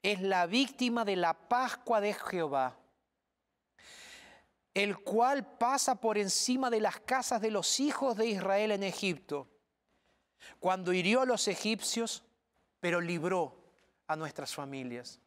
es 0.00 0.20
la 0.20 0.46
víctima 0.46 1.04
de 1.04 1.16
la 1.16 1.34
Pascua 1.34 2.00
de 2.00 2.14
Jehová, 2.14 2.78
el 4.72 4.98
cual 4.98 5.44
pasa 5.58 5.96
por 5.96 6.16
encima 6.16 6.70
de 6.70 6.80
las 6.80 7.00
casas 7.00 7.40
de 7.40 7.50
los 7.50 7.80
hijos 7.80 8.16
de 8.16 8.26
Israel 8.26 8.70
en 8.70 8.84
Egipto, 8.84 9.48
cuando 10.60 10.92
hirió 10.92 11.22
a 11.22 11.26
los 11.26 11.48
egipcios, 11.48 12.22
pero 12.78 13.00
libró 13.00 13.58
a 14.06 14.14
nuestras 14.14 14.54
familias. 14.54 15.18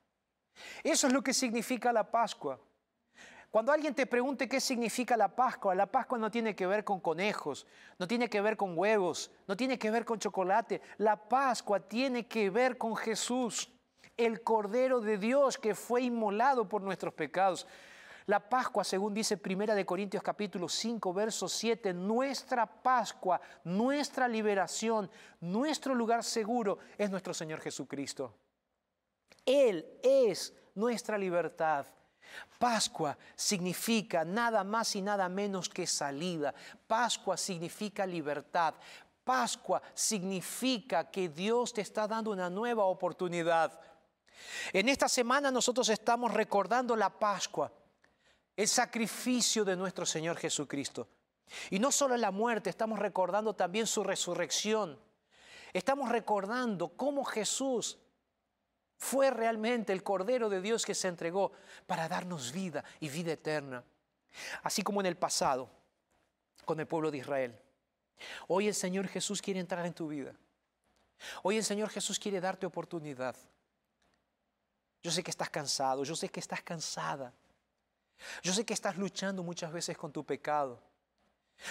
Eso 0.81 1.07
es 1.07 1.11
lo 1.11 1.21
que 1.21 1.33
significa 1.33 1.91
la 1.91 2.09
Pascua. 2.09 2.57
Cuando 3.55 3.71
alguien 3.71 3.95
te 3.95 4.05
pregunte 4.05 4.49
qué 4.49 4.59
significa 4.59 5.15
la 5.15 5.29
Pascua, 5.33 5.73
la 5.73 5.85
Pascua 5.85 6.17
no 6.17 6.29
tiene 6.29 6.53
que 6.53 6.67
ver 6.67 6.83
con 6.83 6.99
conejos, 6.99 7.65
no 7.97 8.05
tiene 8.05 8.29
que 8.29 8.41
ver 8.41 8.57
con 8.57 8.77
huevos, 8.77 9.31
no 9.47 9.55
tiene 9.55 9.79
que 9.79 9.89
ver 9.91 10.03
con 10.03 10.19
chocolate. 10.19 10.81
La 10.97 11.15
Pascua 11.15 11.79
tiene 11.79 12.27
que 12.27 12.49
ver 12.49 12.77
con 12.77 12.97
Jesús, 12.97 13.71
el 14.17 14.43
Cordero 14.43 14.99
de 14.99 15.17
Dios 15.17 15.57
que 15.57 15.73
fue 15.73 16.01
inmolado 16.01 16.67
por 16.67 16.81
nuestros 16.81 17.13
pecados. 17.13 17.65
La 18.25 18.41
Pascua, 18.41 18.83
según 18.83 19.13
dice 19.13 19.37
Primera 19.37 19.73
de 19.73 19.85
Corintios 19.85 20.21
capítulo 20.21 20.67
5, 20.67 21.13
verso 21.13 21.47
7, 21.47 21.93
nuestra 21.93 22.65
Pascua, 22.65 23.39
nuestra 23.63 24.27
liberación, 24.27 25.09
nuestro 25.39 25.95
lugar 25.95 26.25
seguro 26.25 26.79
es 26.97 27.09
nuestro 27.09 27.33
Señor 27.33 27.61
Jesucristo. 27.61 28.35
Él 29.45 29.97
es 30.03 30.53
nuestra 30.73 31.17
libertad. 31.17 31.85
Pascua 32.59 33.17
significa 33.35 34.23
nada 34.23 34.63
más 34.63 34.95
y 34.95 35.01
nada 35.01 35.27
menos 35.29 35.69
que 35.69 35.85
salida. 35.85 36.53
Pascua 36.87 37.37
significa 37.37 38.05
libertad. 38.05 38.73
Pascua 39.23 39.81
significa 39.93 41.09
que 41.09 41.29
Dios 41.29 41.73
te 41.73 41.81
está 41.81 42.07
dando 42.07 42.31
una 42.31 42.49
nueva 42.49 42.85
oportunidad. 42.85 43.79
En 44.71 44.89
esta 44.89 45.09
semana 45.09 45.51
nosotros 45.51 45.89
estamos 45.89 46.33
recordando 46.33 46.95
la 46.95 47.09
Pascua, 47.09 47.71
el 48.55 48.67
sacrificio 48.67 49.65
de 49.65 49.75
nuestro 49.75 50.05
Señor 50.05 50.37
Jesucristo. 50.37 51.07
Y 51.69 51.79
no 51.79 51.91
solo 51.91 52.17
la 52.17 52.31
muerte, 52.31 52.69
estamos 52.69 52.99
recordando 52.99 53.53
también 53.53 53.87
su 53.87 54.03
resurrección. 54.03 54.99
Estamos 55.73 56.09
recordando 56.09 56.89
cómo 56.89 57.25
Jesús 57.25 57.97
fue 58.97 59.29
realmente 59.31 59.93
el 59.93 60.03
Cordero 60.03 60.49
de 60.49 60.61
Dios 60.61 60.85
que 60.85 60.95
se 60.95 61.07
entregó 61.07 61.51
para 61.85 62.07
darnos 62.07 62.51
vida 62.51 62.83
y 62.99 63.09
vida 63.09 63.33
eterna. 63.33 63.83
Así 64.63 64.83
como 64.83 64.99
en 64.99 65.07
el 65.07 65.17
pasado, 65.17 65.69
con 66.65 66.79
el 66.79 66.87
pueblo 66.87 67.11
de 67.11 67.19
Israel. 67.19 67.59
Hoy 68.47 68.67
el 68.67 68.75
Señor 68.75 69.07
Jesús 69.07 69.41
quiere 69.41 69.59
entrar 69.59 69.85
en 69.85 69.93
tu 69.93 70.07
vida. 70.07 70.33
Hoy 71.43 71.57
el 71.57 71.63
Señor 71.63 71.89
Jesús 71.89 72.19
quiere 72.19 72.41
darte 72.41 72.65
oportunidad. 72.65 73.35
Yo 75.01 75.11
sé 75.11 75.23
que 75.23 75.31
estás 75.31 75.49
cansado, 75.49 76.03
yo 76.03 76.15
sé 76.15 76.29
que 76.29 76.39
estás 76.39 76.63
cansada. 76.63 77.33
Yo 78.41 78.53
sé 78.53 78.65
que 78.65 78.73
estás 78.73 78.97
luchando 78.97 79.43
muchas 79.43 79.71
veces 79.71 79.97
con 79.97 80.11
tu 80.11 80.25
pecado. 80.25 80.81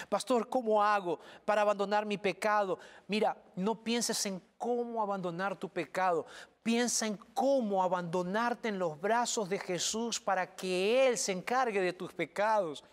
Pastor, 0.09 0.49
¿cómo 0.49 0.83
hago 0.83 1.19
para 1.45 1.61
abandonar 1.61 2.05
mi 2.05 2.17
pecado? 2.17 2.79
Mira, 3.07 3.37
no 3.55 3.83
pienses 3.83 4.25
en 4.25 4.41
cómo 4.57 5.01
abandonar 5.01 5.55
tu 5.55 5.69
pecado. 5.69 6.25
Piensa 6.63 7.07
en 7.07 7.17
cómo 7.33 7.83
abandonarte 7.83 8.69
en 8.69 8.79
los 8.79 8.99
brazos 8.99 9.47
de 9.47 9.59
Jesús 9.59 10.19
para 10.19 10.55
que 10.55 11.07
Él 11.07 11.17
se 11.17 11.31
encargue 11.31 11.79
de 11.81 11.93
tus 11.93 12.13
pecados. 12.13 12.83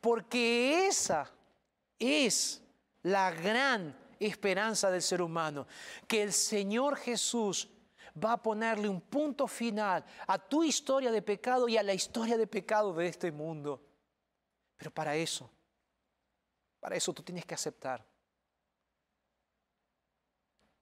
Porque 0.00 0.86
esa 0.86 1.30
es 1.98 2.62
la 3.02 3.30
gran 3.30 3.96
esperanza 4.18 4.90
del 4.90 5.02
ser 5.02 5.20
humano, 5.20 5.66
que 6.06 6.22
el 6.22 6.32
Señor 6.32 6.96
Jesús 6.96 7.68
va 8.24 8.32
a 8.32 8.42
ponerle 8.42 8.88
un 8.88 9.00
punto 9.00 9.46
final 9.46 10.04
a 10.26 10.38
tu 10.38 10.62
historia 10.62 11.10
de 11.10 11.20
pecado 11.20 11.68
y 11.68 11.76
a 11.76 11.82
la 11.82 11.92
historia 11.92 12.38
de 12.38 12.46
pecado 12.46 12.94
de 12.94 13.08
este 13.08 13.30
mundo. 13.30 13.82
Pero 14.78 14.90
para 14.90 15.14
eso 15.16 15.50
para 16.80 16.96
eso 16.96 17.12
tú 17.12 17.22
tienes 17.22 17.44
que 17.44 17.54
aceptar. 17.54 18.04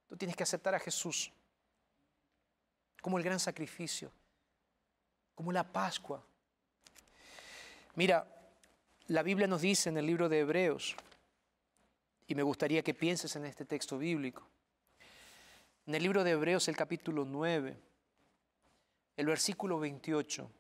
Tú 0.09 0.17
tienes 0.17 0.37
que 0.37 0.43
aceptar 0.43 0.75
a 0.75 0.79
Jesús 0.79 1.33
como 3.01 3.19
el 3.19 3.25
gran 3.25 3.41
sacrificio, 3.41 4.11
como 5.35 5.53
la 5.53 5.65
Pascua. 5.65 6.25
Mira, 7.95 8.27
la 9.09 9.23
Biblia 9.23 9.47
nos 9.47 9.61
dice 9.61 9.91
en 9.91 9.99
el 9.99 10.07
libro 10.07 10.29
de 10.29 10.41
Hebreos, 10.41 10.97
y 12.27 12.35
me 12.35 12.43
gustaría 12.43 12.83
que 12.83 12.95
pienses 12.95 13.37
en 13.37 13.45
este 13.45 13.65
texto 13.65 13.99
bíblico, 13.99 14.47
en 15.87 15.95
el 15.95 16.03
libro 16.03 16.25
de 16.25 16.31
Hebreos 16.31 16.67
el 16.69 16.77
capítulo 16.77 17.27
9, 17.27 17.77
el 19.17 19.27
versículo 19.27 19.79
28, 19.79 20.51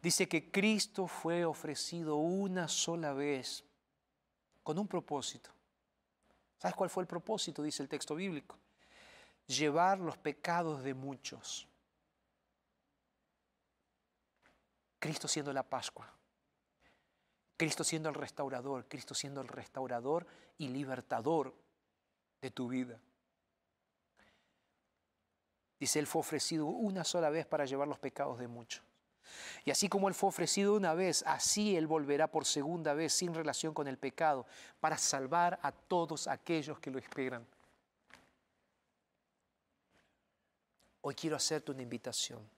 dice 0.00 0.28
que 0.28 0.50
Cristo 0.50 1.06
fue 1.06 1.44
ofrecido 1.44 2.16
una 2.16 2.68
sola 2.68 3.12
vez 3.12 3.64
con 4.62 4.78
un 4.78 4.86
propósito. 4.86 5.50
¿Sabes 6.58 6.76
cuál 6.76 6.90
fue 6.90 7.02
el 7.02 7.06
propósito? 7.08 7.62
Dice 7.62 7.82
el 7.82 7.88
texto 7.88 8.14
bíblico. 8.14 8.56
Llevar 9.46 9.98
los 9.98 10.16
pecados 10.16 10.82
de 10.82 10.94
muchos. 10.94 11.66
Cristo 14.98 15.26
siendo 15.26 15.52
la 15.52 15.64
Pascua. 15.64 16.08
Cristo 17.56 17.82
siendo 17.82 18.08
el 18.08 18.14
restaurador. 18.14 18.86
Cristo 18.86 19.14
siendo 19.14 19.40
el 19.40 19.48
restaurador 19.48 20.26
y 20.58 20.68
libertador 20.68 21.54
de 22.40 22.50
tu 22.50 22.68
vida. 22.68 23.00
Dice, 25.80 25.98
Él 25.98 26.06
fue 26.06 26.20
ofrecido 26.20 26.66
una 26.66 27.02
sola 27.02 27.28
vez 27.30 27.44
para 27.44 27.64
llevar 27.64 27.88
los 27.88 27.98
pecados 27.98 28.38
de 28.38 28.46
muchos. 28.46 28.84
Y 29.64 29.70
así 29.70 29.88
como 29.88 30.08
Él 30.08 30.14
fue 30.14 30.28
ofrecido 30.28 30.74
una 30.74 30.94
vez, 30.94 31.22
así 31.26 31.76
Él 31.76 31.86
volverá 31.86 32.26
por 32.26 32.44
segunda 32.44 32.94
vez 32.94 33.12
sin 33.12 33.34
relación 33.34 33.74
con 33.74 33.88
el 33.88 33.98
pecado 33.98 34.46
para 34.80 34.98
salvar 34.98 35.58
a 35.62 35.72
todos 35.72 36.26
aquellos 36.26 36.78
que 36.78 36.90
lo 36.90 36.98
esperan. 36.98 37.46
Hoy 41.02 41.14
quiero 41.14 41.36
hacerte 41.36 41.72
una 41.72 41.82
invitación. 41.82 42.48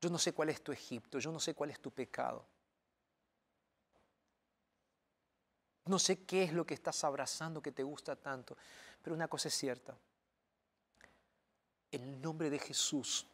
Yo 0.00 0.10
no 0.10 0.18
sé 0.18 0.32
cuál 0.32 0.50
es 0.50 0.62
tu 0.62 0.72
Egipto, 0.72 1.18
yo 1.18 1.32
no 1.32 1.40
sé 1.40 1.54
cuál 1.54 1.70
es 1.70 1.80
tu 1.80 1.90
pecado. 1.90 2.44
No 5.86 5.98
sé 6.00 6.24
qué 6.24 6.42
es 6.42 6.52
lo 6.52 6.66
que 6.66 6.74
estás 6.74 7.04
abrazando 7.04 7.62
que 7.62 7.70
te 7.70 7.84
gusta 7.84 8.16
tanto, 8.16 8.56
pero 9.02 9.14
una 9.14 9.28
cosa 9.28 9.48
es 9.48 9.54
cierta. 9.54 9.96
El 11.92 12.20
nombre 12.20 12.50
de 12.50 12.58
Jesús, 12.58 13.24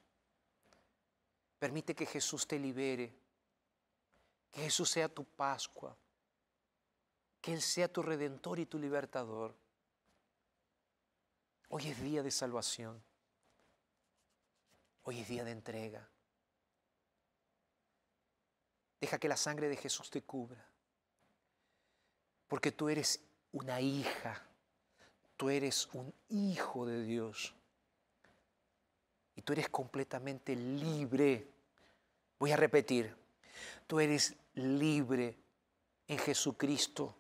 Permite 1.63 1.95
que 1.95 2.07
Jesús 2.07 2.45
te 2.45 2.59
libere, 2.59 3.15
que 4.51 4.63
Jesús 4.63 4.91
sea 4.91 5.09
tu 5.09 5.25
Pascua, 5.25 5.97
que 7.41 7.53
Él 7.53 7.63
sea 7.63 7.87
tu 7.87 8.03
redentor 8.03 8.59
y 8.59 8.67
tu 8.67 8.81
libertador. 8.81 9.55
Hoy 11.69 11.87
es 11.87 12.03
día 12.03 12.21
de 12.25 12.33
salvación. 12.33 13.01
Hoy 15.05 15.21
es 15.21 15.29
día 15.29 15.45
de 15.45 15.53
entrega. 15.53 16.09
Deja 19.01 19.21
que 19.21 19.29
la 19.29 19.37
sangre 19.37 19.69
de 19.69 19.77
Jesús 19.77 20.11
te 20.11 20.21
cubra. 20.21 20.67
Porque 22.49 22.73
tú 22.73 22.89
eres 22.89 23.21
una 23.53 23.81
hija. 23.81 24.45
Tú 25.37 25.49
eres 25.49 25.87
un 25.93 26.13
hijo 26.29 26.87
de 26.87 27.05
Dios. 27.05 27.55
Y 29.37 29.43
tú 29.43 29.53
eres 29.53 29.69
completamente 29.69 30.57
libre 30.57 31.52
Voy 32.43 32.51
a 32.51 32.57
repetir, 32.57 33.15
tú 33.87 34.01
eres 34.01 34.35
libre 34.55 35.39
en 36.09 36.19
Jesucristo, 36.19 37.15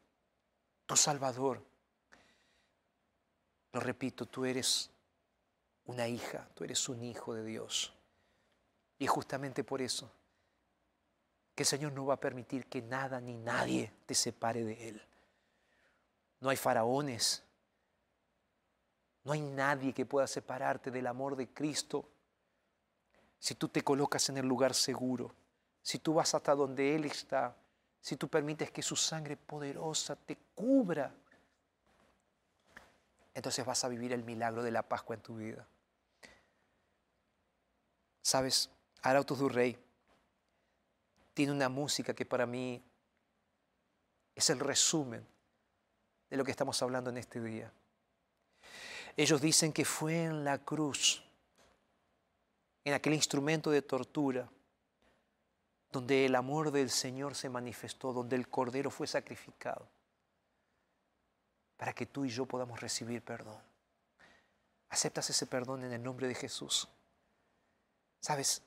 tu 0.84 0.96
Salvador. 0.96 1.64
Lo 3.70 3.78
repito, 3.78 4.26
tú 4.26 4.44
eres 4.44 4.90
una 5.84 6.08
hija, 6.08 6.48
tú 6.56 6.64
eres 6.64 6.88
un 6.88 7.04
hijo 7.04 7.34
de 7.34 7.44
Dios. 7.44 7.94
Y 8.98 9.06
justamente 9.06 9.62
por 9.62 9.80
eso 9.80 10.10
que 11.54 11.62
el 11.62 11.68
Señor 11.68 11.92
no 11.92 12.04
va 12.04 12.14
a 12.14 12.20
permitir 12.20 12.66
que 12.66 12.82
nada 12.82 13.20
ni 13.20 13.36
nadie 13.36 13.92
te 14.06 14.16
separe 14.16 14.64
de 14.64 14.88
Él. 14.88 15.02
No 16.40 16.48
hay 16.48 16.56
faraones, 16.56 17.44
no 19.22 19.30
hay 19.30 19.40
nadie 19.40 19.94
que 19.94 20.04
pueda 20.04 20.26
separarte 20.26 20.90
del 20.90 21.06
amor 21.06 21.36
de 21.36 21.46
Cristo 21.46 22.08
si 23.42 23.56
tú 23.56 23.68
te 23.68 23.82
colocas 23.82 24.28
en 24.28 24.36
el 24.36 24.46
lugar 24.46 24.72
seguro, 24.72 25.34
si 25.82 25.98
tú 25.98 26.14
vas 26.14 26.32
hasta 26.32 26.54
donde 26.54 26.94
Él 26.94 27.06
está, 27.06 27.56
si 28.00 28.16
tú 28.16 28.28
permites 28.28 28.70
que 28.70 28.82
su 28.82 28.94
sangre 28.94 29.36
poderosa 29.36 30.14
te 30.14 30.38
cubra, 30.54 31.12
entonces 33.34 33.66
vas 33.66 33.82
a 33.82 33.88
vivir 33.88 34.12
el 34.12 34.22
milagro 34.22 34.62
de 34.62 34.70
la 34.70 34.84
Pascua 34.84 35.16
en 35.16 35.22
tu 35.22 35.38
vida. 35.38 35.66
Sabes, 38.22 38.70
Arautos 39.02 39.40
du 39.40 39.48
Rey 39.48 39.76
tiene 41.34 41.50
una 41.50 41.68
música 41.68 42.14
que 42.14 42.24
para 42.24 42.46
mí 42.46 42.80
es 44.36 44.50
el 44.50 44.60
resumen 44.60 45.26
de 46.30 46.36
lo 46.36 46.44
que 46.44 46.52
estamos 46.52 46.80
hablando 46.80 47.10
en 47.10 47.18
este 47.18 47.40
día. 47.40 47.72
Ellos 49.16 49.40
dicen 49.40 49.72
que 49.72 49.84
fue 49.84 50.26
en 50.26 50.44
la 50.44 50.58
cruz, 50.58 51.24
en 52.84 52.94
aquel 52.94 53.14
instrumento 53.14 53.70
de 53.70 53.82
tortura, 53.82 54.48
donde 55.90 56.24
el 56.26 56.34
amor 56.34 56.70
del 56.70 56.90
Señor 56.90 57.34
se 57.34 57.48
manifestó, 57.48 58.12
donde 58.12 58.36
el 58.36 58.48
Cordero 58.48 58.90
fue 58.90 59.06
sacrificado, 59.06 59.86
para 61.76 61.92
que 61.92 62.06
tú 62.06 62.24
y 62.24 62.30
yo 62.30 62.46
podamos 62.46 62.80
recibir 62.80 63.22
perdón. 63.22 63.60
¿Aceptas 64.88 65.30
ese 65.30 65.46
perdón 65.46 65.84
en 65.84 65.92
el 65.92 66.02
nombre 66.02 66.26
de 66.28 66.34
Jesús? 66.34 66.88
Sabes, 68.20 68.62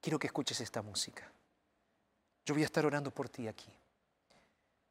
quiero 0.00 0.18
que 0.18 0.26
escuches 0.26 0.60
esta 0.60 0.82
música. 0.82 1.30
Yo 2.44 2.54
voy 2.54 2.62
a 2.62 2.66
estar 2.66 2.84
orando 2.84 3.10
por 3.10 3.28
ti 3.28 3.48
aquí. 3.48 3.70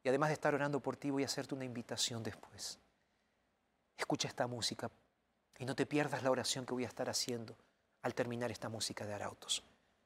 Y 0.04 0.10
además 0.10 0.30
de 0.30 0.34
estar 0.34 0.54
orando 0.54 0.80
por 0.80 0.96
ti, 0.96 1.10
voy 1.10 1.24
a 1.24 1.26
hacerte 1.26 1.56
una 1.56 1.66
invitación 1.66 2.24
después. 2.24 2.80
Escucha 3.98 4.28
esta 4.28 4.48
música 4.48 4.90
y 5.58 5.66
no 5.66 5.76
te 5.76 5.86
pierdas 5.86 6.24
la 6.24 6.32
oración 6.32 6.66
que 6.66 6.74
voy 6.74 6.86
a 6.86 6.88
estar 6.88 7.10
haciendo 7.10 7.56
al 8.02 8.14
terminar 8.14 8.52
esta 8.52 8.70
música 8.70 9.06
de 9.06 9.14
Arautos. 9.14 9.64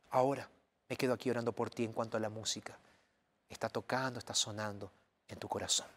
Ahora 0.09 0.49
me 0.89 0.97
quedo 0.97 1.13
aquí 1.13 1.29
orando 1.29 1.53
por 1.53 1.69
ti 1.69 1.83
en 1.83 1.93
cuanto 1.93 2.17
a 2.17 2.19
la 2.19 2.29
música. 2.29 2.77
Está 3.49 3.69
tocando, 3.69 4.19
está 4.19 4.33
sonando 4.33 4.91
en 5.27 5.39
tu 5.39 5.47
corazón. 5.47 5.87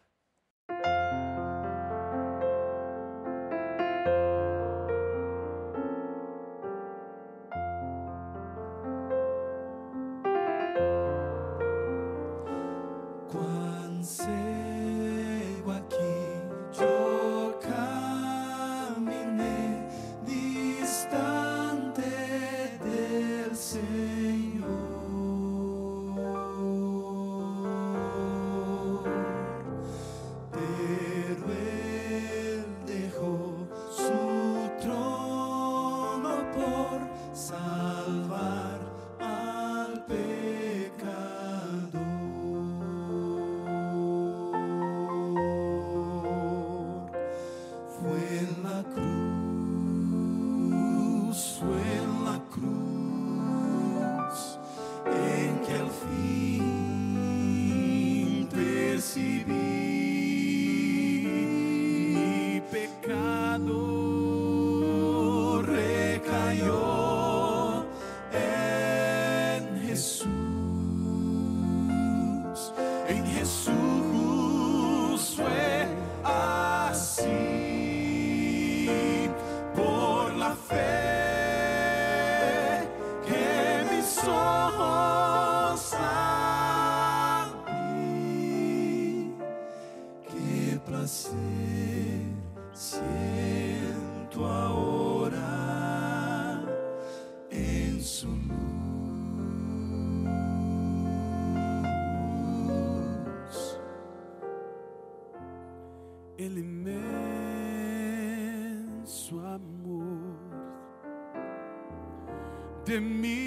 De 112.95 113.01
mi 113.01 113.44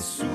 en 0.00 0.29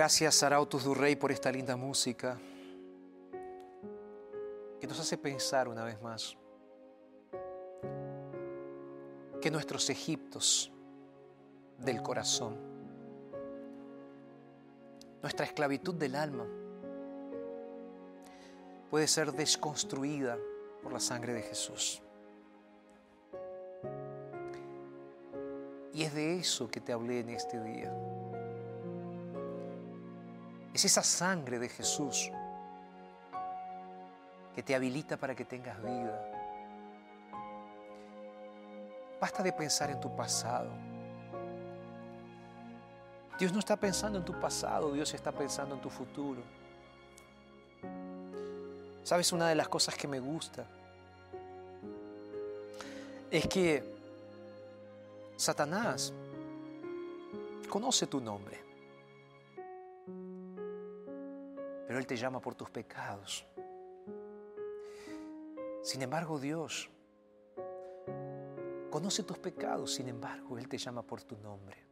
Gracias, 0.00 0.42
Arautos 0.42 0.84
du 0.84 0.94
Rey, 0.94 1.14
por 1.14 1.30
esta 1.30 1.52
linda 1.52 1.76
música 1.76 2.40
que 4.80 4.86
nos 4.86 4.98
hace 4.98 5.18
pensar 5.18 5.68
una 5.68 5.84
vez 5.84 6.00
más 6.00 6.38
que 9.42 9.50
nuestros 9.50 9.90
Egiptos 9.90 10.72
del 11.76 12.00
corazón, 12.00 12.56
nuestra 15.20 15.44
esclavitud 15.44 15.94
del 15.96 16.14
alma, 16.14 16.46
puede 18.88 19.06
ser 19.06 19.32
desconstruida 19.32 20.38
por 20.82 20.94
la 20.94 21.00
sangre 21.00 21.34
de 21.34 21.42
Jesús. 21.42 22.02
Y 25.92 26.04
es 26.04 26.14
de 26.14 26.38
eso 26.38 26.70
que 26.70 26.80
te 26.80 26.90
hablé 26.90 27.20
en 27.20 27.28
este 27.28 27.62
día. 27.62 27.94
Es 30.72 30.84
esa 30.84 31.02
sangre 31.02 31.58
de 31.58 31.68
Jesús 31.68 32.30
que 34.54 34.62
te 34.62 34.74
habilita 34.74 35.16
para 35.16 35.34
que 35.34 35.44
tengas 35.44 35.82
vida. 35.82 36.40
Basta 39.20 39.42
de 39.42 39.52
pensar 39.52 39.90
en 39.90 40.00
tu 40.00 40.14
pasado. 40.14 40.70
Dios 43.38 43.52
no 43.52 43.58
está 43.58 43.76
pensando 43.76 44.18
en 44.18 44.24
tu 44.24 44.38
pasado, 44.38 44.92
Dios 44.92 45.12
está 45.14 45.32
pensando 45.32 45.74
en 45.74 45.80
tu 45.80 45.90
futuro. 45.90 46.42
¿Sabes 49.02 49.32
una 49.32 49.48
de 49.48 49.54
las 49.54 49.68
cosas 49.68 49.94
que 49.96 50.06
me 50.06 50.20
gusta? 50.20 50.66
Es 53.30 53.46
que 53.46 53.82
Satanás 55.36 56.12
conoce 57.68 58.06
tu 58.06 58.20
nombre, 58.20 58.62
pero 61.90 61.98
Él 61.98 62.06
te 62.06 62.16
llama 62.16 62.40
por 62.40 62.54
tus 62.54 62.70
pecados. 62.70 63.44
Sin 65.82 66.00
embargo, 66.02 66.38
Dios 66.38 66.88
conoce 68.88 69.24
tus 69.24 69.36
pecados, 69.38 69.94
sin 69.94 70.06
embargo, 70.06 70.56
Él 70.56 70.68
te 70.68 70.78
llama 70.78 71.02
por 71.02 71.24
tu 71.24 71.36
nombre. 71.38 71.84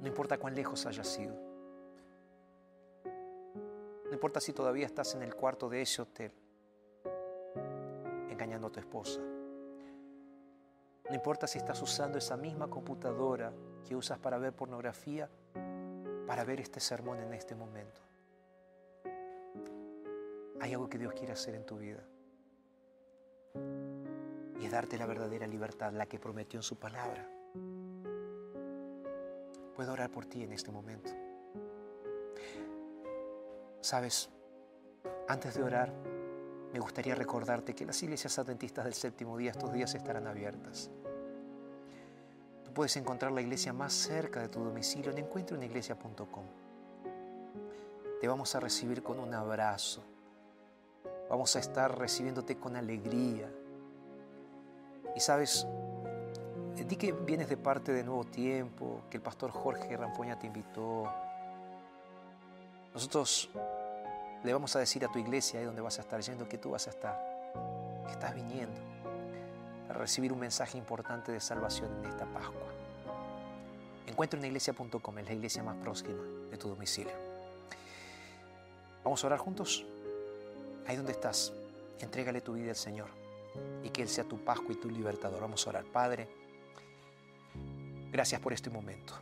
No 0.00 0.08
importa 0.08 0.38
cuán 0.38 0.56
lejos 0.56 0.84
hayas 0.86 1.06
sido. 1.06 1.36
No 4.06 4.12
importa 4.12 4.40
si 4.40 4.52
todavía 4.52 4.86
estás 4.86 5.14
en 5.14 5.22
el 5.22 5.36
cuarto 5.36 5.68
de 5.68 5.82
ese 5.82 6.02
hotel 6.02 6.32
engañando 8.28 8.66
a 8.66 8.72
tu 8.72 8.80
esposa. 8.80 9.20
No 11.08 11.14
importa 11.14 11.46
si 11.46 11.58
estás 11.58 11.80
usando 11.80 12.18
esa 12.18 12.36
misma 12.36 12.68
computadora 12.68 13.52
que 13.86 13.96
usas 13.96 14.18
para 14.18 14.38
ver 14.38 14.52
pornografía, 14.52 15.28
para 16.26 16.44
ver 16.44 16.60
este 16.60 16.80
sermón 16.80 17.20
en 17.20 17.34
este 17.34 17.54
momento. 17.54 18.00
Hay 20.60 20.72
algo 20.72 20.88
que 20.88 20.98
Dios 20.98 21.14
quiere 21.14 21.32
hacer 21.32 21.54
en 21.54 21.64
tu 21.64 21.78
vida. 21.78 22.02
Y 24.60 24.64
es 24.64 24.70
darte 24.70 24.98
la 24.98 25.06
verdadera 25.06 25.46
libertad, 25.46 25.92
la 25.92 26.06
que 26.06 26.18
prometió 26.18 26.58
en 26.58 26.62
su 26.62 26.78
palabra. 26.78 27.26
Puedo 29.74 29.92
orar 29.92 30.10
por 30.10 30.26
ti 30.26 30.42
en 30.42 30.52
este 30.52 30.72
momento. 30.72 31.10
Sabes, 33.80 34.28
antes 35.28 35.54
de 35.54 35.62
orar, 35.62 35.92
me 36.72 36.80
gustaría 36.80 37.14
recordarte 37.14 37.74
que 37.74 37.86
las 37.86 38.02
iglesias 38.02 38.38
adventistas 38.38 38.84
del 38.84 38.94
séptimo 38.94 39.38
día 39.38 39.52
estos 39.52 39.72
días 39.72 39.94
estarán 39.94 40.26
abiertas. 40.26 40.90
Puedes 42.78 42.96
encontrar 42.96 43.32
la 43.32 43.40
iglesia 43.40 43.72
más 43.72 43.92
cerca 43.92 44.38
de 44.40 44.48
tu 44.48 44.62
domicilio 44.62 45.10
en 45.10 45.18
encuentrouniglesia.com. 45.18 46.44
Te 48.20 48.28
vamos 48.28 48.54
a 48.54 48.60
recibir 48.60 49.02
con 49.02 49.18
un 49.18 49.34
abrazo. 49.34 50.04
Vamos 51.28 51.56
a 51.56 51.58
estar 51.58 51.98
recibiéndote 51.98 52.56
con 52.56 52.76
alegría. 52.76 53.50
Y 55.16 55.18
sabes, 55.18 55.66
di 56.76 56.94
que 56.94 57.10
vienes 57.10 57.48
de 57.48 57.56
parte 57.56 57.92
de 57.92 58.04
Nuevo 58.04 58.22
Tiempo, 58.22 59.02
que 59.10 59.16
el 59.16 59.24
pastor 59.24 59.50
Jorge 59.50 59.96
Rampoña 59.96 60.38
te 60.38 60.46
invitó. 60.46 61.12
Nosotros 62.94 63.50
le 64.44 64.52
vamos 64.52 64.76
a 64.76 64.78
decir 64.78 65.04
a 65.04 65.08
tu 65.08 65.18
iglesia, 65.18 65.58
ahí 65.58 65.66
donde 65.66 65.80
vas 65.80 65.98
a 65.98 66.02
estar 66.02 66.20
yendo, 66.20 66.48
que 66.48 66.58
tú 66.58 66.70
vas 66.70 66.86
a 66.86 66.90
estar, 66.90 67.18
que 68.06 68.12
estás 68.12 68.36
viniendo 68.36 68.97
recibir 69.94 70.32
un 70.32 70.40
mensaje 70.40 70.78
importante 70.78 71.32
de 71.32 71.40
salvación 71.40 71.90
en 71.98 72.10
esta 72.10 72.26
Pascua. 72.26 72.68
Encuentra 74.06 74.38
en 74.38 74.46
iglesia.com, 74.46 75.18
es 75.18 75.26
la 75.26 75.32
iglesia 75.32 75.62
más 75.62 75.76
próxima 75.76 76.22
de 76.50 76.56
tu 76.56 76.68
domicilio. 76.68 77.12
Vamos 79.04 79.22
a 79.22 79.26
orar 79.26 79.38
juntos. 79.38 79.86
Ahí 80.86 80.96
donde 80.96 81.12
estás, 81.12 81.52
entrégale 82.00 82.40
tu 82.40 82.54
vida 82.54 82.70
al 82.70 82.76
Señor 82.76 83.08
y 83.82 83.90
que 83.90 84.02
Él 84.02 84.08
sea 84.08 84.24
tu 84.24 84.38
Pascua 84.38 84.72
y 84.72 84.76
tu 84.76 84.90
libertador. 84.90 85.40
Vamos 85.40 85.66
a 85.66 85.70
orar, 85.70 85.84
Padre. 85.84 86.28
Gracias 88.10 88.40
por 88.40 88.52
este 88.52 88.70
momento. 88.70 89.14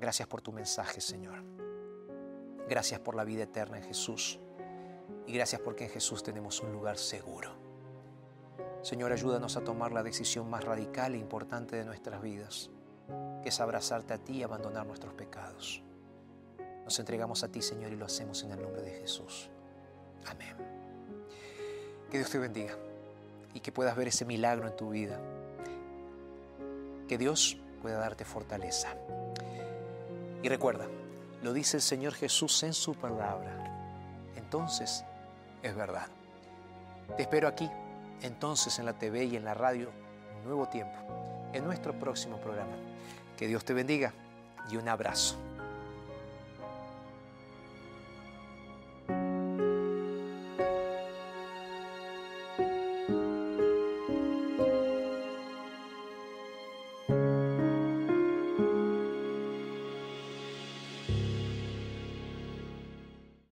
Gracias 0.00 0.26
por 0.26 0.42
tu 0.42 0.50
mensaje, 0.52 1.00
Señor. 1.00 1.44
Gracias 2.68 3.00
por 3.00 3.14
la 3.14 3.24
vida 3.24 3.44
eterna 3.44 3.78
en 3.78 3.84
Jesús. 3.84 4.38
Y 5.26 5.32
gracias 5.32 5.60
porque 5.60 5.84
en 5.84 5.90
Jesús 5.90 6.22
tenemos 6.22 6.60
un 6.60 6.72
lugar 6.72 6.98
seguro. 6.98 7.61
Señor, 8.82 9.12
ayúdanos 9.12 9.56
a 9.56 9.62
tomar 9.62 9.92
la 9.92 10.02
decisión 10.02 10.50
más 10.50 10.64
radical 10.64 11.14
e 11.14 11.18
importante 11.18 11.76
de 11.76 11.84
nuestras 11.84 12.20
vidas, 12.20 12.68
que 13.40 13.48
es 13.48 13.60
abrazarte 13.60 14.12
a 14.12 14.18
ti 14.18 14.38
y 14.38 14.42
abandonar 14.42 14.86
nuestros 14.86 15.14
pecados. 15.14 15.82
Nos 16.84 16.98
entregamos 16.98 17.44
a 17.44 17.48
ti, 17.48 17.62
Señor, 17.62 17.92
y 17.92 17.96
lo 17.96 18.06
hacemos 18.06 18.42
en 18.42 18.50
el 18.50 18.60
nombre 18.60 18.82
de 18.82 18.90
Jesús. 18.90 19.48
Amén. 20.26 20.56
Que 22.10 22.18
Dios 22.18 22.30
te 22.30 22.38
bendiga 22.38 22.74
y 23.54 23.60
que 23.60 23.70
puedas 23.70 23.96
ver 23.96 24.08
ese 24.08 24.24
milagro 24.24 24.66
en 24.66 24.76
tu 24.76 24.90
vida. 24.90 25.20
Que 27.06 27.18
Dios 27.18 27.56
pueda 27.80 27.98
darte 27.98 28.24
fortaleza. 28.24 28.96
Y 30.42 30.48
recuerda, 30.48 30.86
lo 31.40 31.52
dice 31.52 31.76
el 31.76 31.82
Señor 31.82 32.14
Jesús 32.14 32.62
en 32.64 32.74
su 32.74 32.94
palabra. 32.94 34.32
Entonces 34.34 35.04
es 35.62 35.74
verdad. 35.76 36.08
Te 37.16 37.22
espero 37.22 37.46
aquí, 37.46 37.70
entonces 38.22 38.78
en 38.78 38.86
la 38.86 38.92
TV 38.92 39.24
y 39.24 39.36
en 39.36 39.44
la 39.44 39.54
radio, 39.54 39.90
Nuevo 40.44 40.68
Tiempo, 40.68 40.96
en 41.52 41.64
nuestro 41.64 41.98
próximo 41.98 42.38
programa. 42.38 42.76
Que 43.36 43.46
Dios 43.46 43.64
te 43.64 43.74
bendiga 43.74 44.12
y 44.70 44.76
un 44.76 44.88
abrazo. 44.88 45.36